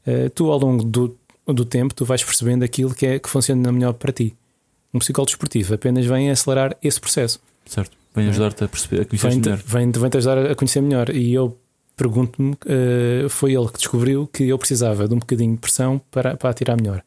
uh, 0.06 0.30
tu 0.32 0.52
ao 0.52 0.60
longo 0.60 0.84
do, 0.84 1.16
do 1.46 1.66
tempo 1.66 1.94
tu 1.94 2.06
vais 2.06 2.24
percebendo 2.24 2.64
aquilo 2.64 2.94
que, 2.94 3.06
é, 3.06 3.20
que 3.20 3.30
funciona 3.30 3.72
melhor 3.72 3.94
para 3.94 4.12
ti 4.12 4.36
um 4.94 5.00
psicólogo 5.00 5.30
desportivo 5.30 5.74
apenas 5.74 6.06
vem 6.06 6.30
acelerar 6.30 6.76
esse 6.84 7.00
processo. 7.00 7.40
Certo. 7.66 7.96
Vem 8.16 8.30
ajudar-te 8.30 8.64
a 8.64 8.68
perceber, 8.68 9.02
a 9.02 9.06
conhecer 9.06 9.30
vem 9.30 9.40
melhor. 9.40 9.58
Vem, 9.66 9.92
vem 9.92 10.10
te 10.10 10.18
ajudar 10.18 10.52
a 10.52 10.56
conhecer 10.56 10.82
melhor. 10.82 11.10
E 11.10 11.34
eu 11.34 11.58
pergunto-me, 11.96 12.54
uh, 12.54 13.30
foi 13.30 13.54
ele 13.54 13.68
que 13.68 13.78
descobriu 13.78 14.28
que 14.28 14.48
eu 14.48 14.58
precisava 14.58 15.08
de 15.08 15.14
um 15.14 15.20
bocadinho 15.20 15.54
de 15.54 15.60
pressão 15.60 16.02
para, 16.12 16.36
para 16.36 16.50
atirar 16.50 16.78
melhor. 16.78 17.04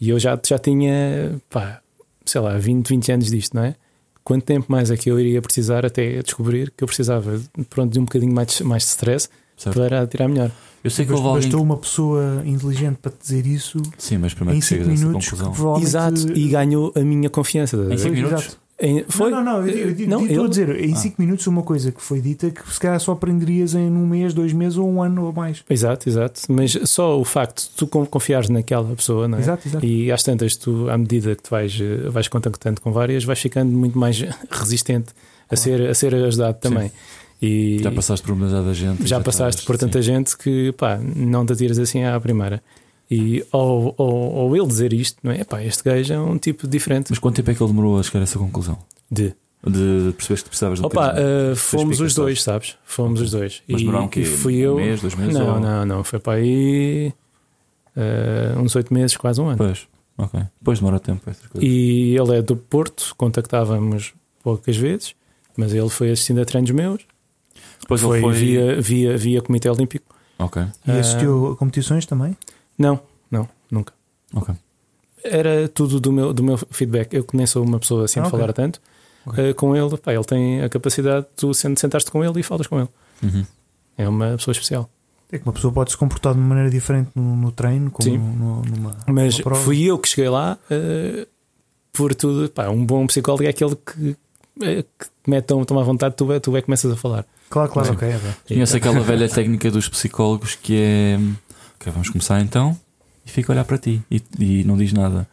E 0.00 0.10
eu 0.10 0.18
já, 0.18 0.38
já 0.46 0.58
tinha, 0.58 1.40
pá, 1.50 1.80
sei 2.24 2.40
lá, 2.40 2.56
20, 2.58 2.88
20 2.88 3.12
anos 3.12 3.30
disto, 3.30 3.54
não 3.54 3.64
é? 3.64 3.74
Quanto 4.22 4.44
tempo 4.44 4.66
mais 4.68 4.90
é 4.90 4.96
que 4.96 5.08
eu 5.10 5.18
iria 5.20 5.40
precisar 5.40 5.86
até 5.86 6.20
descobrir 6.22 6.72
que 6.76 6.82
eu 6.82 6.86
precisava 6.88 7.40
pronto, 7.70 7.92
de 7.92 7.98
um 8.00 8.04
bocadinho 8.04 8.34
mais, 8.34 8.60
mais 8.60 8.82
de 8.82 8.88
stress 8.90 9.28
Certo. 9.56 9.74
para 9.78 10.06
tirar 10.06 10.28
melhor? 10.28 10.50
Eu 10.82 10.90
sei 10.90 11.04
que 11.06 11.12
houve 11.12 11.22
Bastou 11.24 11.34
alguém. 11.36 11.50
que- 11.50 11.56
uma 11.56 11.76
pessoa 11.76 12.42
inteligente 12.44 12.96
para 12.96 13.10
te 13.12 13.18
dizer 13.22 13.46
isso 13.46 13.80
Sim, 13.96 14.18
mas 14.18 14.34
primeiro 14.34 14.58
em 14.58 14.60
5 14.60 14.82
essa 14.82 14.90
minutos. 14.90 15.24
que 15.24 15.30
conclusão. 15.30 15.52
provavelmente- 15.52 15.86
Exato, 15.88 16.32
e 16.38 16.48
ganhou 16.48 16.92
a 16.94 17.00
minha 17.00 17.30
confiança. 17.30 17.76
Em 17.76 17.80
ver? 17.88 17.98
cinco 17.98 18.08
Pois, 18.10 18.14
minutos? 18.24 18.44
exato. 18.46 18.60
Em- 18.78 19.04
Foi? 19.08 19.30
Não, 19.30 19.42
não, 19.42 19.60
não, 19.62 19.66
eu, 19.66 19.90
eu, 19.98 20.06
Não, 20.08 20.20
estou 20.20 20.36
ele- 20.36 20.44
a 20.44 20.48
dizer, 20.48 20.80
em 20.84 20.92
Ah. 20.92 20.96
5 20.96 21.16
minutos 21.18 21.46
uma 21.46 21.62
coisa 21.62 21.90
que 21.90 22.02
foi 22.02 22.20
dita 22.20 22.50
que 22.50 22.70
se 22.72 22.78
calhar 22.78 23.00
só 23.00 23.12
aprenderias 23.12 23.74
em 23.74 23.90
um 23.90 24.06
mês, 24.06 24.34
dois 24.34 24.52
meses 24.52 24.76
ou 24.76 24.86
um 24.86 25.02
ano 25.02 25.24
ou 25.24 25.32
mais. 25.32 25.64
Exato, 25.70 26.06
exato. 26.08 26.42
Mas 26.50 26.78
só 26.84 27.18
o 27.18 27.24
facto 27.24 27.62
de 27.62 27.70
tu 27.70 27.86
con- 27.86 28.04
confiares 28.04 28.50
naquela 28.50 28.94
pessoa, 28.94 29.26
não 29.26 29.38
é? 29.38 29.40
Exato, 29.40 29.66
exato. 29.66 29.86
E 29.86 30.12
às 30.12 30.22
tantas, 30.22 30.56
tu, 30.56 30.90
à 30.90 30.98
medida 30.98 31.34
que 31.34 31.42
tu 31.42 31.50
vais, 31.50 31.78
eh, 31.80 32.10
vais 32.10 32.28
contactando 32.28 32.80
com 32.82 32.92
várias, 32.92 33.24
vais 33.24 33.38
ficando 33.40 33.72
muito 33.72 33.98
mais 33.98 34.18
resistente 34.50 35.06
a, 35.50 35.56
ser, 35.56 35.88
a 35.88 35.94
ser 35.94 36.14
ajudado 36.14 36.58
também. 36.60 36.92
E 37.40 37.78
Já 37.82 37.90
passaste 37.90 38.26
por 38.26 38.34
demasiada 38.34 38.74
gente. 38.74 39.02
e 39.04 39.06
já 39.06 39.20
passaste 39.20 39.60
estás- 39.60 39.64
por 39.66 39.78
tanta 39.78 40.02
sim. 40.02 40.06
gente 40.06 40.36
que 40.36 40.72
pá, 40.72 40.98
não 40.98 41.46
te 41.46 41.52
atiras 41.54 41.78
assim 41.78 42.04
à 42.04 42.18
primeira. 42.20 42.62
E 43.10 43.44
ao, 43.52 43.94
ao, 43.98 44.38
ao 44.38 44.56
ele 44.56 44.66
dizer 44.66 44.92
isto, 44.92 45.18
não 45.22 45.30
é? 45.30 45.44
Pá, 45.44 45.62
este 45.62 45.82
gajo 45.84 46.12
é 46.12 46.18
um 46.20 46.36
tipo 46.38 46.66
diferente 46.66 47.06
Mas 47.10 47.18
quanto 47.20 47.36
tempo 47.36 47.50
é 47.50 47.54
que 47.54 47.62
ele 47.62 47.70
demorou 47.70 47.98
a 47.98 48.02
chegar 48.02 48.20
a 48.20 48.22
essa 48.24 48.38
conclusão? 48.38 48.78
de. 49.10 49.32
De 49.68 50.12
perceberes 50.12 50.42
que 50.44 50.48
precisavas 50.50 50.78
de 50.78 50.84
um 50.84 50.86
Opa, 50.86 51.12
eh, 51.16 51.54
fomos 51.56 51.98
os 51.98 52.14
dois, 52.14 52.40
sabes? 52.40 52.76
Fomos 52.84 53.20
os 53.20 53.32
dois. 53.32 53.62
Mas 53.66 53.80
e, 53.80 53.84
demoraram 53.84 54.06
o 54.06 54.08
quê? 54.08 54.24
fui 54.24 54.54
Um 54.58 54.58
eu. 54.60 54.76
mês, 54.76 55.00
dois 55.00 55.14
meses? 55.16 55.34
Não, 55.34 55.54
ou- 55.54 55.60
não, 55.60 55.84
não. 55.84 56.04
Foi 56.04 56.20
para 56.20 56.34
aí 56.34 57.12
eh, 57.96 58.54
uns 58.58 58.76
oito 58.76 58.92
meses, 58.94 59.16
quase 59.16 59.40
um 59.40 59.48
ano. 59.48 59.56
Pois, 59.58 59.88
ok. 60.18 60.40
Depois 60.60 60.78
demora 60.78 61.00
tempo. 61.00 61.22
E 61.60 62.16
ele 62.16 62.36
é 62.36 62.42
do 62.42 62.54
Porto, 62.56 63.12
contactávamos 63.16 64.14
poucas 64.42 64.76
vezes, 64.76 65.14
mas 65.56 65.72
ele 65.74 65.88
foi 65.88 66.10
assistindo 66.12 66.40
a 66.40 66.44
treinos 66.44 66.70
meus. 66.70 67.02
Depois 67.80 68.00
foi, 68.00 68.18
ele 68.18 68.22
foi. 68.26 68.34
via, 68.34 68.80
via, 68.80 69.16
via 69.18 69.42
Comitê 69.42 69.68
Olímpico. 69.68 70.14
Ok, 70.38 70.62
E 70.86 70.90
Ah. 70.90 71.00
assistiu 71.00 71.52
a 71.52 71.56
competições 71.56 72.06
também? 72.06 72.36
Não, 72.78 73.00
não, 73.30 73.48
nunca. 73.70 73.92
ok. 74.34 74.54
Era 75.24 75.68
tudo 75.68 75.98
do 76.00 76.12
meu, 76.12 76.32
do 76.32 76.42
meu 76.42 76.56
feedback. 76.70 77.12
Eu 77.14 77.24
que 77.24 77.36
nem 77.36 77.46
sou 77.46 77.64
uma 77.64 77.78
pessoa 77.80 78.04
assim 78.04 78.20
Ah, 78.20 78.22
de 78.24 78.28
ok. 78.28 78.38
falar 78.40 78.52
tanto. 78.52 78.80
Ok. 79.26 79.50
eh, 79.50 79.52
com 79.54 79.74
ele, 79.74 79.96
pá, 79.96 80.12
ele 80.14 80.22
tem 80.24 80.62
a 80.62 80.68
capacidade 80.68 81.22
de 81.26 81.32
tu 81.36 81.52
sen- 81.52 81.74
sentaste 81.74 82.10
com 82.10 82.24
ele 82.24 82.38
e 82.38 82.42
falas 82.44 82.66
com 82.68 82.78
ele. 82.78 82.88
Uhum. 83.22 83.44
É 83.98 84.08
uma 84.08 84.36
pessoa 84.36 84.52
especial. 84.52 84.88
É 85.32 85.38
que 85.38 85.44
uma 85.44 85.52
pessoa 85.52 85.72
pode 85.72 85.90
se 85.90 85.96
comportar 85.96 86.32
de 86.32 86.38
uma 86.38 86.48
maneira 86.48 86.70
diferente 86.70 87.10
no, 87.16 87.34
no 87.34 87.50
treino, 87.50 87.90
como 87.90 88.08
Sim. 88.08 88.18
no- 88.18 88.62
numa, 88.62 88.96
Mas 89.08 89.34
numa 89.34 89.42
prova. 89.42 89.60
fui 89.62 89.82
eu 89.82 89.98
que 89.98 90.08
cheguei 90.08 90.28
lá 90.30 90.56
eh, 90.70 91.26
por 91.92 92.14
tudo. 92.14 92.48
Pá, 92.50 92.68
um 92.68 92.86
bom 92.86 93.04
psicólogo 93.08 93.42
é 93.42 93.48
aquele 93.48 93.74
que, 93.74 94.16
eh, 94.62 94.84
que 94.96 95.06
te 95.06 95.28
mete 95.28 95.46
tão, 95.46 95.64
tão 95.64 95.76
à 95.80 95.82
vontade, 95.82 96.14
tu, 96.14 96.30
é- 96.32 96.38
tu 96.38 96.56
é 96.56 96.60
que 96.60 96.66
começas 96.66 96.92
a 96.92 96.96
falar. 96.96 97.26
Claro, 97.50 97.68
claro, 97.72 97.88
Sim. 97.88 97.94
ok. 97.94 98.08
é 98.08 98.18
bem. 98.18 98.34
Conheço 98.46 98.76
aquela 98.76 99.00
velha 99.00 99.28
técnica 99.28 99.70
dos 99.72 99.88
psicólogos 99.88 100.54
que 100.54 100.76
é. 100.78 101.18
Ok, 101.76 101.92
vamos 101.92 102.10
começar 102.10 102.40
então. 102.40 102.78
E 103.24 103.30
fica 103.30 103.52
a 103.52 103.54
olhar 103.54 103.64
para 103.64 103.78
ti 103.78 104.02
e, 104.10 104.22
e 104.38 104.64
não 104.64 104.76
diz 104.76 104.92
nada. 104.92 105.28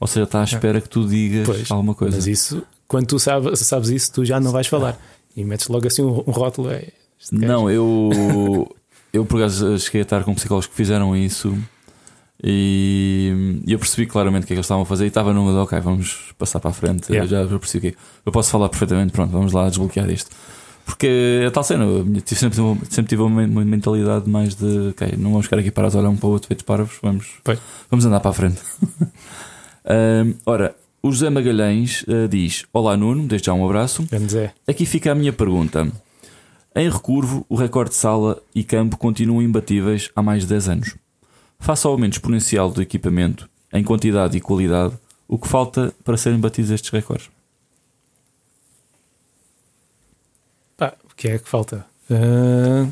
Ou 0.00 0.06
seja, 0.06 0.24
está 0.24 0.40
à 0.40 0.44
espera 0.44 0.80
que 0.80 0.88
tu 0.88 1.06
digas 1.06 1.46
Pois, 1.46 1.70
alguma 1.70 1.94
coisa. 1.94 2.16
Mas 2.16 2.26
isso, 2.26 2.62
quando 2.86 3.06
tu 3.06 3.18
sabes, 3.18 3.58
sabes 3.60 3.88
isso, 3.88 4.12
tu 4.12 4.24
já 4.24 4.38
não 4.38 4.52
vais 4.52 4.66
falar. 4.66 4.98
E 5.36 5.44
metes 5.44 5.68
logo 5.68 5.86
assim 5.86 6.02
um, 6.02 6.22
um 6.26 6.30
rótulo. 6.30 6.70
É. 6.70 6.88
Não, 7.32 7.70
eu. 7.70 8.74
Eu 9.12 9.24
por 9.24 9.40
acaso 9.40 9.78
cheguei 9.78 10.02
a 10.02 10.02
estar 10.02 10.22
com 10.22 10.34
psicólogos 10.34 10.66
que 10.66 10.74
fizeram 10.74 11.16
isso 11.16 11.56
e 12.42 13.62
eu 13.66 13.78
percebi 13.78 14.06
claramente 14.06 14.44
o 14.44 14.46
que 14.46 14.52
é 14.52 14.54
que 14.54 14.58
eles 14.58 14.66
estavam 14.66 14.82
a 14.82 14.86
fazer 14.86 15.04
e 15.04 15.08
estava 15.08 15.32
numa 15.32 15.50
de 15.50 15.58
ok, 15.58 15.80
vamos 15.80 16.32
passar 16.38 16.60
para 16.60 16.70
a 16.70 16.74
frente. 16.74 17.10
Yeah. 17.10 17.24
Eu 17.24 17.28
já 17.46 17.52
eu 17.52 17.58
percebi 17.58 17.88
o 17.88 17.92
que 17.92 17.98
Eu 18.24 18.30
posso 18.30 18.50
falar 18.50 18.68
perfeitamente, 18.68 19.12
pronto, 19.12 19.30
vamos 19.32 19.52
lá 19.52 19.68
desbloquear 19.68 20.08
isto. 20.10 20.30
Porque 20.88 21.44
a 21.46 21.50
tal 21.50 21.62
cena, 21.62 21.84
eu 21.84 22.02
sempre, 22.24 22.58
sempre 22.88 23.10
tive 23.10 23.20
uma 23.20 23.46
mentalidade 23.46 24.28
mais 24.28 24.54
de 24.54 24.88
ok, 24.88 25.16
não 25.18 25.32
vamos 25.32 25.44
ficar 25.44 25.58
aqui 25.58 25.70
parados 25.70 25.94
a 25.94 25.98
olhar 25.98 26.08
um 26.08 26.16
para 26.16 26.26
o 26.26 26.30
outro 26.30 26.48
feitos 26.48 26.64
parvos, 26.64 26.96
vamos, 27.02 27.26
vamos 27.90 28.06
andar 28.06 28.20
para 28.20 28.30
a 28.30 28.32
frente. 28.32 28.58
Ahm, 29.84 30.32
ora, 30.46 30.74
o 31.02 31.12
José 31.12 31.28
Magalhães 31.28 32.06
ah, 32.08 32.26
diz: 32.26 32.64
Olá 32.72 32.96
Nuno, 32.96 33.28
desde 33.28 33.46
já 33.46 33.52
um 33.52 33.66
abraço. 33.66 34.02
Zé. 34.28 34.54
Aqui 34.66 34.86
fica 34.86 35.12
a 35.12 35.14
minha 35.14 35.32
pergunta. 35.32 35.92
Em 36.74 36.90
recurvo, 36.90 37.44
o 37.50 37.54
recorde 37.54 37.90
de 37.90 37.96
sala 37.96 38.40
e 38.54 38.64
campo 38.64 38.96
continuam 38.96 39.42
imbatíveis 39.42 40.10
há 40.16 40.22
mais 40.22 40.44
de 40.44 40.48
10 40.48 40.68
anos. 40.70 40.96
Face 41.60 41.86
ao 41.86 41.92
aumento 41.92 42.14
exponencial 42.14 42.70
do 42.70 42.80
equipamento, 42.80 43.46
em 43.74 43.84
quantidade 43.84 44.38
e 44.38 44.40
qualidade, 44.40 44.94
o 45.28 45.38
que 45.38 45.46
falta 45.46 45.94
para 46.02 46.16
serem 46.16 46.40
batidos 46.40 46.70
estes 46.70 46.90
recordes? 46.90 47.28
Pá, 50.78 50.94
o 51.02 51.07
que 51.18 51.28
é 51.28 51.38
que 51.38 51.48
falta? 51.48 51.84
Ah, 52.10 52.88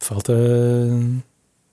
falta 0.00 0.32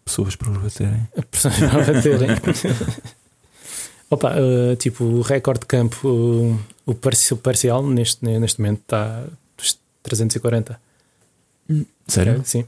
Pessoas 0.06 0.36
para 0.36 0.50
os 0.52 0.58
baterem. 0.58 1.08
pessoas 1.30 1.62
a 1.64 1.94
baterem. 1.94 2.30
Opa, 4.10 4.34
ah, 4.34 4.76
tipo, 4.76 5.04
o 5.04 5.22
recorde 5.22 5.60
de 5.62 5.66
campo, 5.68 6.08
o, 6.08 6.60
o 6.88 6.96
parci- 6.96 7.34
o 7.34 7.38
parcial 7.38 7.86
neste, 7.86 8.26
neste 8.26 8.60
momento 8.60 8.80
está 8.82 9.24
dos 9.56 9.80
340. 10.02 10.82
Sério? 12.08 12.42
Sim, 12.44 12.66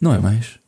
Não 0.00 0.12
é 0.12 0.18
mais? 0.18 0.58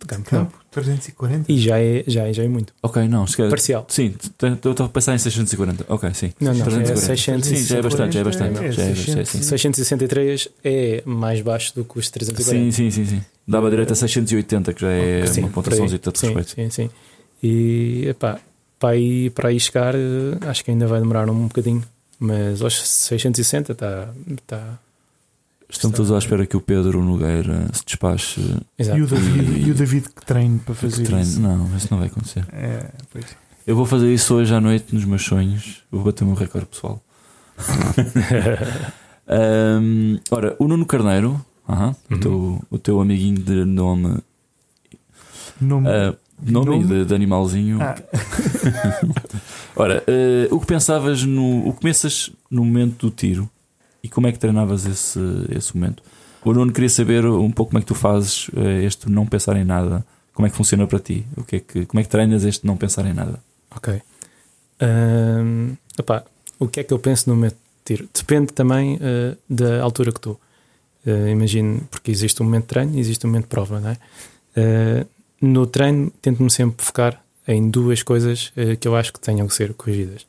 de 0.00 0.06
campo. 0.06 0.28
não. 0.34 0.44
Campo, 0.46 0.58
340. 0.84 1.50
E 1.52 1.58
já 1.58 1.78
é, 1.80 2.04
já 2.06 2.24
é, 2.28 2.32
já 2.32 2.42
é 2.44 2.48
muito. 2.48 2.72
Ok, 2.82 3.06
não. 3.08 3.26
Se 3.26 3.36
calhar- 3.36 3.50
Parcial. 3.50 3.84
Sim, 3.88 4.14
estou 4.16 4.86
a 4.86 4.88
pensar 4.88 5.14
em 5.14 5.18
640. 5.18 5.84
Ok, 5.88 6.12
sim. 6.14 6.32
Não, 6.40 6.52
não, 6.54 6.60
é 6.60 6.64
340. 6.64 7.00
600. 7.16 7.48
Sim, 7.48 7.64
já 7.66 7.78
é 7.78 7.82
bastante, 7.82 8.14
já 8.14 8.20
é 8.20 8.24
bastante. 8.24 8.64
É, 8.64 8.72
Já 8.72 8.82
é, 8.82 8.94
600. 8.94 9.04
já 9.14 9.20
é, 9.20 9.24
sim. 9.24 9.42
663 9.42 10.48
é 10.64 11.02
mais 11.04 11.40
baixo 11.40 11.74
do 11.74 11.84
que 11.84 11.98
os 11.98 12.10
340. 12.10 12.50
Sim, 12.64 12.70
sim, 12.70 12.90
sim, 12.90 13.06
sim. 13.16 13.22
Dava 13.46 13.70
direito 13.70 13.92
a 13.92 13.96
680, 13.96 14.72
que 14.74 14.80
já 14.80 14.90
é 14.90 15.26
Sim, 15.26 15.40
uma 15.42 15.50
pontuação 15.50 15.86
de 15.86 15.92
respeito. 16.04 16.50
sim, 16.50 16.70
sim. 16.70 16.90
E 17.42 18.08
epá, 18.08 18.38
para 18.78 18.90
aí, 18.90 19.30
para 19.30 19.48
aí 19.50 19.60
chegar, 19.60 19.94
eh, 19.94 19.98
acho 20.48 20.64
que 20.64 20.70
ainda 20.70 20.86
vai 20.86 21.00
demorar 21.00 21.28
um 21.30 21.46
bocadinho. 21.46 21.82
Mas 22.18 22.62
aos 22.62 22.74
660 22.80 23.72
está. 23.72 24.08
Está. 24.30 24.78
Estão 25.68 25.90
todos 25.90 26.12
à 26.12 26.18
espera 26.18 26.46
que 26.46 26.56
o 26.56 26.60
Pedro 26.60 27.02
Nogueira 27.02 27.66
se 27.72 27.84
despache 27.84 28.40
Exato. 28.78 28.98
E 28.98 29.02
o, 29.02 29.06
David, 29.06 29.66
e 29.66 29.70
o 29.70 29.74
David 29.74 30.08
que 30.10 30.24
treine 30.24 30.58
para 30.60 30.74
fazer 30.74 31.04
treine. 31.04 31.22
isso. 31.22 31.40
Não, 31.40 31.76
isso 31.76 31.88
não 31.90 31.98
vai 31.98 32.06
acontecer. 32.06 32.46
É, 32.52 32.90
pois. 33.12 33.24
Eu 33.66 33.74
vou 33.74 33.84
fazer 33.84 34.12
isso 34.14 34.34
hoje 34.34 34.54
à 34.54 34.60
noite 34.60 34.94
nos 34.94 35.04
meus 35.04 35.24
sonhos. 35.24 35.82
Vou 35.90 36.04
bater 36.04 36.22
o 36.22 36.26
meu 36.28 36.36
recorde 36.36 36.66
pessoal. 36.68 37.02
Ahm, 39.28 40.18
ora, 40.30 40.54
o 40.58 40.68
Nuno 40.68 40.86
Carneiro, 40.86 41.44
aham, 41.68 41.96
o, 42.10 42.14
Uhum. 42.14 42.20
teu, 42.20 42.62
o 42.70 42.78
teu 42.78 43.00
amiguinho 43.00 43.38
de 43.38 43.64
nome, 43.64 44.18
Nome. 45.60 45.88
ah, 45.88 46.14
nome, 46.40 46.66
Nome? 46.70 46.84
De, 46.84 47.04
de 47.06 47.14
animalzinho. 47.14 47.78
Ah, 47.82 47.96
Ora, 49.74 50.04
ah, 50.06 50.54
o 50.54 50.60
que 50.60 50.66
pensavas 50.66 51.24
no. 51.24 51.66
O 51.66 51.72
que 51.72 51.80
pensas 51.80 52.30
no 52.50 52.64
momento 52.64 53.06
do 53.08 53.10
tiro 53.14 53.50
e 54.06 54.08
como 54.08 54.28
é 54.28 54.32
que 54.32 54.38
treinavas 54.38 54.86
esse, 54.86 55.20
esse 55.50 55.76
momento? 55.76 56.00
O 56.44 56.52
Nuno 56.52 56.72
queria 56.72 56.88
saber 56.88 57.26
um 57.26 57.50
pouco 57.50 57.70
como 57.70 57.78
é 57.78 57.82
que 57.82 57.88
tu 57.88 57.94
fazes 57.94 58.48
eh, 58.56 58.84
este 58.84 59.10
não 59.10 59.26
pensar 59.26 59.56
em 59.56 59.64
nada. 59.64 60.06
Como 60.32 60.46
é 60.46 60.50
que 60.50 60.56
funciona 60.56 60.86
para 60.86 61.00
ti? 61.00 61.26
O 61.36 61.42
que 61.42 61.56
é 61.56 61.60
que, 61.60 61.86
como 61.86 62.00
é 62.00 62.04
que 62.04 62.08
treinas 62.08 62.44
este 62.44 62.64
não 62.64 62.76
pensar 62.76 63.04
em 63.04 63.12
nada? 63.12 63.42
Ok. 63.74 64.00
Ahm, 64.80 65.72
epá, 65.98 66.24
o 66.58 66.68
que 66.68 66.80
é 66.80 66.84
que 66.84 66.94
eu 66.94 67.00
penso 67.00 67.28
no 67.28 67.34
momento 67.34 67.54
de 67.54 67.84
tiro? 67.84 68.08
Depende 68.14 68.52
também 68.52 68.96
eh, 69.02 69.36
da 69.50 69.82
altura 69.82 70.12
que 70.12 70.18
estou. 70.18 70.40
Eh, 71.04 71.30
imagino, 71.30 71.80
porque 71.90 72.12
existe 72.12 72.40
um 72.40 72.44
momento 72.44 72.62
de 72.64 72.68
treino 72.68 72.94
e 72.94 73.00
existe 73.00 73.26
um 73.26 73.30
momento 73.30 73.44
de 73.44 73.50
prova, 73.50 73.80
não 73.80 73.90
é? 73.90 73.96
Eh, 74.54 75.06
no 75.40 75.66
treino, 75.66 76.12
tento-me 76.22 76.50
sempre 76.50 76.84
focar 76.86 77.20
em 77.48 77.68
duas 77.68 78.04
coisas 78.04 78.52
eh, 78.56 78.76
que 78.76 78.86
eu 78.86 78.94
acho 78.94 79.12
que 79.12 79.18
tenham 79.18 79.48
que 79.48 79.54
ser 79.54 79.74
corrigidas. 79.74 80.26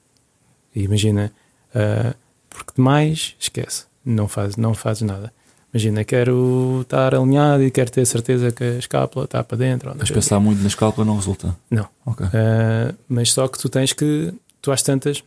Imagina, 0.74 1.32
eh, 1.76 2.16
porque 2.50 2.74
demais, 2.76 3.36
esquece, 3.40 3.86
não 4.06 4.28
fazes 4.28 4.56
não 4.56 4.74
fazes 4.74 5.04
nada. 5.04 5.32
Imagina, 5.74 6.04
quero 6.04 6.80
estar 6.82 7.14
alinhado 7.14 7.62
e 7.62 7.70
quero 7.70 7.92
ter 7.92 8.06
certeza 8.06 8.52
que 8.52 8.64
a 8.64 8.78
escápula 8.80 9.26
está 9.26 9.44
para 9.44 9.58
dentro. 9.58 9.94
Mas 9.98 10.10
pensar 10.10 10.40
muito 10.40 10.62
na 10.62 10.68
escalpa 10.68 11.04
não 11.04 11.16
resulta. 11.16 11.56
Não. 11.70 11.88
Ok. 12.06 12.26
Uh, 12.26 12.96
mas 13.08 13.32
só 13.34 13.48
que 13.48 13.60
tu 13.60 13.68
tens 13.68 13.94
que, 13.94 14.34
tu 14.62 14.72
às 14.72 14.82
tantas, 14.82 15.24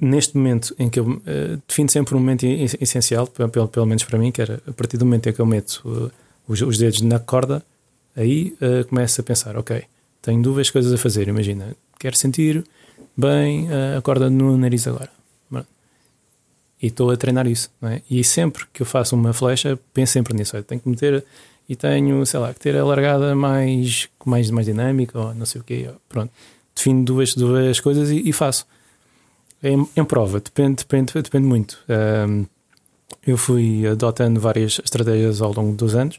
neste 0.00 0.36
momento 0.36 0.74
em 0.78 0.88
que 0.88 0.98
eu 0.98 1.06
uh, 1.08 1.22
defino 1.68 1.88
sempre 1.88 2.14
um 2.14 2.18
momento 2.18 2.44
essencial, 2.44 3.26
pelo, 3.26 3.68
pelo 3.68 3.86
menos 3.86 4.02
para 4.04 4.18
mim, 4.18 4.32
que 4.32 4.42
era 4.42 4.60
a 4.66 4.72
partir 4.72 4.96
do 4.96 5.04
momento 5.04 5.28
em 5.28 5.32
que 5.32 5.40
eu 5.40 5.46
meto 5.46 5.80
uh, 5.84 6.10
os, 6.48 6.60
os 6.60 6.76
dedos 6.76 7.00
na 7.00 7.18
corda, 7.18 7.62
aí 8.16 8.56
uh, 8.60 8.84
começo 8.88 9.20
a 9.20 9.24
pensar: 9.24 9.56
ok, 9.56 9.84
tenho 10.20 10.42
duas 10.42 10.70
coisas 10.70 10.92
a 10.92 10.98
fazer. 10.98 11.28
Imagina, 11.28 11.76
quero 11.98 12.16
sentir 12.16 12.64
bem 13.16 13.68
a 13.96 14.00
corda 14.00 14.28
no 14.28 14.56
nariz 14.56 14.86
agora. 14.86 15.10
E 16.82 16.86
estou 16.86 17.10
a 17.10 17.16
treinar 17.16 17.46
isso, 17.46 17.70
é? 17.82 18.00
E 18.10 18.24
sempre 18.24 18.64
que 18.72 18.82
eu 18.82 18.86
faço 18.86 19.14
uma 19.14 19.32
flecha, 19.32 19.78
penso 19.92 20.12
sempre 20.12 20.34
nisso. 20.34 20.56
olha, 20.56 20.64
tenho 20.64 20.80
que 20.80 20.88
meter 20.88 21.24
e 21.68 21.76
tenho, 21.76 22.24
sei 22.24 22.40
lá, 22.40 22.52
que 22.52 22.60
ter 22.60 22.76
a 22.76 22.84
largada 22.84 23.34
mais, 23.34 24.08
mais, 24.24 24.50
mais 24.50 24.66
dinâmica 24.66 25.18
ou 25.18 25.34
não 25.34 25.46
sei 25.46 25.60
o 25.60 25.64
quê. 25.64 25.90
Pronto, 26.08 26.32
defino 26.74 27.04
duas, 27.04 27.34
duas 27.34 27.78
coisas 27.80 28.10
e, 28.10 28.28
e 28.28 28.32
faço. 28.32 28.66
Em, 29.62 29.86
em, 29.94 30.04
prova, 30.04 30.40
depende, 30.40 30.76
depende, 30.76 31.12
depende 31.14 31.46
muito. 31.46 31.78
Um, 31.88 32.46
eu 33.26 33.36
fui 33.36 33.86
adotando 33.86 34.40
várias 34.40 34.80
estratégias 34.82 35.42
ao 35.42 35.52
longo 35.52 35.76
dos 35.76 35.94
anos 35.94 36.18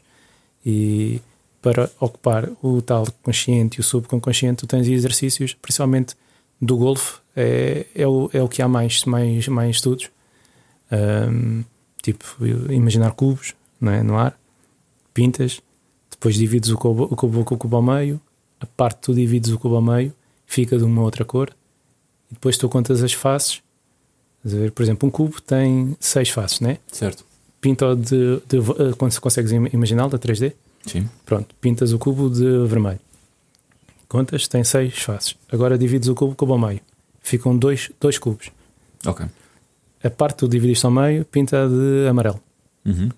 e 0.64 1.20
para 1.60 1.90
ocupar 2.00 2.48
o 2.62 2.80
tal 2.80 3.06
consciente 3.22 3.78
e 3.78 3.80
o 3.80 3.84
subconsciente, 3.84 4.60
tu 4.60 4.66
tens 4.66 4.86
exercícios, 4.88 5.54
principalmente 5.54 6.14
do 6.60 6.76
golfe, 6.76 7.20
é, 7.36 7.86
é, 7.94 8.06
o, 8.06 8.30
é 8.32 8.42
o 8.42 8.48
que 8.48 8.62
há 8.62 8.68
mais, 8.68 9.04
mais, 9.04 9.48
mais 9.48 9.76
estudos. 9.76 10.10
Um, 10.92 11.64
tipo, 12.02 12.36
imaginar 12.70 13.12
cubos 13.12 13.54
não 13.80 13.90
é? 13.90 14.02
no 14.02 14.16
ar, 14.16 14.38
pintas, 15.12 15.60
depois 16.10 16.36
divides 16.36 16.70
o 16.70 16.76
cubo, 16.76 17.04
o, 17.04 17.16
cubo, 17.16 17.40
o 17.40 17.44
cubo 17.44 17.76
ao 17.76 17.82
meio, 17.82 18.20
a 18.60 18.66
parte 18.66 19.00
tu 19.00 19.14
divides 19.14 19.50
o 19.50 19.58
cubo 19.58 19.76
ao 19.76 19.82
meio, 19.82 20.14
fica 20.46 20.78
de 20.78 20.84
uma 20.84 21.02
outra 21.02 21.24
cor, 21.24 21.50
e 22.30 22.34
depois 22.34 22.56
tu 22.56 22.68
contas 22.68 23.02
as 23.02 23.12
faces. 23.12 23.60
Ver, 24.44 24.72
por 24.72 24.82
exemplo, 24.82 25.08
um 25.08 25.10
cubo 25.10 25.40
tem 25.40 25.96
seis 25.98 26.28
faces, 26.28 26.60
né? 26.60 26.78
Certo. 26.90 27.24
Pinta 27.60 27.94
de, 27.94 28.40
de, 28.48 28.60
de 28.60 28.96
quando 28.96 29.18
consegues 29.20 29.52
imaginá-lo 29.52 30.10
da 30.10 30.18
3D? 30.18 30.52
Sim. 30.86 31.08
Pronto, 31.24 31.54
pintas 31.60 31.92
o 31.92 31.98
cubo 31.98 32.28
de 32.28 32.66
vermelho. 32.66 33.00
Contas, 34.08 34.46
tem 34.46 34.62
seis 34.62 34.98
faces. 34.98 35.36
Agora 35.50 35.78
divides 35.78 36.08
o 36.08 36.14
cubo, 36.14 36.34
cubo 36.34 36.52
ao 36.52 36.58
meio. 36.58 36.80
Ficam 37.20 37.56
dois, 37.56 37.90
dois 38.00 38.18
cubos. 38.18 38.50
Ok. 39.06 39.26
A 40.04 40.10
parte 40.10 40.34
que 40.34 40.38
tu 40.40 40.48
dividiste 40.48 40.84
ao 40.84 40.92
meio, 40.92 41.24
pinta 41.24 41.68
de 41.68 42.08
amarelo. 42.08 42.40
Uhum. 42.84 43.10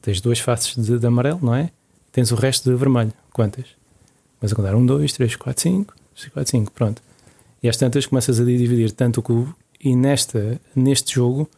Tens 0.00 0.20
duas 0.20 0.38
faces 0.38 0.74
de, 0.74 0.98
de, 0.98 1.06
amarelo, 1.06 1.38
não 1.42 1.54
é? 1.54 1.70
Tens 2.10 2.32
o 2.32 2.34
resto 2.34 2.70
de 2.70 2.76
vermelho. 2.76 3.12
Quantas? 3.32 3.66
Mas 4.40 4.52
a 4.52 4.56
contar 4.56 4.74
um, 4.74 4.84
dois, 4.84 5.12
três, 5.12 5.36
quatro, 5.36 5.62
cinco, 5.62 5.94
seis, 6.16 6.32
quatro, 6.32 6.50
cinco. 6.50 6.72
Pronto. 6.72 7.02
E 7.62 7.68
às 7.68 7.76
tantas 7.76 8.06
começas 8.06 8.40
a 8.40 8.44
dividir 8.44 8.90
tanto 8.92 9.20
o 9.20 9.22
cubo 9.22 9.54
e 9.78 9.94
nesta, 9.94 10.60
neste 10.74 11.14
jogo 11.14 11.48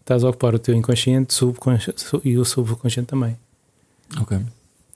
estás 0.00 0.24
a 0.24 0.28
ocupar 0.28 0.54
o 0.54 0.58
teu 0.58 0.74
inconsciente 0.74 1.32
subconsciente, 1.32 2.04
e 2.24 2.36
o 2.36 2.44
subconsciente 2.44 3.06
também. 3.06 3.36
Ok. 4.20 4.38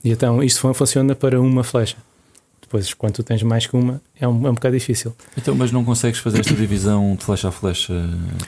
E 0.03 0.11
então 0.11 0.43
isto 0.43 0.73
funciona 0.73 1.15
para 1.15 1.39
uma 1.39 1.63
flecha. 1.63 1.97
Depois, 2.61 2.93
quando 2.93 3.13
tu 3.13 3.23
tens 3.23 3.41
mais 3.43 3.65
que 3.65 3.77
uma, 3.77 4.01
é 4.19 4.27
um, 4.27 4.45
é 4.45 4.49
um 4.49 4.53
bocado 4.53 4.77
difícil. 4.77 5.15
Então, 5.37 5.55
mas 5.55 5.71
não 5.71 5.85
consegues 5.85 6.19
fazer 6.19 6.41
esta 6.41 6.53
divisão 6.53 7.15
de 7.15 7.23
flecha 7.23 7.47
a 7.47 7.51
flecha 7.51 7.93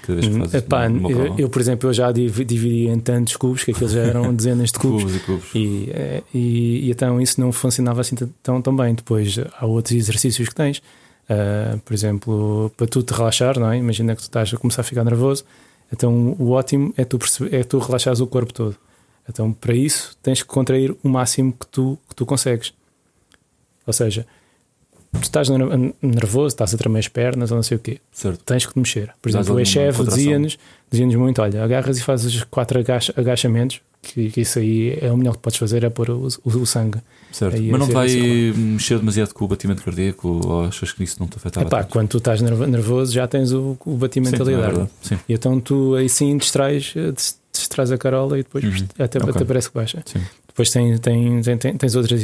cada 0.02 0.20
vez 0.20 0.28
que 0.28 0.40
fazes? 0.40 0.54
Epá, 0.56 0.90
eu, 0.90 1.36
eu, 1.38 1.50
por 1.50 1.62
exemplo, 1.62 1.90
eu 1.90 1.94
já 1.94 2.12
dividi 2.12 2.88
em 2.88 3.00
tantos 3.00 3.38
cubos 3.38 3.64
que 3.64 3.72
aqueles 3.72 3.94
já 3.94 4.02
eram 4.02 4.34
dezenas 4.36 4.72
de 4.74 4.80
cubos. 4.80 5.04
cubos 5.04 5.16
e, 5.16 5.20
cubos. 5.20 5.56
E, 5.56 5.90
eh, 5.94 6.24
e, 6.34 6.88
e, 6.88 6.92
então 6.92 7.22
isso 7.22 7.40
não 7.40 7.54
funcionava 7.54 8.02
assim 8.02 8.16
tão, 8.44 8.62
tão 8.62 8.76
bem. 8.76 8.94
Depois 8.94 9.40
há 9.58 9.66
outros 9.66 9.96
exercícios 9.96 10.50
que 10.50 10.56
tens. 10.56 10.82
Uh, 11.30 11.78
por 11.86 11.94
exemplo, 11.94 12.72
para 12.76 12.88
tu 12.88 13.02
te 13.04 13.14
relaxar, 13.14 13.58
não 13.58 13.72
é? 13.72 13.78
Imagina 13.78 14.16
que 14.16 14.22
tu 14.22 14.26
estás 14.26 14.54
a 14.54 14.58
começar 14.58 14.82
a 14.82 14.84
ficar 14.84 15.06
nervoso. 15.06 15.46
Então 15.94 16.36
o 16.38 16.52
ótimo 16.52 16.94
é 16.98 17.06
tu, 17.06 17.18
perceber, 17.18 17.56
é 17.56 17.64
tu 17.64 17.80
relaxares 17.80 18.20
o 18.20 18.28
corpo 18.28 18.52
todo. 18.52 18.76
Então, 19.30 19.54
para 19.54 19.76
isso, 19.76 20.18
tens 20.24 20.42
que 20.42 20.48
contrair 20.48 20.96
o 21.04 21.08
máximo 21.08 21.54
que 21.54 21.68
tu, 21.68 22.00
que 22.10 22.16
tu 22.16 22.26
consegues. 22.26 22.74
Ou 23.90 23.94
seja, 23.94 24.24
tu 25.14 25.24
estás 25.24 25.50
nervoso, 26.00 26.48
estás 26.48 26.76
a 26.76 26.78
tremer 26.78 27.00
as 27.00 27.08
pernas 27.08 27.50
ou 27.50 27.56
não 27.56 27.64
sei 27.64 27.78
o 27.78 27.80
quê. 27.80 28.00
Certo. 28.12 28.40
Tens 28.46 28.68
que 28.68 28.74
te 28.74 28.80
mexer. 28.80 29.12
Por 29.20 29.30
exemplo, 29.30 29.56
o 29.56 29.60
ex-chefe 29.60 30.04
dizia-nos 30.04 30.60
dizia 30.92 31.18
muito: 31.18 31.42
olha, 31.42 31.64
agarras 31.64 31.98
e 31.98 32.04
fazes 32.04 32.44
quatro 32.44 32.80
agachamentos, 33.18 33.82
que, 34.00 34.30
que, 34.30 34.42
isso 34.42 34.60
aí 34.60 34.96
é 35.02 35.12
o 35.12 35.18
melhor 35.18 35.38
que 35.38 35.40
podes 35.40 35.58
fazer, 35.58 35.84
é 35.84 35.90
pôr 35.90 36.12
o, 36.12 36.28
o, 36.28 36.50
o 36.50 36.66
sangue. 36.68 37.00
Certo. 37.32 37.56
Aí, 37.56 37.72
Mas 37.72 37.80
não 37.80 37.88
vai 37.88 38.08
mexer 38.56 39.00
demasiado 39.00 39.34
com 39.34 39.46
o 39.46 39.48
batimento 39.48 39.84
cardíaco 39.84 40.42
ou 40.46 40.66
achas 40.66 40.92
que 40.92 41.04
isso 41.04 41.18
não 41.20 41.28
te 41.28 41.38
afeta 41.38 41.62
Epá, 41.62 41.84
quando 41.84 42.10
tu 42.10 42.18
estás 42.20 42.42
nervoso 42.42 43.12
já 43.12 43.28
tens 43.28 43.52
o, 43.52 43.76
o 43.86 43.98
batimento 43.98 44.38
sim, 44.38 44.54
a 44.54 44.56
lidar. 44.56 44.82
É 44.82 44.88
sim. 45.02 45.20
E 45.28 45.34
então 45.34 45.60
tu 45.60 45.96
aí 45.96 46.08
sim 46.10 46.38
distrais, 46.38 46.94
distrais 47.52 47.92
a 47.92 47.98
carola 47.98 48.38
e 48.38 48.44
depois 48.44 48.64
uhum. 48.64 48.88
até, 49.00 49.18
okay. 49.18 49.32
até 49.32 49.46
parece 49.46 49.70
que 49.70 49.76
baixa. 49.76 50.04
Sim. 50.06 50.22
Depois 50.60 50.72
tem, 50.72 50.98
tem, 50.98 51.42
tem, 51.58 51.78
tens 51.78 51.96
outros 51.96 52.22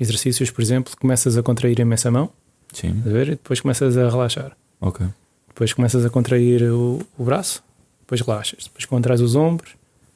exercícios, 0.00 0.50
por 0.50 0.62
exemplo, 0.62 0.96
começas 0.98 1.36
a 1.36 1.42
contrair 1.42 1.78
imensa 1.78 2.10
mão 2.10 2.30
Sim. 2.72 3.02
A 3.04 3.08
ver? 3.10 3.26
e 3.26 3.30
depois 3.32 3.60
começas 3.60 3.94
a 3.98 4.08
relaxar. 4.08 4.56
Ok. 4.80 5.06
Depois 5.48 5.74
começas 5.74 6.02
a 6.02 6.08
contrair 6.08 6.62
o, 6.62 7.02
o 7.18 7.24
braço, 7.24 7.62
depois 8.00 8.22
relaxas. 8.22 8.64
Depois 8.64 8.86
contrais 8.86 9.20
os 9.20 9.36
ombros, 9.36 9.72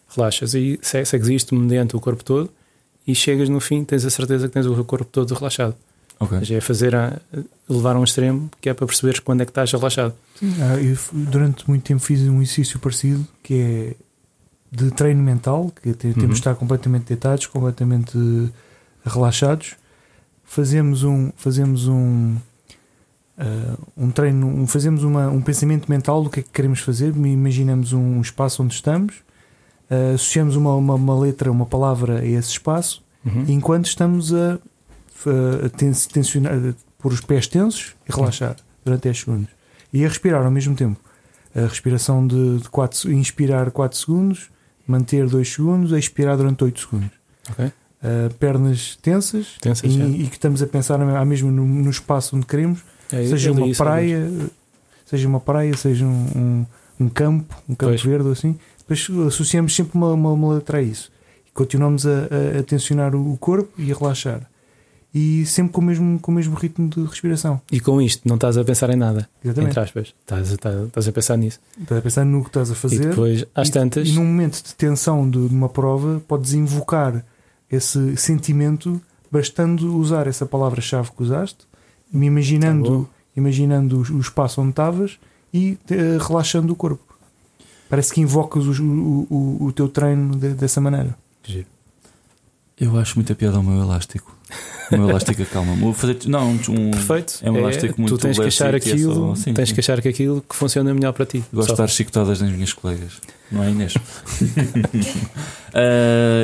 relaxas 0.08 0.54
e 0.54 0.80
segues 0.82 1.28
isto 1.28 1.54
mediante 1.54 1.94
o 1.94 2.00
corpo 2.00 2.24
todo 2.24 2.48
e 3.06 3.14
chegas 3.14 3.50
no 3.50 3.60
fim, 3.60 3.84
tens 3.84 4.06
a 4.06 4.10
certeza 4.10 4.48
que 4.48 4.54
tens 4.54 4.64
o 4.64 4.82
corpo 4.82 5.04
todo 5.04 5.34
relaxado. 5.34 5.76
Okay. 6.20 6.38
Ou 6.38 6.44
seja, 6.46 6.54
é 6.56 6.60
fazer 6.62 6.96
a, 6.96 7.20
levar 7.68 7.96
a 7.96 7.98
um 7.98 8.04
extremo 8.04 8.50
que 8.62 8.70
é 8.70 8.72
para 8.72 8.86
perceberes 8.86 9.20
quando 9.20 9.42
é 9.42 9.44
que 9.44 9.50
estás 9.50 9.70
relaxado. 9.70 10.14
Sim, 10.36 10.54
ah, 10.58 10.80
eu 10.80 10.96
durante 11.12 11.68
muito 11.68 11.84
tempo 11.84 12.00
fiz 12.00 12.22
um 12.22 12.40
exercício 12.40 12.78
parecido 12.78 13.28
que 13.42 13.54
é 13.54 13.94
de 14.72 14.90
treino 14.90 15.22
mental, 15.22 15.70
que 15.82 15.92
temos 15.92 16.16
uhum. 16.16 16.28
de 16.28 16.32
estar 16.32 16.54
completamente 16.54 17.04
deitados, 17.04 17.46
completamente 17.46 18.16
relaxados. 19.04 19.76
Fazemos 20.44 21.04
um, 21.04 21.30
fazemos 21.36 21.88
um, 21.88 22.36
uh, 23.36 23.78
um 23.94 24.10
treino, 24.10 24.46
um, 24.46 24.66
fazemos 24.66 25.04
uma, 25.04 25.28
um 25.28 25.42
pensamento 25.42 25.90
mental 25.90 26.24
do 26.24 26.30
que 26.30 26.40
é 26.40 26.42
que 26.42 26.48
queremos 26.48 26.80
fazer. 26.80 27.14
Imaginamos 27.14 27.92
um 27.92 28.18
espaço 28.22 28.62
onde 28.62 28.72
estamos, 28.72 29.16
uh, 29.90 30.14
associamos 30.14 30.56
uma, 30.56 30.74
uma, 30.74 30.94
uma, 30.94 31.20
letra, 31.20 31.52
uma 31.52 31.66
palavra 31.66 32.20
a 32.20 32.24
esse 32.24 32.52
espaço, 32.52 33.04
uhum. 33.26 33.44
enquanto 33.48 33.84
estamos 33.84 34.32
a, 34.32 34.54
a, 34.54 35.68
tensionar, 36.12 36.54
a 36.54 36.74
pôr 36.98 37.12
os 37.12 37.20
pés 37.20 37.46
tensos 37.46 37.94
e 38.08 38.14
relaxar 38.14 38.52
uhum. 38.52 38.56
durante 38.86 39.02
10 39.02 39.20
segundos. 39.20 39.50
E 39.92 40.02
a 40.02 40.08
respirar 40.08 40.42
ao 40.46 40.50
mesmo 40.50 40.74
tempo. 40.74 40.98
A 41.54 41.66
respiração 41.66 42.26
de, 42.26 42.60
de 42.60 42.70
quatro, 42.70 43.12
inspirar 43.12 43.70
4 43.70 43.98
segundos, 43.98 44.50
manter 44.92 45.26
2 45.26 45.48
segundos, 45.48 45.92
expirar 45.92 46.36
durante 46.36 46.62
8 46.62 46.80
segundos. 46.80 47.10
Okay. 47.50 47.66
Uh, 47.66 48.34
pernas 48.34 48.96
tensas, 49.00 49.56
tensas 49.60 49.94
e, 49.94 50.00
e, 50.00 50.26
que 50.26 50.34
estamos 50.34 50.60
a 50.60 50.66
pensar 50.66 50.98
mesmo 51.24 51.52
no, 51.52 51.64
no 51.64 51.88
espaço 51.88 52.36
onde 52.36 52.44
queremos, 52.46 52.80
é, 53.12 53.24
seja 53.26 53.52
uma 53.52 53.72
praia, 53.74 54.28
seja 55.06 55.28
uma 55.28 55.38
praia, 55.38 55.76
seja 55.76 56.04
um, 56.04 56.26
um, 56.34 56.66
um 57.04 57.08
campo, 57.08 57.54
um 57.68 57.74
campo 57.76 57.92
pois. 57.92 58.02
verde 58.02 58.26
ou 58.26 58.32
assim. 58.32 58.58
Depois 58.78 59.08
associamos 59.28 59.74
sempre 59.74 59.96
uma, 59.96 60.12
uma, 60.12 60.32
uma 60.32 60.54
letra 60.54 60.78
a 60.78 60.82
isso. 60.82 61.12
E 61.46 61.50
continuamos 61.52 62.04
a, 62.04 62.28
a, 62.56 62.60
a 62.60 62.62
tensionar 62.64 63.14
o 63.14 63.36
corpo 63.36 63.72
e 63.80 63.92
a 63.92 63.94
relaxar 63.94 64.51
e 65.14 65.44
sempre 65.44 65.72
com 65.72 65.80
o 65.80 65.84
mesmo, 65.84 66.18
com 66.18 66.32
o 66.32 66.34
mesmo 66.34 66.54
ritmo 66.54 66.88
de 66.88 67.02
respiração. 67.04 67.60
E 67.70 67.80
com 67.80 68.00
isto, 68.00 68.26
não 68.26 68.36
estás 68.36 68.56
a 68.56 68.64
pensar 68.64 68.88
em 68.90 68.96
nada. 68.96 69.28
Exatamente. 69.44 69.70
Entre 69.70 69.80
aspas. 69.80 70.14
Estás, 70.20 70.50
estás, 70.50 70.86
estás 70.86 71.08
a 71.08 71.12
pensar 71.12 71.36
nisso. 71.36 71.60
Estás 71.78 71.98
a 71.98 72.02
pensar 72.02 72.24
no 72.24 72.42
que 72.42 72.48
estás 72.48 72.70
a 72.70 72.74
fazer. 72.74 72.96
E 72.96 73.06
depois, 73.08 73.44
às 73.54 73.68
e, 73.68 73.72
tantas. 73.72 74.08
E 74.08 74.12
num 74.12 74.24
momento 74.24 74.62
de 74.62 74.74
tensão 74.74 75.28
de, 75.28 75.48
de 75.48 75.54
uma 75.54 75.68
prova, 75.68 76.22
podes 76.26 76.54
invocar 76.54 77.24
esse 77.70 78.16
sentimento 78.16 79.00
bastando 79.30 79.96
usar 79.96 80.26
essa 80.26 80.44
palavra-chave 80.44 81.10
que 81.10 81.22
usaste, 81.22 81.66
me 82.12 82.26
imaginando, 82.26 83.04
tá 83.04 83.10
imaginando 83.34 83.96
o, 83.96 84.16
o, 84.16 84.20
espaço 84.20 84.60
onde 84.60 84.70
estavas 84.70 85.18
e 85.52 85.78
uh, 85.90 86.22
relaxando 86.22 86.70
o 86.70 86.76
corpo. 86.76 87.16
Parece 87.88 88.12
que 88.12 88.20
invocas 88.20 88.66
o, 88.66 88.82
o, 88.82 89.26
o, 89.30 89.64
o 89.66 89.72
teu 89.72 89.88
treino 89.88 90.36
de, 90.36 90.50
dessa 90.50 90.82
maneira. 90.82 91.16
Giro. 91.42 91.66
Eu 92.78 92.98
acho 92.98 93.16
muita 93.16 93.34
piada 93.34 93.56
ao 93.56 93.62
meu 93.62 93.80
elástico. 93.80 94.36
O 94.90 94.96
meu 94.98 95.10
elástico 95.10 95.42
acalma. 95.42 95.74
Vou 95.76 95.92
fazer, 95.94 96.18
não, 96.26 96.50
um, 96.50 96.90
Perfeito. 96.90 97.40
É 97.42 97.50
um 97.50 97.56
elástico 97.56 97.94
é, 97.94 97.96
muito 97.98 98.14
Tu 98.16 98.20
tens 98.20 98.38
que 98.38 98.44
achar 98.44 98.74
aquilo, 98.74 99.12
é 99.12 99.14
só, 99.14 99.34
sim, 99.34 99.54
tens 99.54 99.68
sim. 99.68 99.74
que 99.74 99.80
achar 99.80 100.02
que 100.02 100.08
aquilo 100.08 100.44
que 100.46 100.54
funciona 100.54 100.92
melhor 100.92 101.12
para 101.12 101.24
ti. 101.24 101.42
Gosto 101.52 101.68
de 101.68 101.72
estar 101.72 101.86
chicotadas 101.88 102.40
nas 102.42 102.50
minhas 102.52 102.72
colegas, 102.72 103.12
não 103.50 103.62
é 103.62 103.70
Inês? 103.70 103.94
uh, 103.96 104.00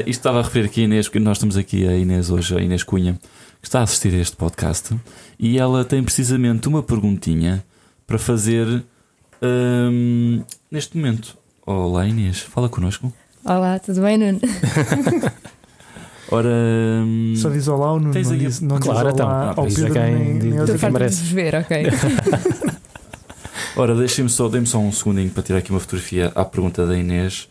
isto 0.06 0.20
estava 0.20 0.40
a 0.40 0.42
referir 0.42 0.66
aqui 0.66 0.80
a 0.80 0.84
Inês, 0.84 1.06
porque 1.06 1.18
nós 1.18 1.36
estamos 1.36 1.56
aqui 1.56 1.86
a 1.86 1.94
Inês 1.94 2.30
hoje, 2.30 2.56
a 2.56 2.60
Inês 2.60 2.82
Cunha, 2.82 3.18
que 3.60 3.68
está 3.68 3.80
a 3.80 3.82
assistir 3.82 4.14
a 4.14 4.18
este 4.18 4.36
podcast 4.36 4.96
e 5.38 5.58
ela 5.58 5.84
tem 5.84 6.02
precisamente 6.02 6.68
uma 6.68 6.82
perguntinha 6.82 7.64
para 8.06 8.18
fazer 8.18 8.82
um, 9.42 10.42
neste 10.70 10.96
momento. 10.96 11.36
Olá 11.66 12.06
Inês, 12.06 12.40
fala 12.40 12.68
connosco. 12.68 13.12
Olá, 13.44 13.78
tudo 13.78 14.00
bem, 14.00 14.16
Nuno? 14.16 14.40
Ora. 16.30 16.48
Hum, 16.48 17.34
Só 17.36 17.48
diz 17.48 17.68
olá 17.68 17.92
ou 17.92 18.00
não, 18.00 18.10
tens 18.10 18.30
não, 18.30 18.36
diz, 18.36 18.60
não 18.60 18.78
claro, 18.78 19.12
diz 19.12 19.20
olá 19.20 19.50
então, 19.52 19.64
ao 19.64 19.68
Pedro 19.68 19.92
quem, 19.92 20.14
nem, 20.14 20.52
nem 20.52 20.78
farto 20.78 21.08
de 21.08 21.34
ver, 21.34 21.54
ok. 21.54 21.86
Ora, 23.76 23.94
deixem-me 23.94 24.28
só, 24.28 24.48
dê 24.48 24.64
só 24.66 24.78
um 24.78 24.90
segundinho 24.90 25.30
para 25.30 25.42
tirar 25.42 25.58
aqui 25.60 25.70
uma 25.70 25.78
fotografia 25.80 26.32
à 26.34 26.44
pergunta 26.44 26.84
da 26.84 26.96
Inês, 26.98 27.48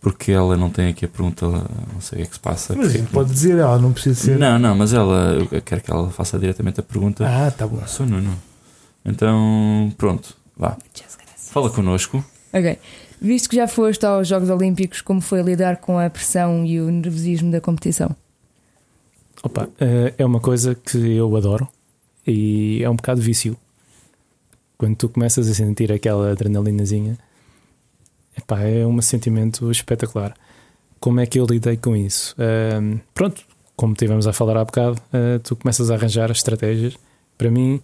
porque 0.00 0.32
ela 0.32 0.56
não 0.56 0.68
tem 0.68 0.88
aqui 0.88 1.04
a 1.04 1.08
pergunta, 1.08 1.46
não 1.46 2.00
sei 2.00 2.16
o 2.18 2.20
que 2.22 2.22
é 2.22 2.26
que 2.26 2.34
se 2.34 2.40
passa. 2.40 2.74
Mas 2.76 2.92
porque, 2.92 3.06
pode 3.12 3.30
dizer, 3.30 3.56
ela 3.56 3.78
não 3.78 3.92
precisa 3.92 4.20
ser. 4.20 4.38
Não, 4.38 4.58
não, 4.58 4.74
mas 4.74 4.92
ela, 4.92 5.46
eu 5.50 5.62
quero 5.62 5.80
que 5.80 5.90
ela 5.90 6.10
faça 6.10 6.38
diretamente 6.38 6.80
a 6.80 6.82
pergunta. 6.82 7.24
Ah, 7.26 7.50
tá 7.50 7.66
bom. 7.66 7.80
Sou 7.86 8.04
Nuno. 8.04 8.36
Então, 9.04 9.92
pronto, 9.96 10.36
vá. 10.56 10.76
Fala 11.36 11.70
connosco. 11.70 12.24
Ok. 12.52 12.78
Visto 13.20 13.50
que 13.50 13.56
já 13.56 13.68
foste 13.68 14.06
aos 14.06 14.26
Jogos 14.26 14.48
Olímpicos, 14.48 15.02
como 15.02 15.20
foi 15.20 15.42
lidar 15.42 15.76
com 15.76 15.98
a 15.98 16.08
pressão 16.08 16.64
e 16.64 16.80
o 16.80 16.90
nervosismo 16.90 17.52
da 17.52 17.60
competição? 17.60 18.16
Opa, 19.42 19.68
eh, 19.78 20.14
é 20.16 20.24
uma 20.24 20.40
coisa 20.40 20.74
que 20.74 21.16
eu 21.16 21.36
adoro 21.36 21.68
e 22.26 22.82
é 22.82 22.88
um 22.88 22.96
bocado 22.96 23.20
vício. 23.20 23.56
Quando 24.78 24.96
tu 24.96 25.08
começas 25.10 25.48
a 25.48 25.54
sentir 25.54 25.92
aquela 25.92 26.32
adrenalinazinha, 26.32 27.18
epá, 28.36 28.62
é 28.62 28.86
um 28.86 29.00
sentimento 29.02 29.70
espetacular. 29.70 30.34
Como 30.98 31.20
é 31.20 31.26
que 31.26 31.38
eu 31.38 31.44
lidei 31.44 31.76
com 31.76 31.94
isso? 31.94 32.34
Ahm, 32.38 33.00
pronto, 33.12 33.42
como 33.76 33.94
tivemos 33.94 34.26
a 34.26 34.32
falar 34.32 34.56
há 34.56 34.64
bocado, 34.64 35.00
ah, 35.12 35.38
tu 35.42 35.56
começas 35.56 35.90
a 35.90 35.94
arranjar 35.94 36.30
estratégias. 36.30 36.96
Para 37.36 37.50
mim, 37.50 37.80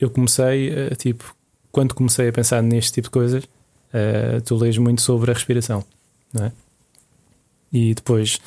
eu 0.00 0.10
comecei, 0.10 0.72
ah, 0.72 0.94
tipo, 0.96 1.34
quando 1.70 1.94
comecei 1.94 2.28
a 2.28 2.32
pensar 2.32 2.62
neste 2.62 2.92
tipo 2.92 3.06
de 3.06 3.10
coisas, 3.10 3.44
ah, 3.94 4.40
tu 4.44 4.56
lês 4.56 4.76
muito 4.76 5.00
sobre 5.00 5.30
a 5.30 5.34
respiração, 5.34 5.84
não 6.32 6.46
é? 6.46 6.52
E 7.72 7.94
depois 7.94 8.40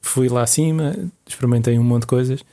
fui 0.00 0.28
lá 0.28 0.42
acima, 0.42 0.96
experimentei 1.26 1.78
um 1.78 1.84
monte 1.84 2.02
de 2.02 2.06
coisas 2.06 2.44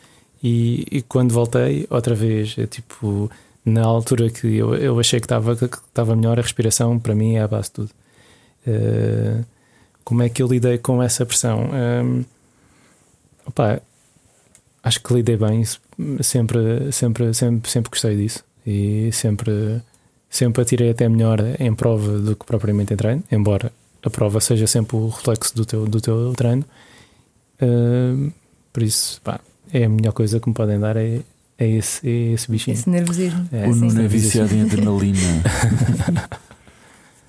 e, 0.43 0.85
e 0.91 1.01
quando 1.03 1.31
voltei, 1.31 1.87
outra 1.89 2.15
vez, 2.15 2.55
é 2.57 2.67
tipo, 2.67 3.31
na 3.63 3.83
altura 3.83 4.29
que 4.29 4.57
eu, 4.57 4.75
eu 4.75 4.99
achei 4.99 5.19
que 5.19 5.25
estava 5.25 5.55
que 5.55 5.65
estava 5.65 6.15
melhor, 6.15 6.39
a 6.39 6.41
respiração 6.41 6.99
para 6.99 7.15
mim 7.15 7.35
é 7.35 7.41
a 7.41 7.47
base 7.47 7.69
de 7.69 7.73
tudo. 7.73 7.91
Uh, 8.67 9.45
como 10.03 10.23
é 10.23 10.29
que 10.29 10.43
eu 10.43 10.47
lidei 10.47 10.77
com 10.77 11.01
essa 11.01 11.25
pressão? 11.25 11.69
Um, 11.71 12.25
opá, 13.45 13.79
acho 14.83 15.01
que 15.01 15.13
lidei 15.13 15.37
bem, 15.37 15.63
sempre, 16.21 16.91
sempre, 16.91 17.33
sempre, 17.33 17.69
sempre 17.69 17.89
gostei 17.89 18.17
disso 18.17 18.43
e 18.65 19.11
sempre, 19.13 19.81
sempre 20.33 20.63
atirei 20.63 20.89
até 20.89 21.07
melhor 21.07 21.39
em 21.59 21.75
prova 21.75 22.17
do 22.17 22.35
que 22.35 22.43
propriamente 22.43 22.91
em 22.91 22.97
treino, 22.97 23.23
embora 23.31 23.71
a 24.01 24.09
prova 24.09 24.41
seja 24.41 24.65
sempre 24.65 24.97
o 24.97 25.09
reflexo 25.09 25.55
do 25.55 25.63
teu, 25.63 25.85
do 25.85 26.01
teu 26.01 26.33
treino. 26.33 26.65
Uh, 27.61 28.33
por 28.73 28.81
isso, 28.81 29.21
pá, 29.21 29.39
é 29.71 29.83
a 29.83 29.89
melhor 29.89 30.11
coisa 30.11 30.39
que 30.39 30.49
me 30.49 30.55
podem 30.55 30.79
dar 30.79 30.97
é, 30.97 31.19
é, 31.55 31.69
esse, 31.69 32.09
é 32.09 32.33
esse 32.33 32.49
bichinho. 32.49 32.73
Esse 32.73 32.89
nervosismo. 32.89 33.47
É, 33.51 33.67
o. 33.67 33.75
Nuno 33.75 34.01
é 34.01 34.07
viciado 34.07 34.55
em 34.55 34.63
adrenalina. 34.63 35.19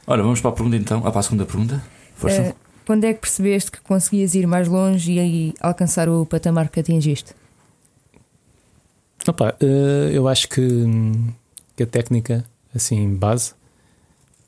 Ora, 0.07 0.23
vamos 0.23 0.41
para 0.41 0.51
a 0.51 0.55
pergunta 0.55 0.77
então. 0.77 1.03
Ah, 1.05 1.11
para 1.11 1.21
a 1.21 1.23
segunda 1.23 1.45
pergunta. 1.45 1.85
Força. 2.17 2.41
Eh, 2.41 2.55
quando 2.87 3.05
é 3.05 3.13
que 3.13 3.21
percebeste 3.21 3.71
que 3.71 3.83
conseguias 3.83 4.35
ir 4.35 4.47
mais 4.47 4.67
longe 4.67 5.13
e 5.13 5.19
aí 5.19 5.55
alcançar 5.61 6.09
o 6.09 6.25
patamar 6.25 6.71
que 6.71 6.81
atingiste? 6.81 7.35
Opa, 9.29 9.55
eh, 9.61 10.11
eu 10.13 10.27
acho 10.27 10.49
que, 10.49 10.63
hum, 10.63 11.29
que 11.77 11.83
a 11.83 11.87
técnica, 11.87 12.45
assim, 12.75 13.15
base, 13.15 13.53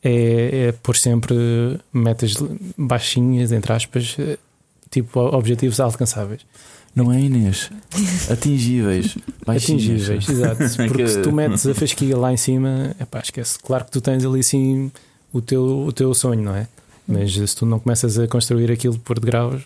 é, 0.03 0.69
é 0.69 0.73
pôr 0.73 0.97
sempre 0.97 1.35
metas 1.93 2.35
baixinhas, 2.77 3.53
entre 3.53 3.73
aspas, 3.73 4.17
eh, 4.19 4.39
tipo 4.91 5.19
objetivos 5.21 5.81
alcançáveis. 5.81 6.43
Não 6.95 7.13
é 7.13 7.21
Inês? 7.21 7.71
Atingíveis. 8.31 9.19
Baixinhas. 9.45 10.09
Atingíveis, 10.09 10.29
exato. 10.29 10.63
É 10.83 10.87
Porque 10.89 11.03
que- 11.05 11.09
se 11.11 11.23
tu 11.23 11.33
metes 11.33 11.67
a 11.67 11.75
fasquia 11.75 12.17
lá 12.17 12.33
em 12.33 12.37
cima, 12.37 12.95
epá, 13.01 13.21
esquece. 13.21 13.59
Claro 13.59 13.85
que 13.85 13.91
tu 13.91 14.01
tens 14.01 14.25
ali 14.25 14.43
sim 14.43 14.91
o 15.33 15.41
teu, 15.43 15.63
o 15.87 15.93
teu 15.93 16.13
sonho, 16.15 16.43
não 16.43 16.55
é? 16.55 16.67
Mas 17.07 17.33
se 17.35 17.55
tu 17.57 17.67
não 17.67 17.79
começas 17.79 18.19
a 18.19 18.27
construir 18.27 18.71
aquilo 18.73 18.99
por 18.99 19.21
degraus, 19.21 19.63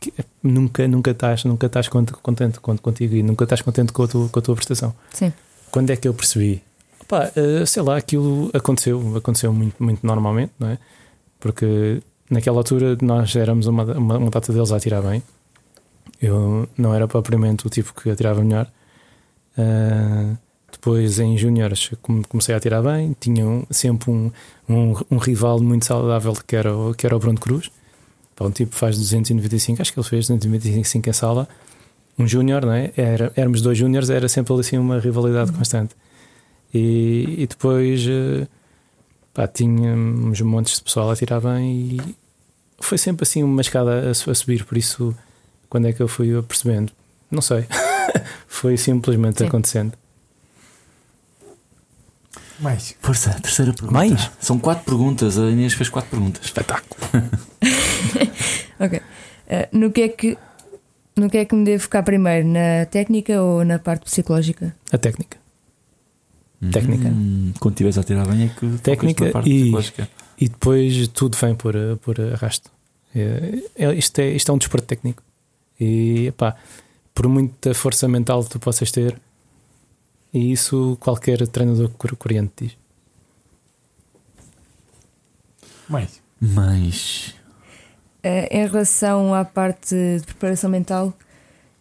que- 0.00 0.12
nunca, 0.42 0.88
nunca 0.88 1.10
estás, 1.10 1.44
nunca 1.44 1.66
estás 1.66 1.88
cont- 1.88 2.10
contente 2.22 2.58
con- 2.58 2.76
contigo 2.78 3.14
e 3.16 3.22
nunca 3.22 3.44
estás 3.44 3.60
contente 3.62 3.92
com 3.92 4.02
a 4.04 4.08
tua, 4.08 4.28
com 4.28 4.38
a 4.38 4.42
tua 4.42 4.54
prestação. 4.54 4.94
Sim. 5.12 5.32
Quando 5.70 5.90
é 5.90 5.96
que 5.96 6.08
eu 6.08 6.14
percebi? 6.14 6.62
Pá, 7.08 7.30
eh, 7.36 7.66
sei 7.66 7.82
lá, 7.82 7.96
aquilo 7.96 8.50
aconteceu, 8.54 9.16
aconteceu 9.16 9.52
muito, 9.52 9.82
muito 9.82 10.06
normalmente, 10.06 10.52
não 10.58 10.68
é? 10.68 10.78
Porque 11.40 12.02
naquela 12.30 12.58
altura 12.58 12.96
nós 13.02 13.34
éramos 13.36 13.66
uma, 13.66 13.84
uma, 13.84 14.18
uma 14.18 14.30
data 14.30 14.52
deles 14.52 14.72
a 14.72 14.76
atirar 14.76 15.02
bem. 15.02 15.22
Eu 16.20 16.68
não 16.78 16.94
era 16.94 17.06
propriamente 17.08 17.66
o 17.66 17.70
tipo 17.70 17.92
que 17.94 18.08
atirava 18.10 18.42
melhor. 18.42 18.70
Ah, 19.58 20.34
depois 20.70 21.18
em 21.18 21.36
júniores 21.36 21.90
come- 22.00 22.24
comecei 22.24 22.54
a 22.54 22.58
atirar 22.58 22.82
bem. 22.82 23.14
Tinha 23.20 23.44
sempre 23.70 24.10
um, 24.10 24.30
um, 24.68 24.94
um 25.10 25.16
rival 25.18 25.60
muito 25.60 25.84
saudável 25.84 26.32
que 26.46 26.56
era, 26.56 26.74
o- 26.76 26.94
que 26.94 27.06
era 27.06 27.16
o 27.16 27.18
Bruno 27.18 27.38
Cruz. 27.38 27.70
Pá, 28.36 28.44
um 28.46 28.50
tipo 28.50 28.74
faz 28.74 28.96
295, 28.96 29.82
acho 29.82 29.92
que 29.92 29.98
ele 29.98 30.08
fez 30.08 30.26
295 30.28 31.08
em 31.08 31.12
sala. 31.12 31.48
Um 32.18 32.26
júnior, 32.26 32.64
não 32.64 32.72
é? 32.72 32.92
Era, 32.96 33.32
éramos 33.36 33.60
dois 33.62 33.76
júniores, 33.76 34.08
era 34.10 34.28
sempre 34.28 34.54
assim 34.54 34.78
uma 34.78 34.98
rivalidade 35.00 35.50
constante. 35.52 35.94
E, 36.72 37.42
e 37.42 37.46
depois 37.46 38.04
eh, 38.08 38.46
pá, 39.34 39.46
tínhamos 39.46 40.40
montes 40.40 40.76
de 40.76 40.84
pessoal 40.84 41.10
a 41.10 41.16
tirar 41.16 41.40
bem 41.40 41.70
e 41.70 42.16
foi 42.80 42.98
sempre 42.98 43.24
assim 43.24 43.42
uma 43.42 43.60
escada 43.60 44.08
a, 44.08 44.10
a 44.10 44.34
subir. 44.34 44.64
Por 44.64 44.76
isso, 44.78 45.14
quando 45.68 45.88
é 45.88 45.92
que 45.92 46.02
eu 46.02 46.08
fui 46.08 46.40
percebendo? 46.42 46.92
Não 47.30 47.42
sei. 47.42 47.66
foi 48.46 48.76
simplesmente 48.76 49.38
Sim. 49.38 49.46
acontecendo. 49.46 49.92
Mais. 52.60 52.94
Força, 53.00 53.30
terceira 53.40 53.72
pergunta. 53.72 53.92
Mais? 53.92 54.30
São 54.38 54.58
quatro 54.58 54.84
perguntas. 54.84 55.38
A 55.38 55.50
Inês 55.50 55.74
fez 55.74 55.88
quatro 55.88 56.10
perguntas. 56.10 56.44
Espetáculo. 56.44 57.00
Ok. 58.78 59.00
Eh, 59.46 59.68
no, 59.70 59.92
que 59.92 60.02
é 60.02 60.08
que, 60.08 60.36
no 61.16 61.30
que 61.30 61.38
é 61.38 61.44
que 61.44 61.54
me 61.54 61.64
devo 61.64 61.84
focar 61.84 62.02
primeiro? 62.02 62.48
Na 62.48 62.84
técnica 62.86 63.40
ou 63.40 63.64
na 63.64 63.78
parte 63.78 64.06
psicológica? 64.06 64.74
A 64.90 64.98
técnica. 64.98 65.38
Técnica. 66.70 67.08
Hum, 67.08 67.52
quando 67.58 67.74
estiveres 67.74 67.98
a 67.98 68.04
tirar 68.04 68.26
bem 68.26 68.44
é 68.44 68.48
que 68.48 68.78
Técnica 68.78 69.30
parte 69.30 69.50
e- 69.50 69.60
psicológica. 69.62 70.08
E 70.38 70.48
depois 70.48 71.08
tudo 71.08 71.36
vem 71.36 71.54
por, 71.54 71.74
por 72.02 72.20
arrasto. 72.20 72.70
É, 73.14 73.58
é- 73.76 73.94
isto, 73.94 74.18
é, 74.20 74.30
isto 74.30 74.50
é 74.50 74.54
um 74.54 74.58
desporto 74.58 74.86
técnico. 74.86 75.22
E 75.80 76.32
pá, 76.36 76.54
por 77.14 77.26
muita 77.28 77.74
força 77.74 78.06
mental 78.08 78.44
que 78.44 78.50
tu 78.50 78.60
possas 78.60 78.90
ter, 78.92 79.20
e 80.32 80.52
isso 80.52 80.96
qualquer 81.00 81.46
treinador 81.48 81.88
cor- 81.90 82.16
coreano 82.16 82.50
te 82.54 82.66
diz. 82.66 82.76
Mais. 85.88 86.20
Mas. 86.40 87.34
Eh, 88.22 88.48
em 88.62 88.66
relação 88.66 89.34
à 89.34 89.44
parte 89.44 89.94
de 89.94 90.24
preparação 90.24 90.70
mental, 90.70 91.12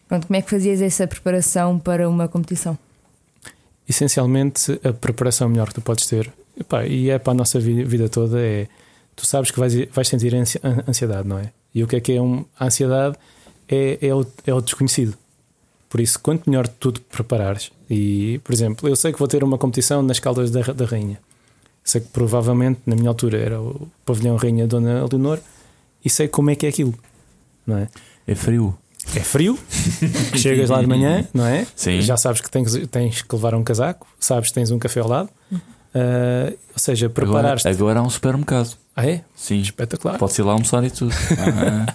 pronto, 0.08 0.28
como 0.28 0.38
é 0.38 0.42
que 0.42 0.50
fazias 0.50 0.82
essa 0.82 1.08
preparação 1.08 1.80
para 1.80 2.10
uma 2.10 2.28
competição? 2.28 2.78
Essencialmente, 3.92 4.80
a 4.86 4.94
preparação 4.94 5.50
melhor 5.50 5.68
que 5.68 5.74
tu 5.76 5.82
podes 5.82 6.06
ter, 6.06 6.32
epá, 6.58 6.86
e 6.86 7.10
é 7.10 7.20
para 7.20 7.32
a 7.32 7.36
nossa 7.36 7.60
vi- 7.60 7.84
vida 7.84 8.08
toda, 8.08 8.40
é 8.40 8.68
tu 9.18 9.26
sabes 9.26 9.52
que 9.52 9.60
vais, 9.60 9.74
vais 9.92 10.08
sentir 10.08 10.34
ansi- 10.34 10.62
an- 10.64 10.82
ansiedade, 10.88 11.28
não 11.28 11.38
é? 11.38 11.52
E 11.76 11.84
o 11.84 11.88
que 11.88 11.98
é 11.98 12.00
que 12.00 12.14
é 12.14 12.22
um, 12.22 12.46
a 12.58 12.68
ansiedade? 12.68 13.18
É, 13.68 13.98
é, 14.02 14.16
o, 14.16 14.26
é 14.48 14.54
o 14.54 14.62
desconhecido. 14.62 15.14
Por 15.90 16.00
isso, 16.00 16.18
quanto 16.22 16.50
melhor 16.50 16.70
tu 16.70 16.94
te 16.94 17.02
preparares, 17.02 17.70
e 17.90 18.40
por 18.46 18.54
exemplo, 18.54 18.88
eu 18.88 18.96
sei 18.96 19.12
que 19.12 19.20
vou 19.20 19.28
ter 19.28 19.44
uma 19.44 19.58
competição 19.58 20.02
nas 20.02 20.20
Caldas 20.20 20.50
da, 20.50 20.62
da 20.62 20.86
Rainha, 20.86 21.20
sei 21.84 22.00
que 22.00 22.08
provavelmente 22.08 22.80
na 22.86 22.96
minha 22.96 23.10
altura 23.10 23.38
era 23.40 23.62
o 23.62 23.90
pavilhão 24.06 24.38
Rainha 24.38 24.66
Dona 24.68 25.06
Leonor, 25.06 25.38
e 26.04 26.10
sei 26.10 26.30
como 26.30 26.50
é 26.50 26.56
que 26.56 26.66
é 26.66 26.70
aquilo, 26.70 26.94
não 27.68 27.78
é? 27.78 27.90
É 28.26 28.36
frio. 28.36 28.74
É 29.16 29.20
frio, 29.20 29.58
chegas 30.38 30.70
lá 30.70 30.80
de 30.82 30.88
manhã, 30.88 31.28
não 31.34 31.46
é? 31.46 31.66
Sim. 31.76 32.00
Já 32.02 32.16
sabes 32.18 32.40
que 32.42 32.50
tens, 32.50 32.76
tens 32.88 33.22
que 33.22 33.36
levar 33.36 33.56
um 33.56 33.64
casaco, 33.64 34.08
sabes 34.20 34.50
que 34.50 34.56
tens 34.56 34.72
um 34.72 34.80
café 34.80 35.00
ao 35.00 35.08
lado, 35.08 35.30
Ah, 35.94 36.52
ou 36.74 36.80
seja, 36.80 37.08
Agora, 37.08 37.14
preparares-te. 37.26 37.68
agora 37.68 38.00
há 38.00 38.04
um 38.04 38.10
supermercado. 38.10 38.78
Ah, 38.96 39.06
é? 39.08 39.24
Sim. 39.36 39.60
Espetacular. 39.60 40.18
Pode-se 40.18 40.42
ir 40.42 40.46
lá 40.46 40.54
almoçar 40.54 40.84
e 40.84 40.90
tudo. 40.92 41.14
Ah, 41.38 41.94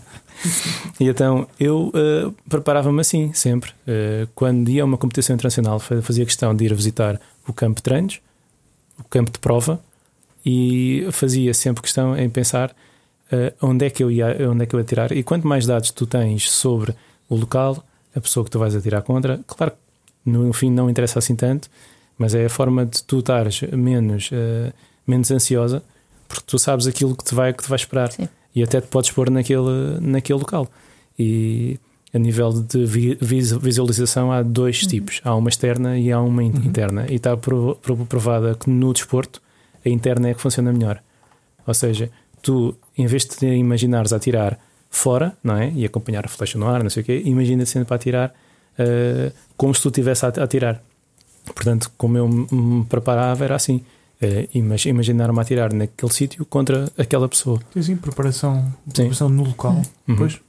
E 1.01 1.09
então 1.09 1.47
eu 1.59 1.91
ah, 1.95 2.31
preparava-me 2.49 3.01
assim, 3.01 3.33
sempre. 3.33 3.71
Ah, 3.89 4.29
quando 4.35 4.69
ia 4.69 4.83
a 4.83 4.85
uma 4.85 4.99
competição 4.99 5.35
internacional, 5.35 5.79
fa- 5.79 6.03
fazia 6.03 6.25
questão 6.27 6.55
de 6.55 6.65
ir 6.67 6.75
visitar 6.75 7.19
o 7.49 7.53
campo 7.55 7.77
de 7.77 7.83
treinos, 7.83 8.21
o 8.99 9.05
campo 9.05 9.31
de 9.31 9.39
prova, 9.39 9.81
e 10.45 11.07
fazia 11.13 11.55
sempre 11.55 11.83
questão 11.83 12.17
em 12.19 12.29
pensar 12.29 12.75
onde, 13.63 13.87
é 13.87 13.91
que 13.91 14.03
eu 14.03 14.11
ia, 14.11 14.37
onde 14.51 14.63
é 14.63 14.67
que 14.67 14.75
eu 14.75 14.81
ia 14.81 14.85
tirar. 14.85 15.13
E 15.13 15.23
quanto 15.23 15.47
mais 15.47 15.67
dados 15.67 15.91
tu 15.91 16.07
tens 16.07 16.51
sobre 16.51 16.95
o 17.29 17.35
local, 17.37 17.85
a 18.15 18.21
pessoa 18.21 18.45
que 18.45 18.51
tu 18.51 18.59
vais 18.59 18.75
atirar 18.75 19.03
contra, 19.03 19.41
claro 19.47 19.73
que 19.73 20.31
no 20.31 20.53
fim 20.53 20.71
não 20.71 20.89
interessa 20.89 21.19
assim 21.19 21.35
tanto, 21.37 21.69
mas 22.19 22.35
é 22.35 22.47
a 22.47 22.49
forma 22.51 22.87
de 22.87 23.03
tu 23.03 23.19
estares 23.19 23.61
menos, 23.73 24.31
ah, 24.33 24.73
menos 25.07 25.31
ansiosa, 25.31 25.83
porque 26.29 26.45
tu 26.47 26.59
sabes 26.59 26.87
aquilo 26.87 27.15
que 27.15 27.25
te 27.25 27.35
vai, 27.35 27.53
que 27.53 27.63
te 27.63 27.69
vai 27.69 27.77
esperar 27.77 28.11
Sim. 28.13 28.29
e 28.55 28.63
até 28.63 28.81
te 28.81 28.87
podes 28.89 29.11
pôr 29.11 29.29
naquele, 29.31 30.01
naquele 30.01 30.39
local. 30.39 30.67
E 31.19 31.79
a 32.15 32.19
nível 32.19 32.53
de 32.53 32.85
vi- 32.87 33.19
vis- 33.21 33.53
visualização 33.53 34.33
há 34.33 34.43
dois 34.43 34.81
tipos: 34.87 35.21
há 35.25 35.35
uma 35.35 35.49
externa 35.49 35.99
e 35.99 36.11
há 36.11 36.21
uma 36.21 36.43
in- 36.43 36.49
interna. 36.65 37.07
E 37.09 37.17
está 37.17 37.37
pro- 37.37 37.77
pro- 37.83 38.07
provada 38.07 38.55
que 38.55 38.69
no 38.71 38.93
desporto 38.93 39.41
a 39.85 39.89
interna 39.89 40.31
é 40.31 40.35
que 40.35 40.41
funciona 40.41 40.73
melhor. 40.73 41.01
Ou 41.67 41.75
seja, 41.75 42.11
tu, 42.43 42.75
em 42.97 43.07
vez 43.07 43.25
de 43.25 43.37
te 43.37 43.47
imaginares 43.47 44.13
a 44.13 44.19
tirar 44.19 44.59
fora, 44.91 45.37
não 45.43 45.57
é? 45.57 45.71
E 45.75 45.85
acompanhar 45.85 46.25
a 46.25 46.29
flecha 46.29 46.59
no 46.59 46.67
ar, 46.69 46.83
não 46.83 46.91
sei 46.91 47.03
o 47.03 47.07
quê, 47.07 47.23
imagina 47.25 47.67
sempre 47.67 47.93
a 47.93 47.97
atirar 47.97 48.35
ah, 48.79 49.33
como 49.57 49.75
se 49.75 49.83
tu 49.83 49.89
estivesse 49.89 50.25
a, 50.25 50.29
a 50.29 50.47
tirar. 50.47 50.83
Portanto, 51.55 51.91
como 51.97 52.17
eu 52.19 52.29
me 52.29 52.85
preparava, 52.87 53.45
era 53.45 53.55
assim. 53.55 53.81
imag- 54.55 54.87
Imaginar-me 54.89 55.39
a 55.39 55.43
atirar 55.43 55.73
naquele 55.73 56.13
sítio 56.13 56.45
contra 56.47 56.91
aquela 56.99 57.29
pessoa. 57.29 57.61
Sim, 57.73 57.83
sim, 57.83 57.97
preparação, 57.97 58.73
preparação 58.93 59.29
no 59.29 59.45
local. 59.45 59.81
Uhum. 60.09 60.17
Pois. 60.17 60.41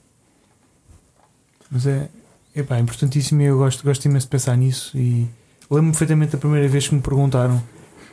Mas 1.70 1.86
é, 1.86 2.10
Epá, 2.56 2.78
é 2.78 2.80
importantíssimo 2.80 3.42
e 3.42 3.46
eu 3.46 3.58
gosto, 3.58 3.84
gosto 3.84 4.06
imenso 4.06 4.26
de 4.26 4.32
pensar 4.32 4.56
nisso. 4.58 4.98
E 4.98 5.28
lembro-me 5.70 5.92
perfeitamente 5.92 6.32
da 6.32 6.38
primeira 6.40 6.68
vez 6.68 6.88
que 6.88 6.96
me 6.96 7.02
perguntaram 7.02 7.62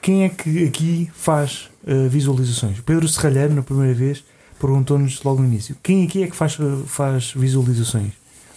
quem 0.03 0.25
é 0.25 0.29
que 0.29 0.67
aqui 0.67 1.11
faz 1.15 1.71
uh, 1.87 2.09
visualizações. 2.09 2.81
Pedro 2.81 3.07
Serralheiro, 3.09 3.55
na 3.55 3.63
primeira 3.63 3.95
vez, 3.95 4.25
perguntou-nos 4.61 5.23
logo 5.23 5.41
no 5.41 5.49
início: 5.49 5.77
quem 5.83 6.05
aqui 6.05 6.23
é 6.23 6.27
que 6.27 6.37
faz, 6.37 6.57
faz 6.87 7.33
visualizações? 7.35 8.13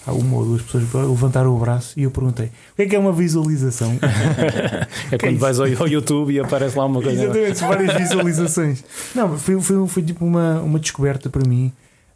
Há 0.06 0.14
uma 0.14 0.38
ou 0.38 0.46
duas 0.46 0.62
pessoas 0.62 0.86
levantaram 0.94 1.54
o 1.54 1.60
braço 1.60 1.94
e 2.00 2.04
eu 2.04 2.12
perguntei: 2.12 2.46
o 2.46 2.76
que 2.78 2.82
é 2.84 2.86
que 2.86 2.96
é 2.96 3.00
uma 3.00 3.12
visualização? 3.12 4.00
é 5.12 5.18
quando 5.18 5.38
vais 5.38 5.60
ao, 5.60 5.68
YouTube 5.68 6.34
e 6.34 6.40
aparece 6.40 6.78
lá 6.78 6.86
uma 6.86 7.02
coisa. 7.02 7.24
Exatamente, 7.24 7.60
várias 7.60 7.94
visualizações. 7.96 8.84
Não, 9.14 9.38
foi, 9.38 9.60
foi, 9.60 9.88
foi 9.88 10.04
tipo 10.04 10.24
uma, 10.24 10.62
uma 10.62 10.80
descoberta 10.80 11.30
para 11.30 11.46
mim. 11.46 11.74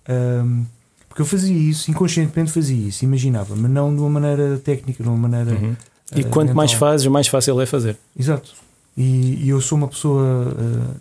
Um, 0.09 0.66
porque 1.09 1.22
eu 1.22 1.26
fazia 1.26 1.53
isso, 1.53 1.91
inconscientemente 1.91 2.53
fazia 2.53 2.88
isso, 2.88 3.03
imaginava, 3.03 3.53
mas 3.53 3.70
não 3.70 3.93
de 3.93 3.99
uma 3.99 4.09
maneira 4.09 4.57
técnica, 4.59 5.03
de 5.03 5.09
uma 5.09 5.18
maneira. 5.18 5.51
Uhum. 5.51 5.76
E 6.16 6.22
uh, 6.22 6.28
quanto 6.28 6.47
mental. 6.47 6.55
mais 6.55 6.72
fazes, 6.72 7.07
mais 7.07 7.28
fácil 7.28 7.59
é 7.59 7.66
fazer. 7.66 7.97
Exato. 8.18 8.53
E, 8.96 9.46
e 9.46 9.50
eu 9.50 9.62
sou 9.62 9.78
uma 9.78 9.88
pessoa, 9.88 10.54
uh, 10.54 10.96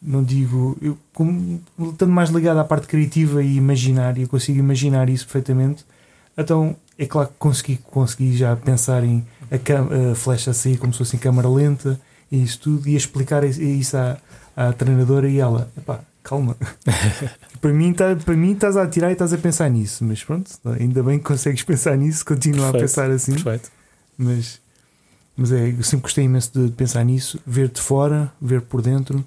não 0.00 0.22
digo, 0.22 0.76
eu, 0.80 0.96
como, 1.12 1.60
estando 1.78 2.12
mais 2.12 2.30
ligado 2.30 2.58
à 2.58 2.64
parte 2.64 2.86
criativa 2.86 3.42
e 3.42 3.56
imaginária, 3.56 4.26
consigo 4.26 4.58
imaginar 4.58 5.08
isso 5.08 5.24
perfeitamente. 5.24 5.84
Então 6.36 6.76
é 6.98 7.06
claro 7.06 7.28
que 7.28 7.34
consegui, 7.38 7.76
consegui 7.90 8.36
já 8.36 8.54
pensar 8.56 9.04
em 9.04 9.24
a, 9.50 10.12
a 10.12 10.14
flecha 10.14 10.50
a 10.50 10.54
sair 10.54 10.76
como 10.76 10.92
se 10.92 10.98
fosse 10.98 11.16
em 11.16 11.18
câmara 11.18 11.48
lenta 11.48 12.00
e 12.30 12.42
isso 12.42 12.60
tudo, 12.60 12.88
e 12.88 12.96
explicar 12.96 13.44
isso 13.44 13.96
à, 13.96 14.18
à 14.56 14.72
treinadora 14.72 15.28
e 15.28 15.38
ela, 15.38 15.70
epá, 15.76 16.00
calma. 16.22 16.56
para, 17.60 17.72
mim, 17.72 17.92
tá, 17.92 18.16
para 18.16 18.34
mim 18.34 18.52
estás 18.52 18.76
a 18.76 18.82
atirar 18.82 19.10
e 19.10 19.12
estás 19.12 19.32
a 19.32 19.38
pensar 19.38 19.70
nisso, 19.70 20.04
mas 20.04 20.24
pronto, 20.24 20.50
ainda 20.78 21.02
bem 21.02 21.18
que 21.18 21.24
consegues 21.24 21.62
pensar 21.62 21.96
nisso, 21.96 22.24
continua 22.24 22.70
a 22.70 22.72
pensar 22.72 23.10
assim. 23.10 23.32
Perfeito. 23.32 23.70
Mas, 24.18 24.60
mas 25.36 25.52
é, 25.52 25.70
eu 25.70 25.82
sempre 25.82 26.04
gostei 26.04 26.24
imenso 26.24 26.50
de, 26.52 26.72
pensar 26.72 27.04
nisso, 27.04 27.38
ver 27.46 27.68
de 27.68 27.80
fora, 27.80 28.32
ver 28.40 28.62
por 28.62 28.80
dentro 28.80 29.24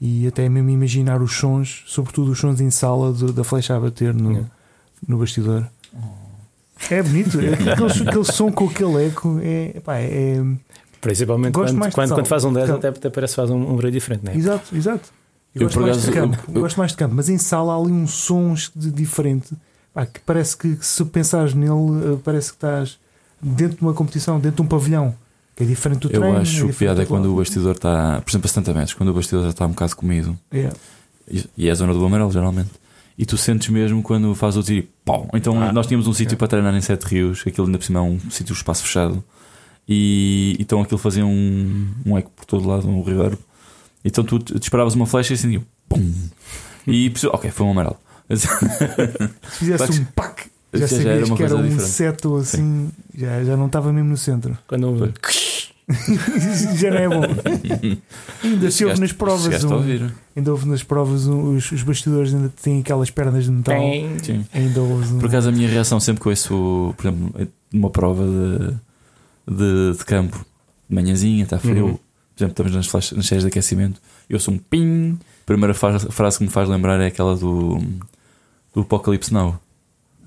e 0.00 0.26
até 0.26 0.48
mesmo 0.48 0.68
imaginar 0.70 1.22
os 1.22 1.36
sons, 1.36 1.84
sobretudo 1.86 2.32
os 2.32 2.38
sons 2.38 2.60
em 2.60 2.70
sala 2.70 3.12
de, 3.12 3.32
da 3.32 3.44
flecha 3.44 3.76
a 3.76 3.80
bater 3.80 4.12
no, 4.12 4.48
no 5.06 5.18
bastidor. 5.18 5.66
Oh. 5.94 6.26
É 6.90 7.02
bonito, 7.02 7.40
é, 7.40 7.54
aquele, 7.54 8.08
aquele 8.08 8.24
som 8.24 8.52
com 8.52 8.68
aquele 8.68 9.06
eco 9.06 9.40
é, 9.42 9.80
pá, 9.80 9.96
é 9.96 10.42
Principalmente 11.00 11.52
quando, 11.52 11.92
quando, 11.92 12.14
quando, 12.14 12.26
faz 12.26 12.44
um 12.44 12.52
10 12.52 12.70
até, 12.70 12.88
até 12.88 13.10
parece 13.10 13.32
que 13.32 13.36
faz 13.36 13.50
um, 13.50 13.72
um 13.72 13.76
brilho 13.76 13.92
diferente, 13.92 14.24
não 14.24 14.32
é? 14.32 14.36
Exato, 14.36 14.76
exato. 14.76 15.08
Eu, 15.54 15.62
eu 15.62 15.66
gosto 15.68 15.80
mais 15.80 16.02
de 16.02 16.12
campo, 16.12 16.38
eu, 16.48 16.54
eu, 16.54 16.60
gosto 16.60 16.76
mais 16.76 16.90
de 16.90 16.96
campo, 16.96 17.14
mas 17.14 17.28
em 17.28 17.38
sala 17.38 17.72
há 17.72 17.76
ali 17.78 17.92
um 17.92 18.06
som 18.06 18.54
diferente 18.74 19.56
pá, 19.94 20.04
que 20.04 20.20
parece 20.20 20.56
que 20.56 20.76
se 20.80 21.04
pensares 21.06 21.54
nele, 21.54 22.14
eh, 22.14 22.18
parece 22.22 22.50
que 22.50 22.56
estás 22.56 22.98
dentro 23.40 23.78
de 23.78 23.82
uma 23.82 23.94
competição, 23.94 24.38
dentro 24.38 24.56
de 24.56 24.62
um 24.62 24.66
pavilhão. 24.66 25.14
Que 25.56 25.64
é 25.64 25.66
diferente 25.66 26.00
do 26.00 26.08
eu 26.08 26.20
treino. 26.20 26.36
Eu 26.36 26.42
acho 26.42 26.64
é 26.64 26.68
que 26.68 26.74
piada 26.74 27.02
é 27.02 27.06
quando 27.06 27.32
o 27.32 27.36
bastidor 27.36 27.72
está, 27.72 28.20
por 28.20 28.30
exemplo, 28.30 28.44
a 28.44 28.48
70 28.48 28.74
metros, 28.74 28.94
quando 28.94 29.08
o 29.08 29.14
bastidor 29.14 29.44
já 29.44 29.50
está 29.50 29.64
um 29.64 29.70
bocado 29.70 29.96
comido 29.96 30.38
yeah. 30.52 30.76
e 31.56 31.66
é 31.66 31.70
a 31.70 31.74
zona 31.74 31.94
do 31.94 32.04
amarelo, 32.04 32.30
geralmente. 32.30 32.70
E 33.18 33.24
tu 33.24 33.38
sentes 33.38 33.70
mesmo 33.70 34.02
quando 34.02 34.34
faz 34.34 34.58
o 34.58 34.62
tiro, 34.62 34.86
pau. 35.02 35.26
Então 35.32 35.60
ah, 35.62 35.72
nós 35.72 35.86
tínhamos 35.86 36.06
um 36.06 36.12
sítio 36.12 36.36
para 36.36 36.46
treinar 36.46 36.74
em 36.74 36.82
Sete 36.82 37.04
Rios, 37.04 37.42
aquilo 37.46 37.66
ainda 37.66 37.78
por 37.78 37.84
cima 37.84 38.00
é 38.00 38.02
um 38.02 38.20
sítio 38.30 38.52
de 38.52 38.60
espaço 38.60 38.82
fechado. 38.82 39.24
E 39.88 40.56
então 40.60 40.82
aquilo 40.82 40.98
fazia 40.98 41.24
um, 41.24 41.88
um 42.04 42.18
eco 42.18 42.30
por 42.36 42.44
todo 42.44 42.68
lado, 42.68 42.86
um 42.86 43.02
reverb. 43.02 43.38
Então 44.04 44.22
tu 44.22 44.38
disparavas 44.38 44.94
uma 44.94 45.06
flecha 45.06 45.32
e 45.32 45.36
assim, 45.36 45.64
pum. 45.88 46.12
E 46.86 47.10
ok, 47.32 47.50
foi 47.50 47.66
um 47.66 47.70
amarelo. 47.70 47.96
Se 48.28 48.46
fizesse 49.58 50.00
um 50.00 50.04
pac, 50.04 50.50
já, 50.74 50.86
já 50.86 50.88
sabias 50.88 51.30
que 51.30 51.42
era 51.42 51.56
um 51.56 51.62
diferente. 51.62 51.88
seto 51.88 52.36
assim, 52.36 52.90
já, 53.16 53.42
já 53.42 53.56
não 53.56 53.66
estava 53.66 53.90
mesmo 53.92 54.10
no 54.10 54.16
centro. 54.16 54.58
Quando. 54.66 55.14
já 56.76 56.90
não 56.90 56.98
é 56.98 57.08
bom. 57.08 57.22
ainda 58.42 58.70
se 58.70 58.84
houve 58.84 59.00
nas 59.00 59.12
provas. 59.12 59.64
Um, 59.64 60.10
ainda 60.34 60.50
houve 60.50 60.68
nas 60.68 60.82
provas 60.82 61.26
um, 61.26 61.56
os, 61.56 61.70
os 61.70 61.82
bastidores 61.82 62.34
ainda 62.34 62.48
têm 62.48 62.80
aquelas 62.80 63.10
pernas 63.10 63.44
de 63.44 63.50
metal. 63.52 63.80
Sim. 64.22 64.44
Ainda 64.52 64.80
houve 64.82 65.14
um... 65.14 65.18
Por 65.18 65.28
acaso 65.28 65.48
a 65.48 65.52
minha 65.52 65.68
reação 65.68 66.00
sempre 66.00 66.22
com 66.22 66.32
isso, 66.32 66.94
por 66.96 67.06
exemplo, 67.06 67.48
numa 67.72 67.90
prova 67.90 68.24
de, 68.24 69.54
de, 69.54 69.98
de 69.98 70.04
campo, 70.04 70.44
de 70.88 70.94
manhãzinha, 70.94 71.44
está 71.44 71.58
frio. 71.58 71.86
Uhum 71.86 71.98
por 72.36 72.44
exemplo, 72.44 72.52
estamos 72.52 72.72
nas, 72.74 72.86
flash, 72.86 73.12
nas 73.12 73.26
séries 73.26 73.44
de 73.44 73.48
aquecimento, 73.48 74.00
eu 74.28 74.38
sou 74.38 74.52
um 74.52 74.58
ping. 74.58 75.18
A 75.42 75.46
primeira 75.46 75.72
frase 75.72 76.38
que 76.38 76.44
me 76.44 76.50
faz 76.50 76.68
lembrar 76.68 77.00
é 77.00 77.06
aquela 77.06 77.34
do, 77.34 77.78
do 78.74 78.82
Apocalypse 78.82 79.32
Now, 79.32 79.58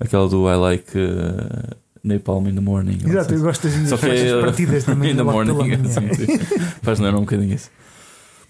aquela 0.00 0.28
do 0.28 0.50
I 0.50 0.56
like 0.56 0.90
uh, 0.98 1.76
Napalm 2.02 2.48
in 2.48 2.54
the 2.54 2.60
morning. 2.60 2.98
Exato, 3.04 3.34
eu 3.34 3.40
gosto 3.40 3.68
das 3.68 3.76
minhas 3.76 3.92
é, 3.92 4.40
partidas 4.40 4.84
também. 4.84 5.12
in 5.12 5.16
the 5.16 5.22
morning, 5.22 5.52
faz 6.82 6.98
lembrar 6.98 7.18
um 7.18 7.22
bocadinho 7.22 7.54
isso. 7.54 7.70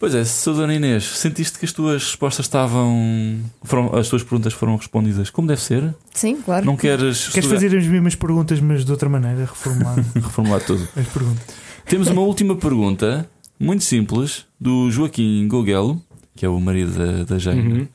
Pois 0.01 0.15
é, 0.15 0.23
Sra. 0.23 0.55
Dona 0.55 0.75
Inês, 0.75 1.05
sentiste 1.05 1.59
que 1.59 1.67
as 1.67 1.73
tuas 1.73 2.03
respostas 2.05 2.47
estavam. 2.47 3.39
Foram, 3.63 3.95
as 3.95 4.09
tuas 4.09 4.23
perguntas 4.23 4.55
foram 4.55 4.77
respondidas 4.77 5.29
como 5.29 5.47
deve 5.47 5.61
ser? 5.61 5.95
Sim, 6.15 6.37
claro. 6.37 6.65
Não 6.65 6.75
queres. 6.75 7.29
Queres 7.29 7.51
fazer 7.51 7.77
as 7.77 7.87
mesmas 7.87 8.15
perguntas, 8.15 8.59
mas 8.61 8.83
de 8.83 8.91
outra 8.91 9.11
maneira, 9.11 9.41
reformular? 9.41 9.97
reformular 10.15 10.61
tudo. 10.63 10.89
As 10.97 11.07
perguntas. 11.07 11.45
Temos 11.85 12.09
uma 12.09 12.23
última 12.23 12.57
pergunta 12.57 13.29
muito 13.59 13.85
simples 13.85 14.47
do 14.59 14.91
Joaquim 14.91 15.47
Gogelo, 15.47 16.01
que 16.35 16.47
é 16.47 16.49
o 16.49 16.59
marido 16.59 16.93
da, 16.93 17.25
da 17.25 17.39
Jane. 17.39 17.81
Uhum. 17.81 17.89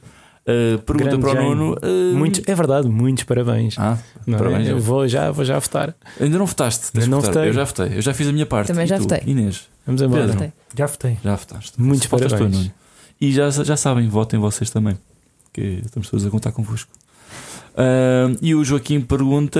Uh, 0.47 0.77
pergunta 0.79 1.09
Grande 1.09 1.21
para 1.21 1.31
o 1.31 1.33
Jane. 1.33 1.55
Nuno. 1.55 1.75
Uh... 1.81 2.15
Muito, 2.15 2.41
é 2.45 2.53
verdade, 2.53 2.87
muitos 2.87 3.23
parabéns. 3.23 3.75
Ah, 3.79 3.97
não 4.27 4.35
é? 4.35 4.37
parabéns. 4.37 4.67
É? 4.67 4.71
Eu 4.71 4.79
vou 4.79 5.07
já, 5.07 5.31
vou 5.31 5.43
já 5.43 5.57
votar. 5.57 5.95
Ainda 6.21 6.37
não 6.37 6.45
votaste? 6.45 6.91
Ainda 6.93 7.07
não 7.07 7.19
votei. 7.19 7.47
Eu 7.47 7.53
já 7.53 7.63
votei. 7.63 7.97
Eu 7.97 8.01
já 8.01 8.13
fiz 8.13 8.27
a 8.27 8.31
minha 8.31 8.45
parte. 8.45 8.67
Também 8.67 8.85
já 8.85 8.97
votei. 8.99 9.21
Inês. 9.25 9.67
Vamos 9.87 10.01
embora. 10.03 10.27
Pedro, 10.27 10.53
já 10.77 10.85
votei. 10.85 11.17
Já 11.23 11.35
votaste. 11.35 11.81
Muitos 11.81 12.07
parabéns. 12.07 12.71
e 13.19 13.31
já, 13.31 13.49
já 13.49 13.75
sabem, 13.75 14.07
votem 14.07 14.39
vocês 14.39 14.69
também. 14.69 14.95
Que 15.51 15.81
estamos 15.83 16.09
todos 16.09 16.25
a 16.25 16.29
contar 16.29 16.51
convosco. 16.51 16.91
Uh, 17.75 18.37
e 18.41 18.55
o 18.55 18.63
Joaquim 18.63 19.01
pergunta 19.01 19.59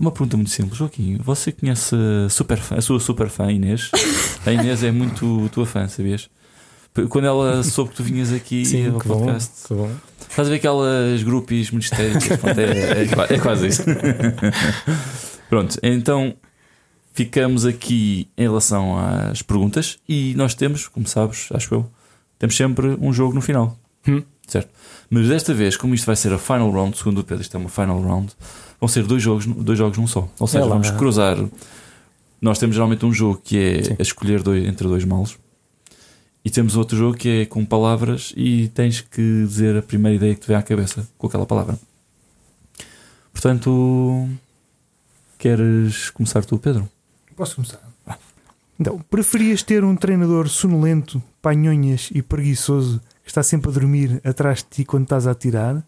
uma 0.00 0.10
pergunta 0.10 0.36
muito 0.36 0.50
simples: 0.50 0.78
Joaquim, 0.78 1.18
você 1.22 1.52
conhece 1.52 1.94
a, 1.94 2.28
super 2.30 2.58
fã, 2.58 2.76
a 2.76 2.80
sua 2.80 2.98
super 3.00 3.28
fã 3.28 3.50
Inês? 3.50 3.90
A 4.46 4.52
Inês 4.52 4.82
é 4.82 4.90
muito 4.90 5.48
tua 5.52 5.66
fã, 5.66 5.88
sabias? 5.88 6.28
Quando 7.08 7.26
ela 7.26 7.62
soube 7.64 7.90
que 7.90 7.96
tu 7.96 8.04
vinhas 8.04 8.32
aqui 8.32 8.64
Sim, 8.64 8.88
ao 8.88 9.00
podcast, 9.00 9.66
bom, 9.68 9.88
bom. 9.88 9.90
estás 10.30 10.46
a 10.46 10.50
ver 10.50 10.56
aquelas 10.56 11.22
grupos 11.24 11.70
muito 11.72 11.84
histéricas? 11.84 12.30
é, 12.30 13.32
é, 13.32 13.34
é 13.34 13.38
quase 13.40 13.66
isso. 13.66 13.82
Pronto, 15.50 15.76
então 15.82 16.34
ficamos 17.12 17.66
aqui 17.66 18.28
em 18.38 18.42
relação 18.42 18.96
às 18.96 19.42
perguntas 19.42 19.98
e 20.08 20.34
nós 20.36 20.54
temos, 20.54 20.86
como 20.86 21.06
sabes, 21.06 21.48
acho 21.52 21.74
eu, 21.74 21.90
temos 22.38 22.56
sempre 22.56 22.96
um 23.00 23.12
jogo 23.12 23.34
no 23.34 23.40
final. 23.40 23.76
Hum. 24.06 24.22
Certo? 24.46 24.68
Mas 25.10 25.28
desta 25.28 25.52
vez, 25.52 25.76
como 25.76 25.94
isto 25.94 26.06
vai 26.06 26.14
ser 26.16 26.32
a 26.32 26.38
final 26.38 26.70
round, 26.70 26.96
segundo 26.96 27.18
o 27.18 27.24
Pedro, 27.24 27.42
isto 27.42 27.56
é 27.56 27.60
uma 27.60 27.68
final 27.68 28.00
round, 28.00 28.32
vão 28.80 28.88
ser 28.88 29.04
dois 29.04 29.22
jogos, 29.22 29.46
dois 29.46 29.78
jogos 29.78 29.98
num 29.98 30.06
só. 30.06 30.28
Ou 30.38 30.46
seja, 30.46 30.64
é 30.64 30.68
vamos 30.68 30.90
cruzar. 30.92 31.38
Nós 32.40 32.58
temos 32.58 32.76
geralmente 32.76 33.04
um 33.04 33.12
jogo 33.12 33.40
que 33.42 33.58
é 33.58 33.82
Sim. 33.82 33.96
a 33.98 34.02
escolher 34.02 34.42
dois, 34.42 34.64
entre 34.64 34.86
dois 34.86 35.04
males. 35.04 35.36
E 36.44 36.50
temos 36.50 36.76
outro 36.76 36.96
jogo 36.96 37.16
que 37.16 37.28
é 37.28 37.46
com 37.46 37.64
palavras 37.64 38.34
e 38.36 38.68
tens 38.68 39.00
que 39.00 39.44
dizer 39.46 39.76
a 39.76 39.82
primeira 39.82 40.16
ideia 40.16 40.34
que 40.34 40.42
te 40.42 40.48
vem 40.48 40.56
à 40.56 40.62
cabeça 40.62 41.08
com 41.16 41.26
aquela 41.26 41.46
palavra. 41.46 41.78
Portanto, 43.32 44.28
queres 45.38 46.10
começar 46.10 46.44
tu, 46.44 46.58
Pedro? 46.58 46.88
Posso 47.34 47.56
começar? 47.56 47.80
Então, 48.78 48.98
preferias 49.08 49.62
ter 49.62 49.84
um 49.84 49.96
treinador 49.96 50.48
sonolento, 50.48 51.22
panhonhas 51.40 52.10
e 52.12 52.20
preguiçoso 52.20 53.00
que 53.22 53.30
está 53.30 53.42
sempre 53.42 53.70
a 53.70 53.72
dormir 53.72 54.20
atrás 54.24 54.58
de 54.58 54.64
ti 54.64 54.84
quando 54.84 55.04
estás 55.04 55.26
a 55.26 55.30
atirar? 55.30 55.82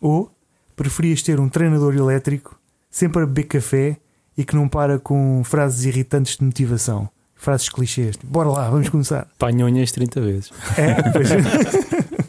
Ou 0.00 0.30
preferias 0.74 1.22
ter 1.22 1.38
um 1.38 1.48
treinador 1.48 1.94
elétrico 1.94 2.58
sempre 2.90 3.22
a 3.22 3.26
beber 3.26 3.44
café 3.44 3.98
e 4.36 4.44
que 4.44 4.56
não 4.56 4.68
para 4.68 4.98
com 4.98 5.42
frases 5.44 5.84
irritantes 5.84 6.36
de 6.36 6.44
motivação? 6.44 7.08
Frases 7.36 7.68
clichês. 7.68 8.16
Bora 8.24 8.48
lá, 8.48 8.70
vamos 8.70 8.88
começar. 8.88 9.28
Panhonhas 9.38 9.92
30 9.92 10.20
vezes. 10.20 10.50
É, 10.76 11.10
pois. 11.12 11.28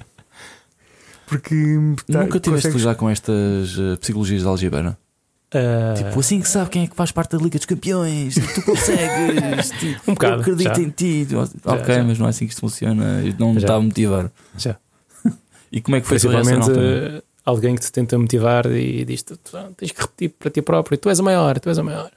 Porque 1.28 1.56
tá, 2.10 2.24
nunca 2.24 2.40
tiveste 2.40 2.72
consegues... 2.72 2.98
com 2.98 3.10
estas 3.10 3.78
uh, 3.78 3.98
psicologias 3.98 4.44
de 4.44 4.48
algebra? 4.48 4.98
Uh... 5.54 5.94
Tipo, 5.98 6.20
assim 6.20 6.40
que 6.42 6.48
sabe 6.48 6.70
quem 6.70 6.84
é 6.84 6.88
que 6.88 6.96
faz 6.96 7.12
parte 7.12 7.38
da 7.38 7.44
Liga 7.44 7.58
dos 7.58 7.66
Campeões, 7.66 8.36
tu 8.36 8.62
consegues, 8.64 9.70
tipo, 9.80 10.12
um 10.12 10.14
bocado, 10.14 10.36
eu 10.36 10.40
acredito 10.42 10.76
já. 10.76 10.82
em 10.82 10.90
ti. 10.90 11.28
ok, 11.66 11.96
já. 11.96 12.04
mas 12.04 12.20
não 12.20 12.28
é 12.28 12.30
assim 12.30 12.46
que 12.46 12.52
isto 12.52 12.62
funciona, 12.62 13.22
não 13.38 13.54
me 13.54 13.58
está 13.58 13.76
a 13.76 13.82
motivar. 13.82 14.32
Já. 14.58 14.78
e 15.72 15.82
como 15.82 15.98
é 15.98 16.02
que 16.02 16.08
foi 16.08 16.20
Principalmente 16.20 16.70
uh, 16.72 17.24
alguém 17.46 17.76
que 17.76 17.82
te 17.82 17.92
tenta 17.92 18.18
motivar 18.18 18.66
e 18.66 19.04
diz: 19.06 19.24
tu, 19.24 19.38
tens 19.78 19.92
que 19.92 20.02
repetir 20.02 20.30
para 20.38 20.50
ti 20.50 20.62
próprio, 20.62 20.98
tu 20.98 21.10
és 21.10 21.20
a 21.20 21.24
maior, 21.24 21.60
tu 21.60 21.70
és 21.70 21.78
a 21.78 21.84
maior. 21.84 22.12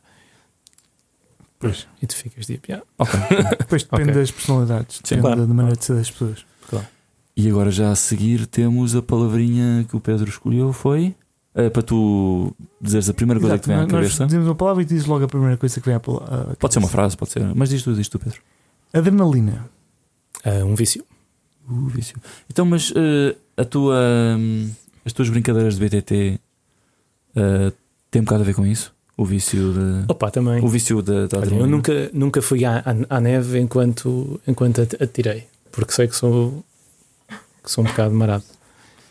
Pois. 1.61 1.87
E 2.03 2.07
tu 2.07 2.17
ficas 2.17 2.47
tipo, 2.47 2.67
yeah. 2.69 2.85
ok. 2.99 3.21
Depois 3.61 3.85
depende 3.85 4.11
okay. 4.11 4.21
das 4.23 4.31
personalidades, 4.33 4.97
depende 4.97 5.15
Sim, 5.15 5.21
claro. 5.21 5.47
da 5.47 5.55
maneira 5.55 5.77
de 5.77 5.85
ser 5.85 5.95
das 5.95 6.11
pessoas. 6.11 6.45
Claro. 6.69 6.87
E 7.37 7.49
agora 7.49 7.71
já 7.71 7.93
a 7.93 7.95
seguir 7.95 8.47
temos 8.47 8.97
a 8.97 9.03
palavrinha 9.03 9.85
que 9.89 9.95
o 9.95 10.01
Pedro 10.01 10.29
escolheu: 10.29 10.73
foi 10.73 11.15
Uh, 11.53 11.69
para 11.69 11.83
tu 11.83 12.55
dizeres 12.81 13.09
a 13.09 13.13
primeira 13.13 13.41
coisa 13.41 13.57
Exato, 13.57 13.69
que 13.69 13.75
te 13.75 13.75
vem 13.75 13.77
à 13.77 13.83
nós 13.83 13.91
cabeça. 13.91 14.25
dizemos 14.25 14.47
uma 14.47 14.55
palavra 14.55 14.85
e 14.85 14.87
dizes 14.87 15.05
logo 15.05 15.25
a 15.25 15.27
primeira 15.27 15.57
coisa 15.57 15.81
que 15.81 15.85
vem 15.85 15.97
à 15.97 15.99
à 15.99 16.01
Pode 16.01 16.73
ser 16.73 16.79
uma 16.79 16.87
cabeça. 16.87 16.89
frase, 16.89 17.17
pode 17.17 17.33
ser. 17.33 17.55
Mas 17.57 17.71
diz 17.71 17.83
tu, 17.83 17.93
diz 17.93 18.09
tu, 18.09 18.21
Pedro. 18.21 18.41
Adrenalina. 18.93 19.69
Ah, 20.45 20.65
um 20.65 20.77
vício. 20.77 21.05
O 21.69 21.89
vício. 21.89 22.17
Então, 22.49 22.65
mas 22.65 22.93
uh, 22.93 23.37
a 23.57 23.65
tua, 23.65 23.99
hum, 24.39 24.71
as 25.05 25.13
tuas 25.13 25.29
brincadeiras 25.29 25.77
de 25.77 25.85
BTT 25.85 26.41
uh, 27.37 27.73
têm 28.13 28.23
um 28.23 28.25
bocado 28.25 28.43
a 28.43 28.47
ver 28.47 28.55
com 28.55 28.65
isso? 28.65 28.95
O 29.21 29.25
vício 29.27 29.73
de. 29.75 30.05
Opa, 30.11 30.31
também. 30.31 30.65
O 30.65 30.69
vício 30.69 31.03
da, 31.03 31.29
Olha, 31.39 31.55
eu 31.55 31.67
nunca, 31.67 32.11
nunca 32.13 32.41
fui 32.41 32.65
à, 32.65 32.79
à, 32.79 33.17
à 33.17 33.21
neve 33.21 33.59
enquanto, 33.59 34.41
enquanto 34.49 34.81
at- 34.81 34.95
atirei, 35.03 35.45
porque 35.71 35.93
sei 35.93 36.09
que 36.09 36.17
sou, 36.17 36.65
que 37.63 37.71
sou 37.71 37.85
um 37.85 37.87
bocado 37.87 38.15
marado. 38.15 38.45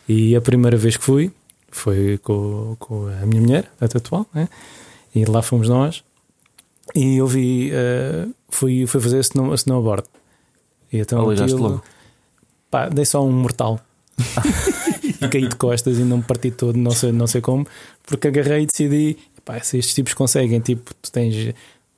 E 0.08 0.34
a 0.34 0.40
primeira 0.40 0.76
vez 0.76 0.96
que 0.96 1.04
fui 1.04 1.30
foi 1.70 2.18
com, 2.18 2.74
com 2.80 3.06
a 3.06 3.24
minha 3.24 3.40
mulher, 3.40 3.70
a 3.80 3.84
atual, 3.84 4.26
né? 4.34 4.48
e 5.14 5.24
lá 5.24 5.42
fomos 5.42 5.68
nós. 5.68 6.02
E 6.92 7.18
eu 7.18 7.26
vi, 7.28 7.70
eh, 7.72 8.26
fui, 8.48 8.86
fui 8.88 9.00
fazer 9.00 9.20
snow, 9.20 9.54
snowboard. 9.54 10.02
E 10.92 10.98
então 10.98 11.30
aquilo- 11.30 11.56
logo. 11.62 11.84
Pá, 12.68 12.88
dei 12.88 13.04
só 13.04 13.24
um 13.24 13.30
mortal. 13.30 13.78
e 15.22 15.28
caí 15.28 15.48
de 15.48 15.56
costas 15.56 15.98
e 15.98 16.02
não 16.02 16.18
me 16.18 16.22
parti 16.22 16.50
todo, 16.50 16.76
não 16.76 16.90
sei, 16.90 17.10
não 17.12 17.26
sei 17.26 17.40
como, 17.40 17.66
porque 18.06 18.28
agarrei 18.28 18.62
e 18.64 18.66
decidi: 18.66 19.16
pá, 19.52 19.60
se 19.60 19.78
estes 19.78 19.94
tipos 19.94 20.14
conseguem, 20.14 20.60
tipo, 20.60 20.92
tu 21.00 21.10
tens, 21.10 21.54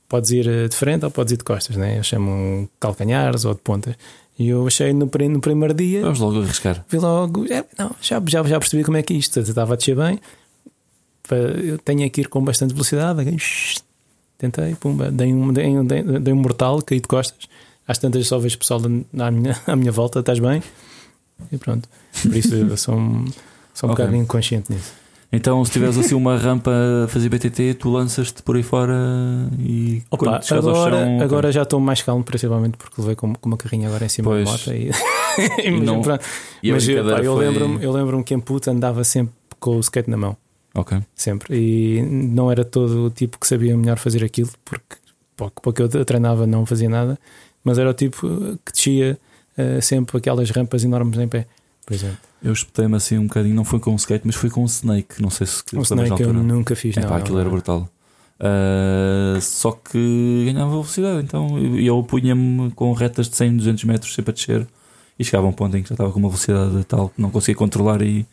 podes 0.09 0.31
ir 0.31 0.49
eh, 0.49 0.69
de 0.69 0.77
frente 0.77 1.05
ou 1.05 1.11
podes 1.11 1.33
ir 1.33 1.37
de 1.37 1.45
costas, 1.45 1.77
né? 1.77 1.99
Eu 1.99 2.03
chamo 2.03 2.69
calcanhares 2.81 3.45
ou 3.45 3.55
de 3.55 3.61
pontas. 3.61 3.95
E 4.39 4.49
eu 4.49 4.67
achei 4.67 4.93
no, 4.93 5.11
no 5.31 5.41
primeiro 5.41 5.75
dia, 5.75 6.01
Vamos 6.03 6.19
logo 6.21 6.41
arriscar. 6.43 6.85
vi 6.89 6.99
logo, 6.99 7.45
é, 7.53 7.65
não, 7.79 7.95
já, 8.01 8.21
já, 8.27 8.43
já 8.43 8.59
percebi 8.59 8.83
como 8.83 8.97
é 8.97 9.03
que 9.03 9.13
é 9.13 9.17
isto, 9.17 9.39
eu 9.39 9.43
estava 9.43 9.75
a 9.75 9.77
descer 9.77 9.95
bem, 9.95 10.19
eu 11.65 11.79
tenho 11.79 12.11
que 12.11 12.23
ir 12.23 12.29
com 12.29 12.43
bastante 12.43 12.73
velocidade, 12.75 13.21
tentei, 14.39 14.75
pumba, 14.75 15.11
dei 15.11 15.33
um, 15.33 15.53
dei, 15.53 15.67
um- 15.79 15.85
dei, 15.87 16.33
um 16.33 16.37
mortal, 16.37 16.83
caí 16.83 17.01
de 17.01 17.07
costas. 17.09 17.47
Às 17.87 17.99
tantas 17.99 18.27
só 18.27 18.39
vejo 18.39 18.59
pessoal 18.59 18.81
à 19.19 19.31
minha, 19.31 19.61
à 19.67 19.77
minha 19.77 19.93
volta, 19.93 20.21
estás 20.21 20.39
bem? 20.39 20.63
E 21.51 21.59
pronto. 21.59 21.89
Por 22.23 22.35
isso 22.37 22.55
eu 22.55 22.77
sou 22.77 22.95
um, 22.97 23.25
sou 23.75 23.89
um 23.89 23.93
Ok. 23.93 24.05
bocado 24.05 24.17
inconsciente 24.17 24.73
nisso. 24.73 24.93
Então, 25.35 25.65
se 25.65 25.71
tiveres 25.73 25.97
assim 25.97 26.15
uma 26.15 26.37
rampa 26.37 26.71
a 27.05 27.09
fazer 27.09 27.31
BTT, 27.31 27.75
tu 27.75 27.91
lanças-te 27.91 28.43
por 28.43 28.55
aí 28.57 28.63
fora 28.63 28.95
e 29.59 30.03
Opa, 30.11 30.25
quando 30.27 30.45
chegas 30.45 30.67
ao 30.67 30.75
agora, 30.75 30.97
chão. 31.07 31.21
agora 31.23 31.53
já 31.53 31.63
estou 31.63 31.81
mais 31.81 32.03
calmo, 32.03 32.23
principalmente 32.23 32.77
porque 32.77 33.01
levei 33.01 33.17
com, 33.17 33.33
com 33.35 33.49
uma 33.49 33.57
carrinha 33.57 33.89
agora 33.89 34.05
em 34.05 34.09
cima 34.11 34.29
Pois. 34.31 34.45
da 34.45 34.51
moto. 34.51 34.73
E, 34.73 34.91
E 35.65 35.71
não- 35.81 36.03
e 36.63 36.71
Mas 36.71 36.87
eu, 36.87 37.03
pá, 37.03 37.21
eu 37.23 37.35
foi- 37.35 37.47
lembro-me 37.49 37.87
lembro 37.87 38.23
que 38.23 38.35
em 38.35 38.41
puta 38.41 38.71
andava 38.71 39.03
sempre 39.05 39.33
com 39.59 39.77
o 39.77 39.81
skate 39.81 40.11
na 40.11 40.19
mão. 40.19 40.37
Ok. 40.75 40.99
Sempre. 41.15 41.57
E 41.57 42.03
não 42.03 42.51
era 42.51 42.63
todo 42.65 43.07
o 43.07 43.11
tipo 43.11 43.39
que 43.39 43.47
sabia 43.47 43.75
melhor 43.77 43.99
fazer 43.99 44.23
aquilo, 44.23 44.51
porque 44.63 44.97
pouco, 45.35 45.63
pouco 45.63 45.81
eu 45.81 46.05
treinava 46.05 46.47
não 46.47 46.67
fazia 46.67 46.91
nada, 46.91 47.19
mas 47.65 47.79
era 47.79 47.89
o 47.89 47.95
tipo 47.95 48.29
que 48.67 48.73
descia 48.73 49.19
eh, 49.57 49.81
sempre 49.81 50.19
aquelas 50.19 50.51
rampas 50.51 50.85
enormes 50.85 51.19
em 51.19 51.27
pé, 51.29 51.47
por 51.87 51.95
exemplo. 51.95 52.19
Eu 52.43 52.53
espetei-me 52.53 52.97
assim 52.97 53.19
um 53.19 53.27
bocadinho, 53.29 53.55
não 53.55 53.65
foi 53.65 53.79
com 53.79 53.93
um 53.93 53.97
skate, 53.97 54.27
mas 54.27 54.35
foi 54.35 54.51
com 54.51 54.63
um 54.63 54.67
snake. 54.67 55.21
Não 55.23 55.31
sei 55.31 55.47
se 55.47 55.63
Um 55.75 55.83
snake 55.83 56.23
eu 56.23 56.33
nunca 56.33 56.75
fiz. 56.75 56.97
É 56.97 57.01
não, 57.01 57.09
pá, 57.09 57.15
não, 57.17 57.23
aquilo 57.23 57.39
era 57.39 57.45
não. 57.45 57.53
brutal. 57.53 57.89
Ah, 58.45 59.39
só 59.41 59.71
que 59.73 60.43
ganhava 60.47 60.71
velocidade, 60.71 61.23
então 61.25 61.57
eu, 61.59 61.79
eu 61.79 62.03
punha-me 62.03 62.73
com 62.73 62.93
retas 62.93 63.29
de 63.29 63.37
100, 63.37 63.57
200 63.59 63.85
metros 63.85 64.13
sempre 64.15 64.33
a 64.33 64.35
descer 64.35 64.67
e 65.19 65.25
chegava 65.25 65.47
a 65.47 65.51
um 65.51 65.53
ponto 65.53 65.77
em 65.77 65.83
que 65.83 65.89
já 65.89 65.95
estava 65.95 66.11
com 66.11 66.19
uma 66.19 66.29
velocidade 66.29 66.83
tal 66.85 67.09
que 67.11 67.23
não 67.23 67.31
conseguia 67.31 67.55
controlar 67.55 68.03
e 68.03 68.27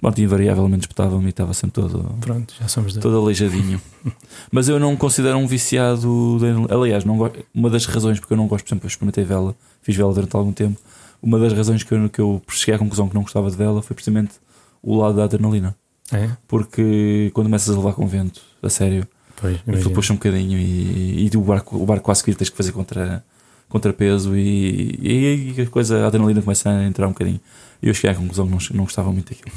pronto, 0.00 0.20
invariavelmente 0.20 0.82
espetava-me 0.84 1.26
e 1.26 1.30
estava 1.30 1.52
sempre 1.52 1.82
todo, 1.82 2.04
Pronto, 2.20 2.54
já 2.60 2.68
somos 2.68 2.92
dois. 2.92 3.02
todo 3.02 3.16
aleijadinho. 3.18 3.80
Mas 4.52 4.68
eu 4.68 4.78
não 4.78 4.92
me 4.92 4.96
considero 4.96 5.36
um 5.38 5.46
viciado. 5.48 6.38
de- 6.38 6.72
aliás, 6.72 7.04
não 7.04 7.16
go- 7.16 7.32
uma 7.52 7.68
das 7.68 7.86
razões 7.86 8.20
porque 8.20 8.34
eu 8.34 8.36
não 8.36 8.46
gosto, 8.46 8.64
por 8.64 8.68
exemplo, 8.70 8.86
eu 8.86 8.88
experimentei 8.88 9.24
vela, 9.24 9.56
fiz 9.82 9.96
vela 9.96 10.12
durante 10.14 10.36
algum 10.36 10.52
tempo. 10.52 10.78
Uma 11.26 11.40
das 11.40 11.52
razões 11.52 11.82
que 11.82 11.92
eu, 11.92 12.08
que 12.08 12.20
eu 12.20 12.40
cheguei 12.48 12.76
à 12.76 12.78
conclusão 12.78 13.08
que 13.08 13.14
não 13.16 13.22
gostava 13.22 13.50
de 13.50 13.56
vela 13.56 13.82
foi 13.82 13.94
precisamente 13.94 14.34
o 14.80 14.96
lado 14.96 15.16
da 15.16 15.24
adrenalina. 15.24 15.76
É? 16.12 16.30
Porque 16.46 17.32
quando 17.34 17.46
começas 17.46 17.68
a 17.68 17.76
levar 17.76 17.94
com 17.94 18.06
vento, 18.06 18.40
a 18.62 18.70
sério, 18.70 19.08
Pois, 19.34 19.58
aquilo 19.66 19.90
puxa 19.90 20.12
um 20.12 20.16
bocadinho 20.16 20.56
e, 20.56 21.26
e 21.26 21.36
o, 21.36 21.40
barco, 21.40 21.82
o 21.82 21.84
barco 21.84 22.04
quase 22.04 22.22
que 22.22 22.32
tens 22.32 22.48
que 22.48 22.56
fazer 22.56 22.70
contra, 22.70 23.24
contra 23.68 23.92
peso 23.92 24.36
e, 24.36 24.96
e, 25.02 25.56
aí 25.56 25.62
a 25.62 25.66
coisa, 25.66 26.04
a 26.04 26.06
adrenalina 26.06 26.40
começa 26.40 26.70
a 26.70 26.84
entrar 26.84 27.08
um 27.08 27.10
bocadinho. 27.10 27.40
E 27.82 27.88
eu 27.88 27.92
cheguei 27.94 28.12
à 28.12 28.14
conclusão 28.14 28.46
que 28.46 28.52
não, 28.52 28.58
não 28.76 28.84
gostava 28.84 29.10
muito 29.10 29.28
daquilo. 29.28 29.50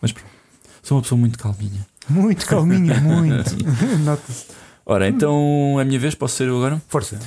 Mas 0.00 0.12
pronto, 0.12 0.30
sou 0.84 0.98
uma 0.98 1.02
pessoa 1.02 1.18
muito 1.18 1.36
calminha. 1.36 1.84
Muito 2.08 2.46
calminho, 2.46 2.94
muito. 3.02 3.56
Nota-se. 4.04 4.46
Ora, 4.86 5.08
então 5.08 5.80
é 5.80 5.82
a 5.82 5.84
minha 5.84 5.98
vez, 5.98 6.14
posso 6.14 6.36
ser 6.36 6.46
eu 6.46 6.58
agora? 6.58 6.80
Força. 6.86 7.18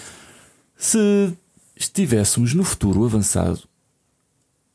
Se 0.77 1.33
estivéssemos 1.75 2.53
no 2.53 2.63
futuro 2.63 3.03
avançado 3.03 3.69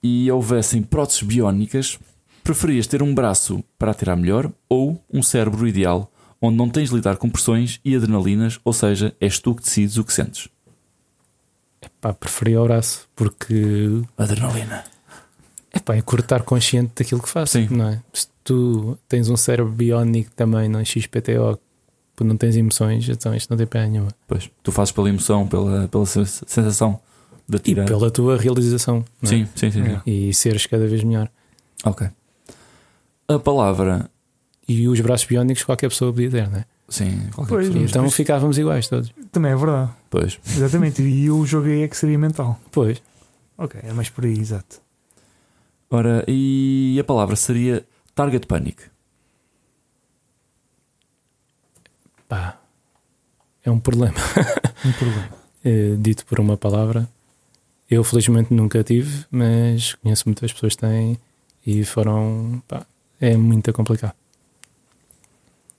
e 0.06 0.30
houvessem 0.30 0.82
próteses 0.82 1.22
biónicas, 1.22 1.98
preferias 2.44 2.86
ter 2.86 3.02
um 3.02 3.14
braço 3.14 3.62
para 3.78 3.90
atirar 3.90 4.16
melhor 4.16 4.50
ou 4.68 5.02
um 5.12 5.22
cérebro 5.22 5.66
ideal 5.66 6.10
onde 6.40 6.56
não 6.56 6.68
tens 6.68 6.90
de 6.90 6.94
lidar 6.96 7.16
com 7.16 7.30
pressões 7.30 7.80
e 7.84 7.96
adrenalinas, 7.96 8.60
ou 8.64 8.72
seja, 8.72 9.14
és 9.20 9.38
tu 9.38 9.54
que 9.54 9.62
decides 9.62 9.96
o 9.96 10.04
que 10.04 10.12
sentes? 10.12 10.48
Pá, 12.00 12.12
preferia 12.12 12.60
o 12.60 12.64
braço, 12.64 13.08
porque 13.16 14.02
Adrenalina. 14.18 14.84
é 15.72 15.78
pá, 15.78 15.94
é 15.96 16.02
cortar 16.02 16.42
consciente 16.42 16.92
daquilo 16.96 17.22
que 17.22 17.28
faço. 17.28 17.52
Sim. 17.54 17.68
Não 17.70 17.88
é? 17.88 18.02
Se 18.12 18.28
tu 18.44 18.98
tens 19.08 19.28
um 19.30 19.36
cérebro 19.36 19.72
biónico 19.72 20.30
também, 20.36 20.68
não 20.68 20.78
é 20.80 20.84
XPTO, 20.84 21.58
não 22.20 22.36
tens 22.36 22.54
emoções, 22.56 23.08
então 23.08 23.34
isto 23.34 23.48
não 23.50 23.56
tem 23.56 23.66
pena 23.66 23.86
nenhuma. 23.86 24.10
Pois, 24.28 24.50
tu 24.62 24.70
fazes 24.70 24.92
pela 24.92 25.08
emoção, 25.08 25.48
pela, 25.48 25.88
pela 25.88 26.06
sens- 26.06 26.42
sensação 26.46 27.00
de 27.48 27.56
E 27.70 27.74
pela 27.74 28.10
tua 28.10 28.36
realização. 28.36 29.04
é? 29.22 29.26
Sim, 29.26 29.46
sim, 29.54 29.70
sim. 29.70 29.84
sim. 29.84 29.90
É. 29.92 30.10
E 30.10 30.34
seres 30.34 30.66
cada 30.66 30.86
vez 30.86 31.02
melhor. 31.04 31.28
Ok. 31.84 32.08
A 33.28 33.38
palavra. 33.38 34.10
E 34.68 34.88
os 34.88 35.00
braços 35.00 35.26
biónicos 35.26 35.62
qualquer 35.62 35.88
pessoa 35.88 36.12
podia 36.12 36.30
ter, 36.30 36.48
não 36.50 36.58
é? 36.58 36.64
Sim, 36.88 37.28
qualquer 37.34 37.54
Pois, 37.54 37.66
pessoa. 37.68 37.84
Então 37.84 38.02
depois- 38.02 38.14
ficávamos 38.14 38.58
iguais 38.58 38.88
todos. 38.88 39.12
Também 39.30 39.52
é 39.52 39.56
verdade. 39.56 39.90
Pois. 40.10 40.38
Exatamente. 40.46 41.02
E 41.02 41.30
o 41.30 41.44
jogo 41.46 41.66
aí 41.68 41.82
é 41.82 41.88
que 41.88 41.96
seria 41.96 42.18
mental. 42.18 42.58
Pois, 42.72 43.00
Ok, 43.58 43.80
é 43.82 43.92
mais 43.92 44.08
por 44.10 44.24
aí, 44.24 44.38
exato. 44.38 44.80
Ora, 45.90 46.24
e 46.28 46.96
a 47.00 47.04
palavra 47.04 47.34
seria 47.36 47.84
target 48.14 48.46
panic. 48.46 48.82
pá, 52.28 52.58
é 53.64 53.70
um 53.70 53.78
problema. 53.78 54.14
Um 54.84 54.92
problema. 54.92 55.28
Eh, 55.68 55.96
dito 55.98 56.24
por 56.26 56.38
uma 56.38 56.56
palavra. 56.56 57.08
Eu 57.90 58.02
felizmente 58.02 58.52
nunca 58.52 58.82
tive, 58.82 59.24
mas 59.30 59.94
conheço 59.94 60.24
muitas 60.26 60.52
pessoas 60.52 60.74
que 60.74 60.80
têm 60.80 61.18
e 61.64 61.84
foram. 61.84 62.62
Pá, 62.66 62.84
é 63.20 63.36
muito 63.36 63.72
complicado. 63.72 64.14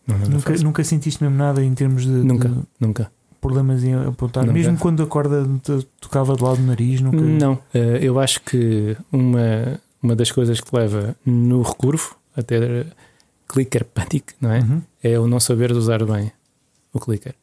Não, 0.05 0.15
é 0.15 0.27
Nunca, 0.29 0.53
nunca 0.57 0.83
sentiste 0.83 1.21
mesmo 1.21 1.37
nada 1.37 1.63
em 1.63 1.73
termos 1.73 2.05
de, 2.05 2.11
nunca, 2.11 2.47
de 2.47 2.55
nunca. 2.79 3.11
problemas 3.41 3.83
em 3.83 3.93
apontar? 3.93 4.43
Nunca. 4.43 4.53
Mesmo 4.53 4.77
quando 4.77 5.03
a 5.03 5.07
corda 5.07 5.45
tocava 5.99 6.35
do 6.35 6.43
lado 6.45 6.57
do 6.57 6.63
nariz, 6.63 7.01
nunca. 7.01 7.19
Não, 7.19 7.59
eh, 7.73 7.99
eu 8.01 8.17
acho 8.19 8.41
que 8.41 8.95
uma, 9.11 9.79
uma 10.01 10.15
das 10.15 10.31
coisas 10.31 10.61
que 10.61 10.73
leva 10.73 11.15
no 11.25 11.61
recurvo 11.61 12.15
a 12.35 12.41
ter 12.41 12.87
clicker 13.49 13.83
panic, 13.83 14.33
não 14.39 14.51
é? 14.51 14.59
Uhum. 14.59 14.81
É 15.03 15.19
o 15.19 15.27
não 15.27 15.39
saber 15.39 15.71
usar 15.71 16.03
bem 16.05 16.31
o 16.93 16.99
clicker. 16.99 17.35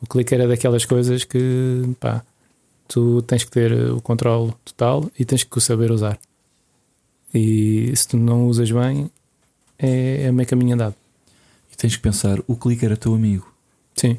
O 0.00 0.06
clicker 0.06 0.40
é 0.40 0.46
daquelas 0.46 0.84
coisas 0.84 1.24
que 1.24 1.94
pá, 2.00 2.22
tu 2.92 3.22
tens 3.22 3.44
que 3.44 3.50
ter 3.50 3.72
o 3.90 4.00
controle 4.00 4.52
total 4.64 5.10
e 5.18 5.24
tens 5.24 5.42
que 5.44 5.56
o 5.58 5.60
saber 5.60 5.90
usar. 5.90 6.18
E 7.34 7.92
se 7.96 8.08
tu 8.08 8.16
não 8.16 8.46
usas 8.46 8.70
bem, 8.70 9.10
é, 9.78 10.24
é 10.24 10.32
meio 10.32 10.48
caminho 10.48 10.74
andado. 10.74 10.94
E 11.72 11.76
tens 11.76 11.96
que 11.96 12.02
pensar, 12.02 12.38
o 12.46 12.54
clicker 12.56 12.92
é 12.92 12.96
teu 12.96 13.14
amigo. 13.14 13.50
Sim. 13.94 14.18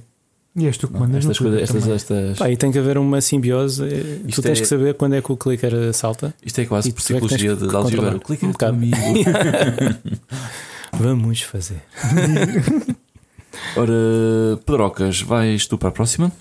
E 0.55 0.67
és 0.67 0.77
tu 0.77 0.87
que 0.87 0.93
mandas 0.93 1.23
estas, 1.23 1.39
coisas, 1.39 1.61
estas, 1.63 1.87
estas, 1.87 2.37
Pá, 2.37 2.49
e 2.51 2.55
tem 2.55 2.71
que 2.71 2.77
haver 2.77 2.97
uma 2.97 3.19
simbiose. 3.21 3.83
eh, 3.83 4.19
Isto 4.27 4.41
tu 4.41 4.45
tens 4.45 4.59
é- 4.59 4.61
que 4.61 4.67
saber 4.67 4.93
quando 4.93 5.13
é 5.15 5.21
que 5.21 5.31
o 5.31 5.37
clicker 5.37 5.91
salta. 5.93 6.33
isto 6.45 6.61
é 6.61 6.65
quase 6.65 6.89
E 6.89 6.91
tu 6.91 6.95
é 6.95 6.97
que 6.97 7.01
psicologia 7.03 7.55
de, 7.55 7.63
algebra. 7.63 7.81
controlar. 7.81 8.15
O 8.15 8.19
clicker 8.19 8.49
Um 8.49 8.53
é 8.59 8.65
amigo. 8.67 8.95
Vamos 10.93 11.41
fazer. 11.41 11.81
Ora, 13.75 14.57
Pedrocas, 14.65 15.21
vais 15.21 15.65
tu 15.65 15.77
para 15.77 15.89
a 15.89 15.91
próxima? 15.91 16.31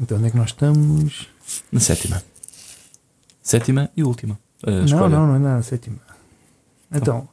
Então 0.00 0.18
onde 0.18 0.26
é 0.26 0.30
que 0.30 0.36
nós 0.36 0.48
estamos? 0.50 1.28
Na 1.74 1.80
sétima. 1.80 2.22
Sétima 3.42 3.90
e 3.96 4.04
última. 4.04 4.38
Uh, 4.62 4.88
não, 4.88 5.08
não, 5.08 5.26
não 5.26 5.34
é 5.34 5.38
nada, 5.40 5.62
sétima. 5.62 5.98
Então, 6.90 7.28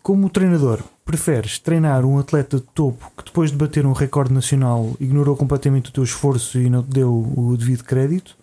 como 0.00 0.30
treinador, 0.30 0.80
preferes 1.04 1.58
treinar 1.58 2.04
um 2.04 2.16
atleta 2.16 2.58
de 2.58 2.62
topo 2.62 3.10
que 3.16 3.24
depois 3.24 3.50
de 3.50 3.56
bater 3.56 3.84
um 3.84 3.92
recorde 3.92 4.32
nacional 4.32 4.94
ignorou 5.00 5.36
completamente 5.36 5.90
o 5.90 5.92
teu 5.92 6.04
esforço 6.04 6.60
e 6.60 6.70
não 6.70 6.84
te 6.84 6.90
deu 6.90 7.12
o 7.12 7.56
devido 7.56 7.82
crédito? 7.82 8.36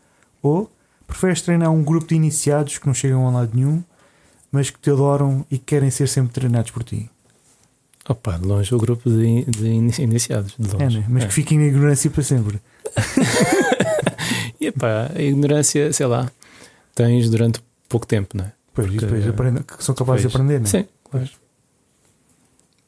Ou 0.43 0.69
preferes 1.07 1.41
treinar 1.41 1.71
um 1.71 1.81
grupo 1.81 2.07
de 2.07 2.15
iniciados 2.15 2.77
que 2.77 2.85
não 2.85 2.93
chegam 2.93 3.25
a 3.25 3.31
lado 3.31 3.51
nenhum, 3.55 3.81
mas 4.51 4.69
que 4.69 4.79
te 4.79 4.91
adoram 4.91 5.45
e 5.49 5.57
que 5.57 5.63
querem 5.63 5.89
ser 5.89 6.09
sempre 6.09 6.33
treinados 6.33 6.71
por 6.71 6.83
ti. 6.83 7.09
Opa, 8.07 8.37
de 8.37 8.45
longe 8.45 8.73
o 8.73 8.77
grupo 8.77 9.09
de, 9.09 9.45
de 9.45 9.67
iniciados. 9.67 10.53
De 10.59 10.71
longe. 10.75 10.97
É, 10.97 10.99
né? 11.01 11.05
Mas 11.09 11.23
É. 11.23 11.27
que 11.27 11.33
fiquem 11.33 11.57
na 11.57 11.65
ignorância 11.65 12.09
para 12.11 12.21
sempre. 12.23 12.61
E 14.59 14.67
epá, 14.67 15.11
a 15.15 15.21
ignorância, 15.21 15.91
sei 15.91 16.05
lá, 16.05 16.29
tens 16.93 17.29
durante 17.29 17.59
pouco 17.89 18.05
tempo, 18.05 18.37
não 18.37 18.45
é? 18.45 18.51
Pois, 18.73 18.87
Porque- 18.87 19.05
depois 19.05 19.27
aprendem, 19.27 19.63
que 19.63 19.83
são 19.83 19.95
capazes 19.95 20.21
de 20.21 20.27
aprender, 20.27 20.59
né? 20.59 20.65
Sim. 20.67 20.85
Pois. 21.09 21.31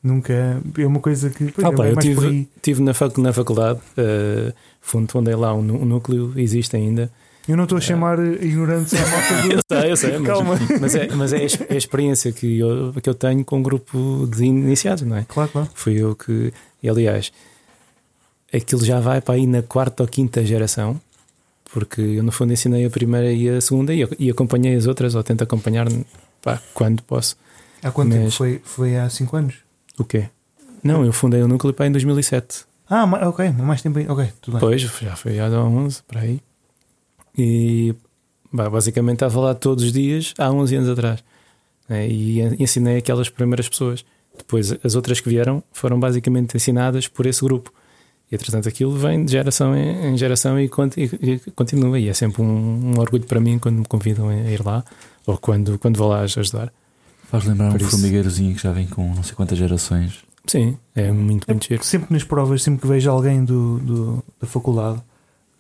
Nunca 0.04 0.34
é 0.78 0.86
uma 0.86 1.00
coisa 1.00 1.30
que. 1.30 1.52
Pois, 1.52 1.66
Ah, 1.66 1.70
é, 1.70 1.76
pá, 1.76 1.88
é 1.88 1.92
eu 1.92 2.46
tive, 2.62 2.82
na, 2.82 2.94
fac, 2.94 3.18
na 3.20 3.34
faculdade, 3.34 3.80
uh, 3.98 4.54
fundo, 4.80 5.12
fundei 5.12 5.36
lá 5.36 5.54
um, 5.54 5.60
um 5.60 5.86
núcleo, 5.86 6.34
existe 6.38 6.76
ainda. 6.76 7.12
Eu 7.48 7.56
não 7.56 7.64
estou 7.64 7.78
a 7.78 7.82
chamar 7.82 8.20
ignorância 8.20 9.00
à 9.02 9.08
malta 9.08 9.42
do. 9.44 9.52
Eu 9.54 9.60
sei, 9.82 9.92
eu 9.92 9.96
sei, 9.98 10.18
mas, 10.18 10.28
Calma. 10.28 10.56
mas, 10.82 10.96
é, 10.96 11.08
mas 11.16 11.34
é 11.34 11.38
a 11.38 11.42
ex- 11.44 11.60
a 11.70 11.76
experiência 11.76 12.32
que 12.32 12.60
eu, 12.60 12.94
que 13.02 13.10
eu 13.10 13.14
tenho 13.16 13.44
com 13.46 13.60
um 13.60 13.64
grupo 13.64 14.28
de 14.30 14.44
iniciados, 14.46 15.04
não 15.04 15.16
é? 15.16 15.26
Claro, 15.28 15.50
claro. 15.52 15.70
Fui 15.74 15.94
eu 15.96 16.16
que. 16.16 16.54
E 16.84 16.90
aliás, 16.90 17.32
aquilo 18.54 18.84
já 18.84 19.00
vai 19.00 19.22
para 19.22 19.36
aí 19.36 19.48
na 19.48 19.62
quarta 19.62 20.04
ou 20.04 20.10
quinta 20.10 20.44
geração, 20.46 21.00
porque 21.72 22.02
eu 22.02 22.24
no 22.24 22.32
fundo 22.32 22.54
ensinei 22.54 22.86
a 22.86 22.90
primeira 22.90 23.32
e 23.32 23.50
a 23.50 23.62
segunda 23.62 23.94
e, 23.94 24.08
e 24.20 24.30
acompanhei 24.30 24.76
as 24.76 24.86
outras, 24.88 25.16
ou 25.16 25.24
tento 25.24 25.44
acompanhar 25.44 25.88
pá, 26.42 26.62
quando 26.74 27.02
posso. 27.04 27.38
Há 27.84 27.92
quanto 27.92 28.12
tempo? 28.12 28.26
Mas- 28.26 28.36
Foi, 28.36 28.62
foi 28.64 28.98
há 28.98 29.10
5 29.10 29.36
anos? 29.38 29.56
O 29.98 30.04
quê? 30.04 30.26
Não, 30.84 31.06
eu 31.06 31.14
fundei 31.14 31.42
o 31.42 31.48
núcleo 31.48 31.74
para 31.74 31.88
em 31.88 31.92
2007. 31.92 32.66
Ah, 32.90 33.04
ok, 33.28 33.50
mais 33.52 33.82
tempo 33.82 34.00
aí. 34.00 34.08
Ok, 34.08 34.32
tudo 34.42 34.54
bem. 34.56 34.60
Pois, 34.62 34.82
já 34.82 35.16
foi 35.16 35.40
há 35.40 35.48
11, 35.50 36.02
para 36.08 36.22
aí. 36.22 36.40
E 37.38 37.94
bah, 38.52 38.70
basicamente 38.70 39.16
estava 39.16 39.40
lá 39.40 39.54
todos 39.56 39.84
os 39.84 39.92
dias 39.94 40.34
há 40.38 40.50
11 40.52 40.76
anos 40.76 40.90
atrás. 40.90 41.24
né? 41.88 42.08
E 42.08 42.42
en- 42.42 42.56
ensinei 42.60 42.98
aquelas 42.98 43.30
primeiras 43.30 43.68
pessoas. 43.70 44.04
Depois, 44.38 44.72
as 44.84 44.96
outras 44.96 45.20
que 45.20 45.30
vieram 45.30 45.64
foram 45.72 46.00
basicamente 46.00 46.56
ensinadas 46.56 47.08
por 47.08 47.26
esse 47.26 47.44
grupo. 47.44 47.72
E, 48.32 48.36
entretanto, 48.36 48.68
aquilo 48.68 48.92
vem 48.92 49.24
de 49.26 49.32
geração 49.32 49.76
em, 49.76 50.18
geração 50.18 50.60
e, 50.60 50.68
conti- 50.70 51.10
continua. 51.56 52.00
E 52.00 52.08
é 52.10 52.14
sempre 52.14 52.42
um, 52.42 52.94
um 52.96 53.00
orgulho 53.00 53.24
para 53.26 53.40
mim 53.40 53.58
quando 53.58 53.78
me 53.80 53.86
convidam 53.86 54.30
a 54.30 54.36
ir 54.36 54.64
lá 54.66 54.84
ou 55.26 55.38
quando, 55.38 55.80
quando 55.80 55.98
vou 55.98 56.10
lá 56.10 56.22
ajudar. 56.22 56.72
Faz 57.30 57.46
lembrar 57.46 57.72
Por 57.72 57.82
um 57.82 57.86
isso. 57.86 57.92
formigueirozinho 57.92 58.56
que 58.56 58.62
já 58.64 58.72
vem 58.72 58.88
com 58.88 59.14
não 59.14 59.24
sei 59.24 59.34
quantas 59.36 59.58
gerações. 59.58 60.20
Sim, 60.46 60.78
é 60.96 61.12
muito, 61.12 61.46
muito 61.48 61.68
giro. 61.68 61.84
Sempre 61.84 62.14
nas 62.14 62.24
provas, 62.24 62.64
sempre 62.64 62.82
que 62.82 62.88
vejo 62.88 63.10
alguém 63.10 63.44
do, 63.44 63.80
do- 63.80 64.24
da 64.40 64.48
faculdade, 64.48 65.02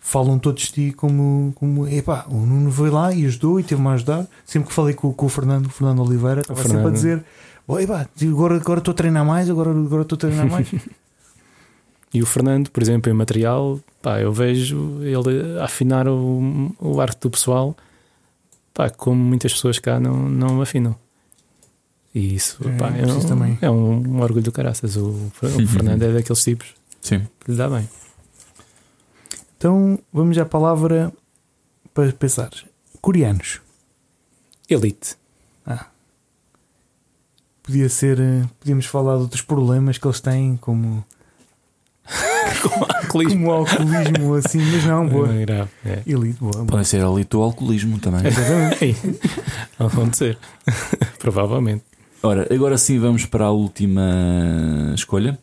falam 0.09 0.39
todos 0.39 0.63
de 0.63 0.71
ti 0.71 0.91
como, 0.93 1.51
como 1.55 1.85
epá, 1.85 2.25
o 2.29 2.35
Nuno 2.37 2.71
foi 2.71 2.89
lá 2.89 3.13
e 3.13 3.25
ajudou 3.25 3.59
e 3.59 3.63
teve-me 3.63 3.89
a 3.89 3.91
ajudar. 3.91 4.25
Sempre 4.45 4.69
que 4.69 4.73
falei 4.73 4.93
com, 4.93 5.11
com 5.11 5.25
o 5.25 5.29
Fernando, 5.29 5.65
o 5.65 5.69
Fernando 5.69 6.01
Oliveira, 6.01 6.39
estava 6.41 6.59
sempre 6.61 6.77
a 6.77 6.79
Fernando. 6.79 6.93
dizer: 6.95 7.25
"Oh, 7.67 7.77
epá, 7.77 8.07
agora, 8.23 8.55
agora 8.55 8.79
estou 8.79 8.93
a 8.93 8.95
treinar 8.95 9.25
mais, 9.25 9.49
agora, 9.49 9.69
agora 9.71 10.03
estou 10.03 10.15
a 10.15 10.19
treinar 10.19 10.49
mais. 10.49 10.67
E 12.13 12.21
o 12.23 12.25
Fernando, 12.25 12.71
por 12.71 12.81
exemplo, 12.81 13.11
em 13.11 13.13
material, 13.13 13.81
pá, 14.01 14.21
eu 14.21 14.31
vejo 14.31 15.01
ele 15.03 15.59
afinar 15.59 16.07
o, 16.07 16.73
o 16.79 17.01
arco 17.01 17.19
do 17.19 17.29
pessoal, 17.29 17.75
pá, 18.73 18.89
como 18.89 19.21
muitas 19.21 19.51
pessoas 19.53 19.77
cá 19.77 19.99
não, 19.99 20.29
não 20.29 20.61
afinam. 20.61 20.95
E 22.15 22.33
isso 22.33 22.57
É, 22.65 22.77
pá, 22.77 22.87
é, 22.95 23.05
um, 23.05 23.19
também. 23.19 23.57
é 23.61 23.69
um, 23.69 23.91
um 24.07 24.21
orgulho 24.21 24.41
do 24.45 24.53
caraças. 24.53 24.95
O, 24.95 25.09
o 25.09 25.67
Fernando 25.67 26.01
é 26.01 26.13
daqueles 26.13 26.41
tipos 26.41 26.69
Sim. 27.01 27.27
que 27.41 27.51
lhe 27.51 27.57
dá 27.57 27.69
bem. 27.69 27.87
Então 29.57 29.99
vamos 30.13 30.37
à 30.37 30.45
palavra 30.45 31.11
para 31.93 32.11
pensar: 32.13 32.51
coreanos. 33.01 33.61
Elite. 34.69 35.15
Podia 37.63 37.89
ser, 37.89 38.17
eh, 38.17 38.45
podíamos 38.61 38.85
falar 38.85 39.17
de 39.17 39.23
outros 39.23 39.41
problemas 39.41 39.97
que 39.97 40.07
eles 40.07 40.21
têm, 40.21 40.55
como, 40.55 41.03
Alcoolismo. 43.03 43.39
como 43.39 43.47
o 43.47 43.51
alcoolismo, 43.51 44.35
assim, 44.35 44.59
mas 44.71 44.85
não, 44.85 45.05
boa. 45.05 45.33
É 45.35 45.45
grave. 45.45 45.69
É. 45.85 46.01
Elite, 46.07 46.39
boa. 46.39 46.53
boa. 46.53 46.65
Podem 46.65 46.85
ser 46.85 47.03
ali 47.03 47.25
do 47.25 47.41
alcoolismo 47.41 47.99
também. 47.99 48.25
Exatamente. 48.25 49.21
Não 49.77 50.13
ser. 50.13 50.37
Provavelmente. 51.19 51.83
Ora, 52.23 52.47
agora 52.49 52.77
sim 52.77 52.99
vamos 52.99 53.25
para 53.25 53.45
a 53.45 53.51
última 53.51 54.93
escolha. 54.95 55.37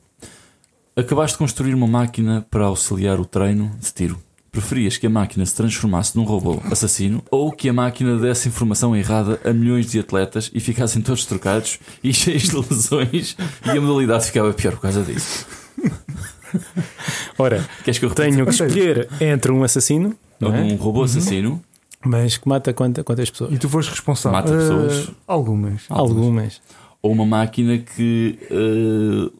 Acabaste 0.96 1.34
de 1.34 1.38
construir 1.38 1.74
uma 1.74 1.86
máquina 1.88 2.46
para 2.50 2.66
auxiliar 2.66 3.18
o 3.18 3.24
treino 3.24 3.70
de 3.80 3.92
tiro. 3.92 4.18
Preferias 4.52 4.96
que 4.96 5.08
a 5.08 5.10
máquina 5.10 5.44
se 5.44 5.52
transformasse 5.54 6.16
num 6.16 6.22
robô 6.22 6.62
assassino 6.70 7.20
ou 7.28 7.50
que 7.50 7.68
a 7.68 7.72
máquina 7.72 8.16
desse 8.16 8.46
informação 8.48 8.94
errada 8.94 9.40
a 9.44 9.52
milhões 9.52 9.90
de 9.90 9.98
atletas 9.98 10.48
e 10.54 10.60
ficassem 10.60 11.02
todos 11.02 11.24
trocados 11.26 11.80
e 12.04 12.14
cheios 12.14 12.44
de 12.44 12.54
lesões 12.56 13.36
e 13.66 13.70
a 13.70 13.80
modalidade 13.80 14.26
ficava 14.26 14.52
pior 14.52 14.72
por 14.74 14.82
causa 14.82 15.02
disso? 15.02 15.44
Ora, 17.36 17.68
Queres 17.82 17.98
que 17.98 18.04
eu 18.04 18.08
repita? 18.10 18.22
tenho 18.30 18.36
que 18.36 18.42
Ou 18.62 18.68
escolher 18.68 19.08
entre 19.20 19.50
um 19.50 19.64
assassino, 19.64 20.14
não 20.38 20.54
é? 20.54 20.60
um 20.60 20.76
robô 20.76 21.02
assassino? 21.02 21.60
mas 22.06 22.36
que 22.36 22.48
mata 22.48 22.72
quanta- 22.72 23.02
quantas 23.02 23.28
pessoas? 23.30 23.52
E 23.52 23.58
tu 23.58 23.68
foste 23.68 23.88
responsável. 23.90 24.38
Mata 24.38 24.52
pessoas. 24.56 25.08
Eh, 25.08 25.12
algumas. 25.26 25.82
Algumas. 25.88 26.62
ou 27.02 27.10
uma 27.10 27.26
máquina 27.26 27.78
que 27.78 28.38
eh, 28.42 29.30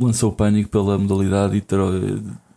lançou 0.00 0.32
pânico 0.32 0.70
pela 0.70 0.96
modalidade 0.98 1.56
e 1.56 1.60
tro- 1.60 1.92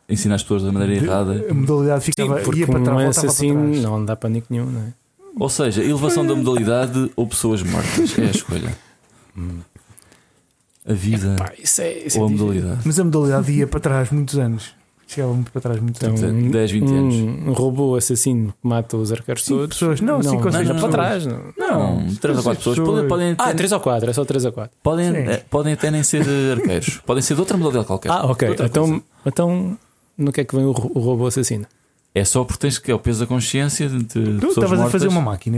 ensina 0.10 0.36
as 0.36 0.42
pessoas 0.44 0.64
da 0.64 0.72
maneira 0.72 1.04
errada. 1.06 1.46
A 1.50 1.54
modalidade 1.54 2.04
Sim, 2.06 2.12
ficava, 2.12 2.40
porque 2.42 2.60
ia 2.62 2.68
para 2.68 2.80
trás, 2.82 3.18
é 3.18 3.22
trás. 3.22 3.82
não 3.84 4.04
dá 4.06 4.16
pânico 4.16 4.48
nenhum, 4.50 4.66
não 4.66 4.82
é? 4.82 4.94
Ou 5.40 5.50
seja, 5.50 5.84
elevação 5.84 6.26
da 6.26 6.36
modalidade 6.36 7.12
ou 7.16 7.26
pessoas 7.28 7.62
mortas 7.64 8.18
é 8.20 8.22
a 8.24 8.32
escolha. 8.32 8.78
A 10.86 10.94
vida 10.94 11.36
Pá, 11.38 11.52
isso 11.58 11.82
é, 11.82 12.06
isso 12.06 12.18
é 12.18 12.20
ou 12.22 12.26
a 12.28 12.30
difícil. 12.30 12.48
modalidade. 12.54 12.82
Mas 12.86 13.00
a 13.00 13.04
modalidade 13.04 13.52
ia 13.52 13.66
para 13.68 13.80
trás 13.80 14.12
muitos 14.12 14.38
anos. 14.38 14.76
Chegava 15.14 15.34
muito 15.34 15.52
para 15.52 15.62
trás 15.62 15.80
muitos 15.80 16.02
Então, 16.02 16.30
anos. 16.30 16.52
10, 16.52 16.72
20 16.72 16.84
um, 16.90 16.98
anos. 16.98 17.16
Um 17.48 17.54
robô 17.54 17.96
assassino 17.96 18.52
que 18.62 18.68
mata 18.68 18.98
os 18.98 19.12
arqueiros 19.12 19.44
Cinco 19.46 19.60
todos. 19.62 19.78
pessoas. 19.78 20.02
Não, 20.02 20.24
cinco 20.24 20.36
ou 20.38 20.44
não, 20.46 20.52
seis 20.52 20.68
não, 20.70 20.76
para 20.80 20.88
pessoas. 20.88 20.94
trás. 20.94 21.26
Não. 21.26 21.98
Não, 22.04 22.16
3 22.16 22.38
ou 22.38 22.44
4 22.44 22.58
pessoas. 22.60 22.78
pessoas. 22.80 22.88
Podem, 22.88 23.08
podem, 23.08 23.30
Ah, 23.38 23.44
até- 23.46 23.54
3 23.54 23.72
ou 23.72 23.80
4, 23.80 24.10
é 24.10 24.14
só 24.14 24.26
3 24.26 24.46
ou 24.46 24.52
4. 24.52 24.78
podem, 24.82 25.08
eh, 25.16 25.44
podem 25.50 25.74
até 25.74 25.92
nem 25.92 26.02
ser 26.04 26.24
arqueiros. 26.58 27.02
Podem 27.06 27.22
ser 27.22 27.36
de 27.36 27.40
outra 27.42 27.58
modalidade 27.58 27.86
qualquer. 27.88 28.12
Ah, 28.12 28.26
ok. 28.26 28.56
Então, 28.60 28.88
coisa. 28.88 29.04
então, 29.26 29.78
no 30.18 30.32
que 30.32 30.42
é 30.42 30.44
que 30.46 30.56
vem 30.56 30.66
o 30.66 30.72
robô 30.72 31.28
assassino? 31.28 31.66
É 32.16 32.24
só 32.24 32.44
porque 32.44 32.60
tens 32.60 32.78
que 32.78 32.92
é 32.92 32.96
o 32.96 33.00
peso 33.00 33.22
da 33.22 33.26
consciência 33.26 33.90
de, 33.90 33.98
de 33.98 34.06
Tu 34.06 34.22
pessoas 34.36 34.58
estavas 34.58 34.82
a 34.82 34.90
fazer 34.90 35.08
uma 35.08 35.22
máquina, 35.22 35.58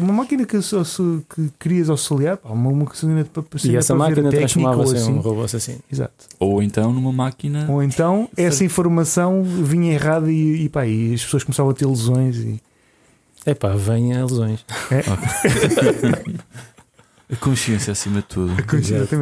uma 0.00 0.12
máquina 0.12 0.46
que, 0.46 0.62
só 0.62 0.84
que 0.84 1.50
querias 1.58 1.90
auxiliar, 1.90 2.36
pá, 2.36 2.50
uma, 2.50 2.70
uma 2.70 2.86
coisa 2.86 3.04
para, 3.32 3.42
E 3.64 3.76
essa 3.76 3.94
para 3.96 4.04
máquina 4.04 4.30
técnica 4.30 4.38
transformava-se 4.38 4.94
em 4.94 4.98
assim. 4.98 5.12
um 5.12 5.20
robô 5.20 5.42
assassino. 5.42 5.80
Exato. 5.92 6.26
Ou 6.38 6.62
então 6.62 6.92
numa 6.92 7.12
máquina. 7.12 7.66
Ou 7.68 7.82
então 7.82 8.28
essa 8.36 8.64
informação 8.64 9.42
vinha 9.42 9.92
errada 9.92 10.30
e, 10.30 10.66
e, 10.66 10.68
pá, 10.68 10.86
e 10.86 11.14
as 11.14 11.24
pessoas 11.24 11.42
começavam 11.42 11.72
a 11.72 11.74
ter 11.74 11.86
lesões. 11.86 12.36
E, 12.36 12.60
É 13.44 13.52
pá, 13.54 13.70
vem 13.70 14.14
a 14.14 14.24
lesões. 14.24 14.64
A 17.30 17.36
consciência 17.36 17.92
acima 17.92 18.20
de 18.20 18.26
tudo. 18.26 18.54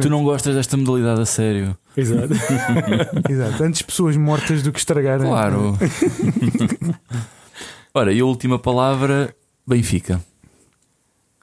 Tu 0.01 0.09
não 0.09 0.23
gostas 0.23 0.55
desta 0.55 0.77
modalidade 0.77 1.21
a 1.21 1.25
sério. 1.25 1.77
Exato. 1.95 2.33
Exato. 3.29 3.63
Antes 3.63 3.81
pessoas 3.81 4.15
mortas 4.15 4.63
do 4.63 4.71
que 4.71 4.79
estragarem. 4.79 5.27
Claro. 5.27 5.77
Ora, 7.93 8.13
e 8.13 8.19
a 8.19 8.25
última 8.25 8.57
palavra: 8.57 9.35
Benfica. 9.65 10.23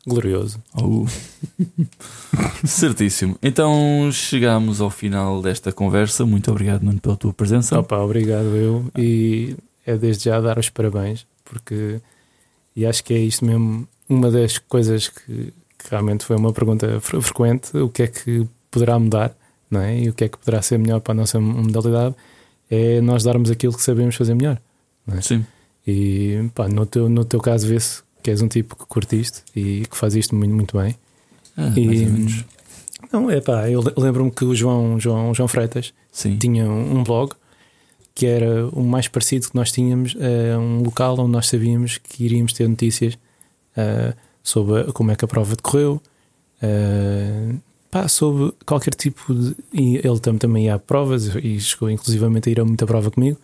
Glorioso. 0.07 0.63
Oh. 0.75 1.07
Certíssimo. 2.67 3.39
Então 3.43 4.11
chegamos 4.13 4.81
ao 4.81 4.91
final 4.91 5.43
desta 5.43 5.73
conversa. 5.73 6.25
Muito 6.25 6.51
obrigado, 6.51 6.83
Nuno, 6.83 7.01
pela 7.01 7.17
tua 7.17 7.33
presença. 7.33 7.79
Opa, 7.79 7.99
obrigado 7.99 8.55
eu. 8.57 8.91
E 8.97 9.57
é 9.87 9.97
desde 9.97 10.25
já 10.25 10.41
dar 10.41 10.59
os 10.59 10.69
parabéns, 10.69 11.27
porque 11.45 12.01
e 12.77 12.85
acho 12.85 13.05
que 13.05 13.15
é 13.15 13.19
isto 13.19 13.45
mesmo 13.45 13.87
uma 14.09 14.31
das 14.31 14.59
coisas 14.59 15.09
que, 15.09 15.53
que 15.85 15.91
realmente 15.91 16.25
foi 16.25 16.37
uma 16.37 16.53
pergunta 16.53 17.01
fre- 17.01 17.21
frequente: 17.21 17.77
o 17.77 17.89
que 17.89 18.03
é 18.03 18.07
que 18.09 18.49
poderá 18.71 18.99
mudar, 18.99 19.37
não 19.71 19.81
é? 19.81 20.01
E 20.01 20.09
o 20.09 20.13
que 20.15 20.25
é 20.25 20.29
que 20.29 20.39
poderá 20.39 20.61
ser 20.63 20.79
melhor 20.79 21.01
para 21.01 21.13
a 21.13 21.15
nossa 21.15 21.39
modalidade? 21.39 22.15
É 22.71 23.01
nós 23.03 23.23
darmos 23.23 23.51
aquilo 23.51 23.75
que 23.77 23.83
sabemos 23.83 24.17
fazer 24.17 24.35
melhor. 24.35 24.59
Sim. 25.21 25.45
E 25.87 26.49
pá, 26.55 26.67
no, 26.67 26.87
teu, 26.87 27.09
no 27.09 27.25
teu 27.25 27.41
caso, 27.41 27.67
vê-se 27.69 28.03
que 28.23 28.31
és 28.31 28.41
um 28.41 28.49
tipo 28.49 28.75
que 28.75 28.87
curte 28.87 29.21
isto 29.21 29.43
e 29.55 29.85
que 29.89 29.97
faz 29.97 30.15
isto 30.15 30.35
muito, 30.35 30.55
muito 30.55 30.77
bem. 30.79 30.97
Ah, 31.57 31.73
E- 31.77 31.87
mais 31.87 32.01
ou 32.01 32.09
menos. 32.09 32.45
Não, 33.13 33.31
é 33.31 33.41
pá, 33.41 33.69
eu 33.71 33.81
le- 33.83 33.93
lembro-me 33.99 34.31
que 34.31 34.45
o 34.45 34.55
João, 34.55 34.99
João, 34.99 35.35
João 35.35 35.47
Freitas 35.47 35.93
Sim. 36.11 36.39
tinha 36.39 36.65
um 36.69 37.05
blog 37.05 37.33
que 38.15 38.25
era 38.27 38.67
o 38.69 38.83
mais 38.83 39.09
parecido 39.09 39.49
que 39.51 39.55
nós 39.55 39.71
tínhamos 39.71 40.17
a 40.17 40.59
um 40.59 40.83
local 40.83 41.19
onde 41.21 41.31
nós 41.33 41.49
sabíamos 41.49 41.99
que 41.99 42.25
iríamos 42.25 42.53
ter 42.55 42.67
notícias 42.67 43.19
ah, 43.77 44.15
sobre 44.45 44.83
a- 44.83 44.93
como 44.93 45.11
é 45.11 45.17
que 45.17 45.25
a 45.25 45.29
prova 45.29 45.57
decorreu, 45.57 46.01
ah, 46.63 47.55
pá, 47.91 48.07
sobre 48.09 48.53
qualquer 48.65 48.95
tipo 48.95 49.35
de. 49.35 49.57
E 49.73 49.97
ele 49.97 50.19
tam- 50.21 50.39
também 50.39 50.67
ia 50.67 50.75
a 50.75 50.79
provas 50.79 51.35
e 51.43 51.59
chegou 51.61 51.91
inclusivamente 51.91 52.49
a 52.49 52.53
ir 52.53 52.61
a 52.61 52.65
muita 52.65 52.87
prova 52.87 53.11
comigo. 53.11 53.39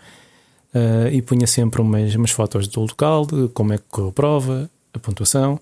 ah, 0.72 1.10
e 1.10 1.20
punha 1.20 1.48
sempre 1.48 1.80
umas, 1.82 2.14
umas 2.14 2.30
fotos 2.30 2.68
do 2.68 2.80
local, 2.82 3.26
de 3.26 3.48
como 3.48 3.72
é 3.72 3.78
que 3.78 3.84
correu 3.90 4.10
a 4.10 4.12
prova, 4.12 4.70
a 4.94 4.98
pontuação. 5.00 5.58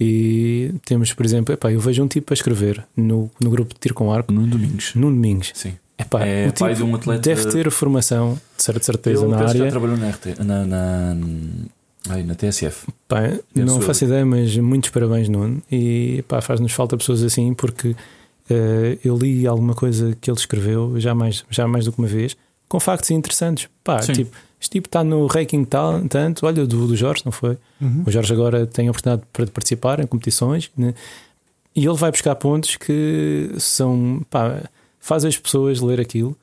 E 0.00 0.74
temos, 0.86 1.12
por 1.12 1.24
exemplo, 1.26 1.52
epá, 1.52 1.70
eu 1.70 1.78
vejo 1.78 2.02
um 2.02 2.08
tipo 2.08 2.32
a 2.32 2.34
escrever 2.34 2.82
no, 2.96 3.30
no 3.38 3.50
grupo 3.50 3.74
de 3.74 3.80
tiro 3.80 3.94
com 3.94 4.10
arco, 4.10 4.32
No 4.32 4.46
Domingos. 4.46 4.94
Nuno 4.94 5.14
Domingos. 5.14 5.50
Sim. 5.54 5.74
Epá, 5.98 6.24
É 6.24 6.48
o 6.48 6.52
pai 6.54 6.74
tipo 6.74 6.84
de 6.86 6.90
um 6.90 6.94
atleta- 6.96 7.20
Deve 7.20 7.44
ter 7.50 7.70
formação, 7.70 8.40
de 8.56 8.62
certa 8.62 8.82
certeza, 8.82 9.22
Ele 9.24 9.30
na 9.32 9.36
que 9.36 9.42
já 9.44 9.48
área. 9.50 9.70
trabalhou 9.70 9.96
na 9.98 10.08
RT, 10.08 10.34
na, 10.42 10.64
na, 10.66 11.14
ai, 12.08 12.22
na 12.22 12.34
TSF. 12.34 12.88
Pá, 13.06 13.20
não 13.54 13.76
eu. 13.76 13.82
faço 13.82 14.04
ideia, 14.04 14.24
mas 14.24 14.56
muitos 14.56 14.90
parabéns, 14.90 15.28
Nuno. 15.28 15.62
E 15.70 16.24
pá, 16.28 16.40
faz-nos 16.40 16.72
falta 16.72 16.96
pessoas 16.96 17.22
assim, 17.22 17.54
porque 17.54 17.94
eh, 18.50 18.98
eu 19.04 19.16
li 19.16 19.46
alguma 19.46 19.74
coisa 19.74 20.16
que 20.20 20.30
ele 20.30 20.38
escreveu 20.38 20.98
já 20.98 21.14
mais, 21.14 21.44
já 21.50 21.66
mais 21.66 21.84
do 21.84 21.92
que 21.92 21.98
uma 21.98 22.08
vez, 22.08 22.36
com 22.68 22.80
factos 22.80 23.10
interessantes. 23.10 23.68
Pá, 23.84 24.00
Sim. 24.02 24.12
tipo, 24.12 24.36
este 24.60 24.70
tipo 24.70 24.88
está 24.88 25.02
no 25.02 25.26
ranking 25.26 25.64
tal, 25.64 26.00
tanto, 26.08 26.46
olha, 26.46 26.66
do, 26.66 26.86
do 26.86 26.96
Jorge, 26.96 27.22
não 27.24 27.32
foi? 27.32 27.58
Uhum. 27.80 28.04
O 28.06 28.10
Jorge 28.10 28.32
agora 28.32 28.66
tem 28.66 28.88
a 28.88 28.90
oportunidade 28.90 29.26
para 29.32 29.46
participar 29.46 30.00
em 30.00 30.06
competições 30.06 30.70
né? 30.76 30.94
e 31.74 31.84
ele 31.84 31.96
vai 31.96 32.10
buscar 32.10 32.34
pontos 32.36 32.76
que 32.76 33.50
são, 33.58 34.24
pá, 34.30 34.62
faz 35.00 35.24
as 35.24 35.36
pessoas 35.36 35.80
ler 35.80 36.00
aquilo 36.00 36.36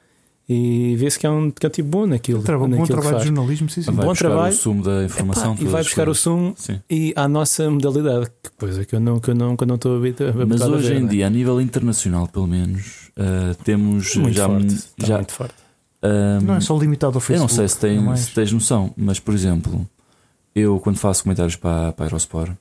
e 0.51 0.95
vê-se 0.95 1.19
que 1.19 1.27
é 1.27 1.29
um, 1.29 1.51
que 1.51 1.63
é 1.63 1.69
um 1.69 1.71
tipo 1.71 1.87
bom 1.89 2.07
naquilo. 2.07 2.41
Tra- 2.41 2.57
bom 2.57 2.67
naquilo 2.67 2.87
que 2.87 2.93
trabalho 2.93 3.19
de 3.19 3.25
jornalismo, 3.25 3.69
sim, 3.69 3.83
sim. 3.83 3.91
vai 3.91 4.03
bom 4.05 4.11
buscar 4.11 4.29
trabalho. 4.29 4.51
o 4.53 4.57
sumo 4.57 4.83
da 4.83 5.03
informação. 5.03 5.53
Epá, 5.53 5.61
e 5.61 5.65
vai 5.67 5.83
buscar 5.83 6.09
o 6.09 6.15
sumo 6.15 6.53
Sim. 6.57 6.81
e 6.89 7.13
à 7.15 7.27
nossa 7.27 7.69
modalidade, 7.69 8.31
que 8.41 8.49
coisa 8.57 8.83
que 8.83 8.95
eu 8.95 8.99
não, 8.99 9.19
que 9.19 9.29
eu 9.29 9.35
não, 9.35 9.55
que 9.55 9.63
eu 9.63 9.67
não 9.67 9.75
estou 9.75 9.95
habitu- 9.97 10.23
habituado 10.23 10.47
Mas 10.49 10.61
a 10.63 10.67
hoje 10.69 10.89
ver, 10.89 10.97
em 10.97 11.03
né? 11.03 11.09
dia, 11.09 11.27
a 11.27 11.29
nível 11.29 11.61
internacional, 11.61 12.27
pelo 12.27 12.47
menos, 12.47 13.11
uh, 13.15 13.53
temos 13.63 14.15
muito 14.15 14.33
já. 14.35 14.47
forte, 14.47 14.73
está 14.73 15.05
já 15.07 15.15
muito 15.17 15.33
forte. 15.33 15.53
um, 16.41 16.45
Não 16.45 16.55
é 16.55 16.61
só 16.61 16.75
limitado 16.77 17.11
ao 17.11 17.17
eu 17.17 17.21
Facebook. 17.21 17.51
não 17.51 17.55
sei 17.55 17.67
se, 17.67 17.77
é 17.77 17.79
tem, 17.89 17.99
mais. 18.03 18.19
se 18.21 18.33
tens 18.33 18.51
noção, 18.51 18.91
mas 18.97 19.19
por 19.19 19.35
exemplo, 19.35 19.87
eu 20.55 20.79
quando 20.79 20.97
faço 20.97 21.21
comentários 21.23 21.55
para, 21.57 21.91
para 21.93 22.05
a 22.05 22.07
Aerosport 22.07 22.51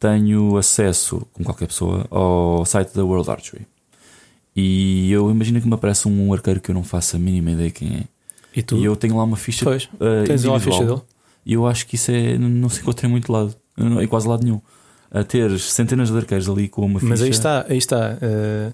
tenho 0.00 0.56
acesso, 0.56 1.22
com 1.32 1.44
qualquer 1.44 1.66
pessoa, 1.68 2.06
ao 2.10 2.64
site 2.66 2.92
da 2.94 3.04
World 3.04 3.30
Archery. 3.30 3.66
E 4.56 5.10
eu 5.10 5.30
imagino 5.30 5.60
que 5.60 5.66
me 5.66 5.74
aparece 5.74 6.06
um 6.08 6.32
arqueiro 6.32 6.60
que 6.60 6.70
eu 6.70 6.74
não 6.74 6.84
faço 6.84 7.16
a 7.16 7.18
mínima 7.18 7.50
ideia 7.52 7.70
quem 7.70 7.88
é. 7.96 8.04
E 8.56 8.62
tu? 8.62 8.76
E 8.76 8.84
eu 8.84 8.94
tenho 8.94 9.16
lá 9.16 9.24
uma 9.24 9.36
ficha 9.36 9.64
Pois, 9.64 9.84
uh, 9.94 10.24
tens 10.26 10.44
lá 10.44 10.52
a 10.52 10.56
individual. 10.56 10.60
ficha 10.60 10.84
dele? 10.84 11.02
E 11.44 11.52
eu 11.54 11.66
acho 11.66 11.86
que 11.86 11.96
isso 11.96 12.10
é. 12.12 12.38
não- 12.38 12.68
se 12.68 12.80
encontra 12.80 13.06
em 13.06 13.10
muito 13.10 13.30
lado. 13.32 13.54
Em 13.76 14.06
quase 14.06 14.28
lado 14.28 14.44
nenhum. 14.44 14.60
A 15.10 15.24
ter 15.24 15.58
centenas 15.58 16.10
de 16.10 16.16
arqueiros 16.16 16.48
ali 16.48 16.68
com 16.68 16.82
uma 16.86 17.00
ficha. 17.00 17.10
Mas 17.10 17.20
aí 17.22 17.30
está, 17.30 17.66
aí 17.68 17.76
está. 17.78 18.16
eh, 18.22 18.72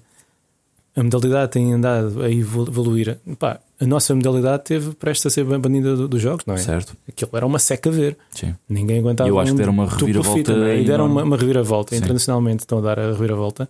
a 0.95 1.03
modalidade 1.03 1.51
tem 1.51 1.73
andado 1.73 2.21
a 2.21 2.29
evolu- 2.29 2.67
evoluir. 2.67 3.17
Pá, 3.39 3.59
a 3.79 3.85
nossa 3.85 4.13
modalidade 4.13 4.63
teve 4.63 4.93
prestes 4.95 5.25
a 5.25 5.29
ser 5.31 5.43
banida 5.43 5.95
do- 5.95 6.07
dos 6.07 6.21
jogos, 6.21 6.45
não 6.45 6.53
é? 6.53 6.57
Certo, 6.57 6.95
Aquilo 7.07 7.31
era 7.33 7.45
uma 7.45 7.57
seca 7.59 7.89
a 7.89 7.91
ver. 7.93 8.17
sim. 8.31 8.53
Ninguém 8.69 8.99
aguentava. 8.99 9.27
Eu 9.29 9.39
acho 9.39 9.51
que 9.53 9.57
deram 9.57 9.73
uma 9.73 9.87
reviravolta 9.89 10.37
fita, 10.37 10.51
é? 10.53 10.81
E 10.81 10.85
deram 10.85 11.07
uma, 11.07 11.23
uma 11.23 11.37
reviravolta. 11.37 11.95
Sim. 11.95 12.01
Internacionalmente 12.03 12.59
estão 12.59 12.77
a 12.77 12.81
dar 12.81 12.99
a 12.99 13.07
reviravolta. 13.11 13.67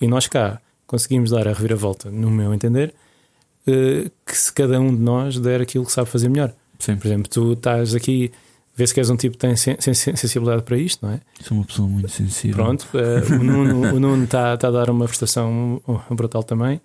E 0.00 0.06
nós 0.06 0.26
cá 0.26 0.60
conseguimos 0.94 1.30
dar 1.30 1.46
a 1.48 1.52
reviravolta, 1.52 2.10
no 2.10 2.30
meu 2.30 2.54
entender, 2.54 2.94
eh, 3.66 4.10
que 4.24 4.36
se 4.36 4.52
cada 4.52 4.78
um 4.80 4.94
de 4.94 5.00
nós 5.02 5.38
der 5.38 5.60
aquilo 5.60 5.84
que 5.84 5.92
sabe 5.92 6.08
fazer 6.08 6.28
melhor. 6.28 6.52
Sim, 6.78 6.96
Por 6.96 7.06
exemplo, 7.06 7.28
tu 7.28 7.52
estás 7.54 7.94
aqui, 7.94 8.30
vês 8.76 8.92
que 8.92 9.00
és 9.00 9.10
um 9.10 9.16
tipo 9.16 9.32
que 9.36 9.38
tem 9.40 9.56
sen- 9.56 9.76
sen- 9.80 9.94
sensibilidade 10.16 10.62
para 10.62 10.76
isto, 10.76 11.04
não 11.04 11.12
é? 11.14 11.20
sou 11.42 11.56
uma 11.58 11.64
pessoa 11.64 11.88
muito 11.88 12.08
sensível. 12.10 12.56
Pronto, 12.64 12.86
eh, 12.94 13.22
o 13.92 13.98
Nuno 14.00 14.24
está 14.24 14.54
está 14.54 14.68
a 14.68 14.70
dar 14.70 14.88
uma 14.90 15.06
prestação 15.06 15.80
uh, 15.86 16.14
brutal 16.14 16.42
também 16.42 16.80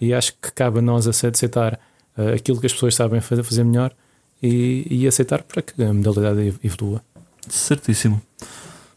e 0.00 0.12
acho 0.12 0.32
que 0.40 0.50
cabe 0.52 0.78
a 0.80 0.82
nós 0.82 1.06
ace- 1.06 1.26
aceitar 1.26 1.78
eh, 2.16 2.34
aquilo 2.34 2.58
que 2.60 2.66
as 2.66 2.72
pessoas 2.72 2.94
sabem 2.94 3.20
fazer, 3.20 3.42
fazer 3.42 3.64
melhor 3.64 3.92
e, 4.42 4.86
e 4.90 5.06
aceitar 5.06 5.42
para 5.42 5.62
que 5.62 5.80
a 5.82 5.92
modalidade 5.92 6.40
ev- 6.48 6.58
evolua. 6.64 7.00
Certíssimo. 7.48 8.20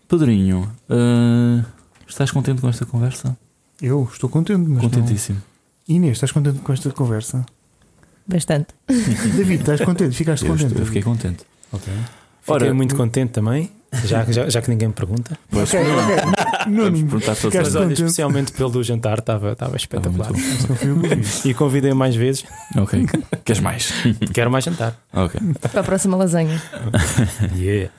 Pedrinho, 0.08 0.72
uh, 0.90 1.66
estás 2.08 2.30
contente 2.32 2.62
com 2.62 2.70
esta 2.70 2.86
conversa? 2.86 3.36
Eu 3.82 4.08
estou 4.12 4.30
contente, 4.30 4.60
mas 4.68 4.84
não... 4.84 4.90
Contentíssimo. 4.90 5.42
Inês, 5.88 6.14
estás 6.14 6.32
contente 6.32 6.60
com 6.60 6.74
esta 6.74 6.90
conversa? 6.92 7.46
Bastante. 8.28 8.68
David, 8.88 9.60
estás 9.62 9.82
contente? 9.82 10.16
Ficaste 10.16 10.44
Eu, 10.46 10.52
contente? 10.52 10.68
estou- 10.68 10.82
eu 10.82 10.86
fiquei 10.88 11.04
contente. 11.04 11.44
Ok. 11.72 11.94
Fiquei 12.42 12.56
Ora, 12.68 12.74
muito 12.74 12.96
contente 12.96 13.32
também, 13.32 13.72
já, 14.04 14.24
já, 14.26 14.48
já 14.50 14.62
que 14.62 14.70
ninguém 14.70 14.88
me 14.88 14.94
pergunta. 14.94 15.38
Pois, 15.50 15.68
Ok, 15.74 15.80
ok. 15.82 16.16
Vamos 16.66 16.78
Nuno, 17.00 17.10
perguntar 17.10 17.36
todos 17.36 17.56
Mas 17.56 17.76
olha, 17.76 17.94
especialmente 17.94 18.52
pelo 18.52 18.84
jantar, 18.84 19.20
estava 19.20 19.52
estava 19.54 19.76
espetacular. 19.76 20.32
não 20.32 21.18
disse. 21.20 21.50
E 21.50 21.54
convidei 21.54 21.94
mais 21.94 22.16
vezes, 22.16 22.46
Ok. 22.78 23.06
Queres 23.44 23.62
mais? 23.62 23.92
quero 24.34 24.50
mais 24.52 24.64
jantar. 24.66 24.96
ok. 25.14 25.40
Para 25.72 25.82
a 25.82 25.84
próxima 25.84 26.16
lasanha. 26.18 26.62
Yeah. 27.56 27.92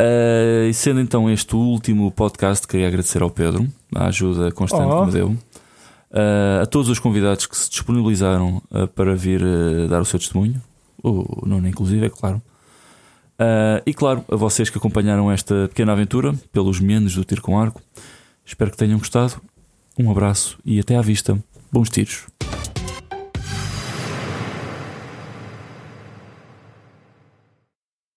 Uh, 0.00 0.68
e 0.68 0.74
sendo 0.74 1.00
então 1.00 1.28
este 1.28 1.56
o 1.56 1.58
último 1.58 2.10
podcast, 2.12 2.66
queria 2.68 2.86
agradecer 2.86 3.20
ao 3.20 3.30
Pedro 3.30 3.66
a 3.94 4.06
ajuda 4.06 4.52
constante 4.52 4.92
Oh. 4.92 5.00
que 5.00 5.06
me 5.06 5.12
deu. 5.12 5.28
Uh, 5.30 6.62
a 6.62 6.66
todos 6.66 6.88
os 6.88 6.98
convidados 6.98 7.46
que 7.46 7.56
se 7.56 7.68
disponibilizaram 7.68 8.62
uh, 8.70 8.86
para 8.88 9.14
vir 9.16 9.42
dar 9.88 10.00
o 10.00 10.04
seu 10.04 10.18
testemunho, 10.18 10.62
o 11.02 11.44
Nuno, 11.46 11.68
inclusive, 11.68 12.06
é 12.06 12.10
claro. 12.10 12.40
E 13.86 13.94
claro, 13.94 14.24
a 14.28 14.34
vocês 14.34 14.68
que 14.68 14.78
acompanharam 14.78 15.30
esta 15.30 15.68
pequena 15.68 15.92
aventura 15.92 16.34
pelos 16.52 16.80
meandros 16.80 17.14
do 17.14 17.24
tiro 17.24 17.40
com 17.40 17.56
arco. 17.56 17.80
Espero 18.44 18.72
que 18.72 18.76
tenham 18.76 18.98
gostado. 18.98 19.40
Um 19.96 20.10
abraço 20.10 20.58
e 20.64 20.80
até 20.80 20.96
à 20.96 21.00
vista. 21.00 21.38
Bons 21.70 21.88
tiros. 21.88 22.26